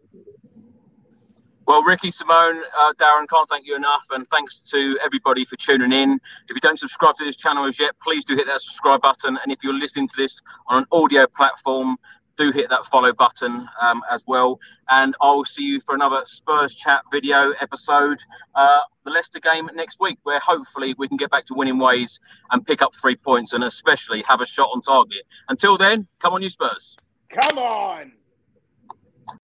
[1.66, 4.02] Well, Ricky, Simone, uh, Darren, can't thank you enough.
[4.10, 6.18] And thanks to everybody for tuning in.
[6.48, 9.39] If you don't subscribe to this channel as yet, please do hit that subscribe button.
[9.40, 11.97] And if you're listening to this on an audio platform,
[12.40, 14.58] do hit that follow button um, as well.
[14.88, 18.18] And I will see you for another Spurs Chat video episode,
[18.54, 22.18] uh, the Leicester game next week, where hopefully we can get back to winning ways
[22.50, 25.24] and pick up three points and especially have a shot on target.
[25.48, 26.96] Until then, come on, you Spurs.
[27.28, 28.12] Come on!